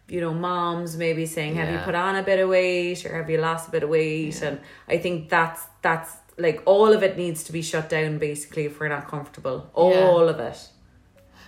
you 0.08 0.20
know 0.20 0.32
moms 0.34 0.96
maybe 0.96 1.24
saying 1.26 1.54
have 1.54 1.70
you 1.72 1.78
put 1.78 1.94
on 1.94 2.14
a 2.16 2.22
bit 2.22 2.38
of 2.38 2.48
weight 2.48 3.04
or 3.06 3.16
have 3.16 3.28
you 3.30 3.38
lost 3.38 3.68
a 3.68 3.70
bit 3.70 3.82
of 3.82 3.88
weight 3.88 4.36
Yeah. 4.40 4.48
and 4.48 4.60
i 4.88 4.98
think 4.98 5.28
that's 5.30 5.62
that's 5.82 6.12
like 6.38 6.62
all 6.66 6.92
of 6.92 7.02
it 7.02 7.16
needs 7.16 7.44
to 7.44 7.52
be 7.52 7.62
shut 7.62 7.88
down 7.88 8.18
basically 8.18 8.64
if 8.66 8.78
we're 8.78 8.88
not 8.88 9.08
comfortable 9.08 9.70
all 9.74 10.28
of 10.28 10.38
it 10.40 10.58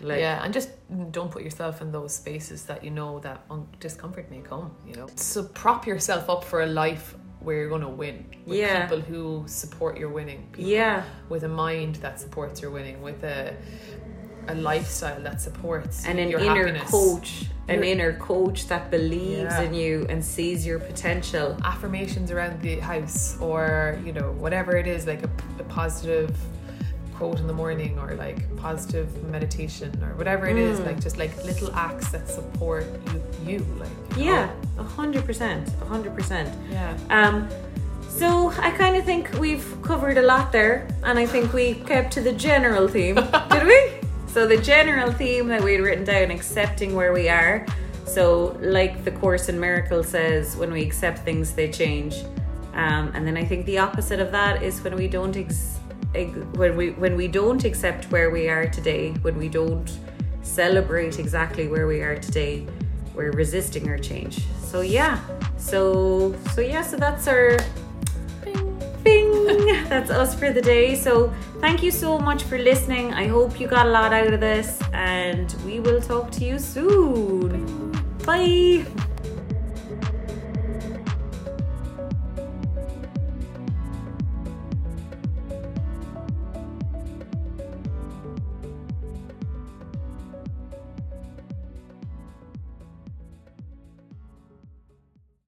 like 0.00 0.20
yeah, 0.20 0.44
and 0.44 0.54
just 0.54 0.70
don't 1.10 1.30
put 1.30 1.42
yourself 1.42 1.80
in 1.82 1.90
those 1.90 2.14
spaces 2.14 2.64
that 2.66 2.84
you 2.84 2.90
know 2.90 3.18
that 3.20 3.44
un- 3.50 3.66
discomfort 3.80 4.30
may 4.30 4.38
come. 4.38 4.70
You 4.86 4.94
know, 4.94 5.08
so 5.16 5.42
prop 5.42 5.88
yourself 5.88 6.30
up 6.30 6.44
for 6.44 6.62
a 6.62 6.66
life 6.66 7.16
where 7.40 7.56
you're 7.56 7.68
going 7.68 7.82
to 7.82 7.88
win. 7.88 8.24
With 8.46 8.58
Yeah. 8.58 8.82
people 8.86 9.00
who 9.00 9.42
support 9.48 9.98
your 9.98 10.10
winning. 10.10 10.48
People 10.52 10.70
yeah 10.70 11.02
with 11.28 11.42
a 11.42 11.48
mind 11.48 11.96
that 11.96 12.20
supports 12.20 12.62
your 12.62 12.70
winning. 12.70 13.02
With 13.02 13.24
a 13.24 13.56
a 14.46 14.54
lifestyle 14.54 15.20
that 15.22 15.40
supports 15.40 16.06
and 16.06 16.18
an 16.20 16.30
your 16.30 16.38
inner 16.40 16.68
happiness. 16.68 16.90
coach 16.90 17.46
an 17.68 17.84
inner 17.84 18.12
coach 18.14 18.66
that 18.68 18.90
believes 18.90 19.52
Yeah. 19.54 19.62
in 19.62 19.74
you 19.74 20.06
and 20.08 20.24
sees 20.24 20.66
your 20.66 20.78
potential 20.78 21.56
affirmations 21.64 22.30
around 22.30 22.60
the 22.62 22.76
house 22.80 23.36
or 23.40 23.98
you 24.06 24.12
know 24.12 24.32
whatever 24.32 24.76
it 24.76 24.86
is 24.86 25.06
like 25.06 25.22
a, 25.22 25.30
a 25.58 25.64
positive 25.64 26.30
quote 27.14 27.38
in 27.40 27.46
the 27.46 27.52
morning 27.52 27.98
or 27.98 28.14
like 28.14 28.38
positive 28.56 29.08
meditation 29.24 29.90
or 30.04 30.14
whatever 30.14 30.46
it 30.46 30.56
is 30.56 30.78
Mm. 30.80 30.86
like 30.86 31.00
just 31.00 31.16
like 31.18 31.32
little 31.44 31.70
acts 31.74 32.08
that 32.14 32.28
support 32.28 32.86
you, 33.12 33.22
you 33.46 33.58
like 33.78 33.96
you 34.16 34.24
yeah 34.26 34.50
a 34.78 34.82
hundred 34.84 35.24
percent 35.26 35.68
a 35.82 35.84
hundred 35.84 36.14
percent 36.14 36.48
yeah 36.70 36.96
um 37.10 37.48
so 38.08 38.50
I 38.58 38.70
kind 38.72 38.96
of 38.96 39.04
think 39.04 39.30
we've 39.38 39.66
covered 39.82 40.18
a 40.18 40.22
lot 40.22 40.50
there, 40.50 40.88
and 41.04 41.20
I 41.20 41.26
think 41.26 41.52
we 41.52 41.74
kept 41.74 42.12
to 42.14 42.20
the 42.20 42.32
general 42.32 42.88
theme, 42.88 43.14
did 43.52 43.64
we? 43.64 43.78
So 44.28 44.46
the 44.46 44.58
general 44.58 45.10
theme 45.10 45.48
that 45.48 45.62
we'd 45.62 45.80
written 45.80 46.04
down, 46.04 46.30
accepting 46.30 46.94
where 46.94 47.12
we 47.12 47.28
are. 47.28 47.66
So, 48.06 48.56
like 48.60 49.04
the 49.04 49.10
Course 49.10 49.48
in 49.48 49.58
Miracles 49.58 50.08
says, 50.08 50.56
when 50.56 50.72
we 50.72 50.82
accept 50.82 51.20
things, 51.20 51.52
they 51.52 51.70
change. 51.70 52.16
Um, 52.74 53.10
and 53.14 53.26
then 53.26 53.36
I 53.36 53.44
think 53.44 53.66
the 53.66 53.78
opposite 53.78 54.20
of 54.20 54.30
that 54.32 54.62
is 54.62 54.80
when 54.82 54.94
we 54.96 55.08
don't 55.08 55.36
ex- 55.36 55.78
when 56.54 56.76
we 56.76 56.90
when 56.92 57.16
we 57.16 57.28
don't 57.28 57.64
accept 57.64 58.10
where 58.10 58.30
we 58.30 58.48
are 58.48 58.66
today, 58.66 59.12
when 59.22 59.36
we 59.36 59.48
don't 59.48 59.98
celebrate 60.42 61.18
exactly 61.18 61.68
where 61.68 61.86
we 61.86 62.00
are 62.00 62.16
today, 62.16 62.66
we're 63.14 63.32
resisting 63.32 63.88
our 63.88 63.98
change. 63.98 64.40
So 64.62 64.80
yeah, 64.80 65.20
so 65.56 66.34
so 66.54 66.60
yeah, 66.60 66.82
so 66.82 66.96
that's 66.96 67.28
our 67.28 67.58
That's 69.88 70.10
us 70.10 70.34
for 70.34 70.52
the 70.52 70.62
day. 70.62 70.94
So, 70.94 71.32
thank 71.60 71.82
you 71.82 71.90
so 71.90 72.18
much 72.18 72.42
for 72.44 72.58
listening. 72.58 73.12
I 73.14 73.26
hope 73.26 73.60
you 73.60 73.66
got 73.66 73.86
a 73.86 73.90
lot 73.90 74.12
out 74.12 74.32
of 74.32 74.40
this, 74.40 74.80
and 74.92 75.54
we 75.64 75.80
will 75.80 76.00
talk 76.00 76.30
to 76.32 76.44
you 76.44 76.58
soon. 76.58 77.92
Bye. 78.24 78.84